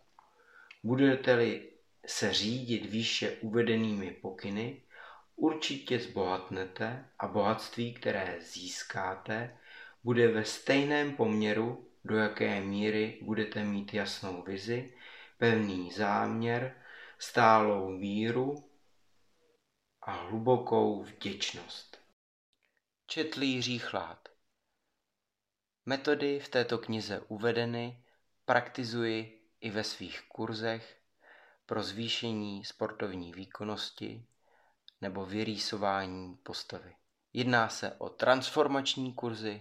[0.84, 1.67] Budete-li
[2.06, 4.82] se řídit výše uvedenými pokyny,
[5.36, 9.58] určitě zbohatnete a bohatství, které získáte,
[10.04, 14.94] bude ve stejném poměru, do jaké míry budete mít jasnou vizi,
[15.38, 16.74] pevný záměr,
[17.18, 18.70] stálou víru
[20.02, 21.98] a hlubokou vděčnost.
[23.06, 24.28] Četl Jiří Chlad
[25.86, 28.04] Metody v této knize uvedeny
[28.44, 30.97] praktizuji i ve svých kurzech
[31.68, 34.26] pro zvýšení sportovní výkonnosti
[35.00, 36.96] nebo vyrýsování postavy.
[37.32, 39.56] Jedná se o transformační kurzy,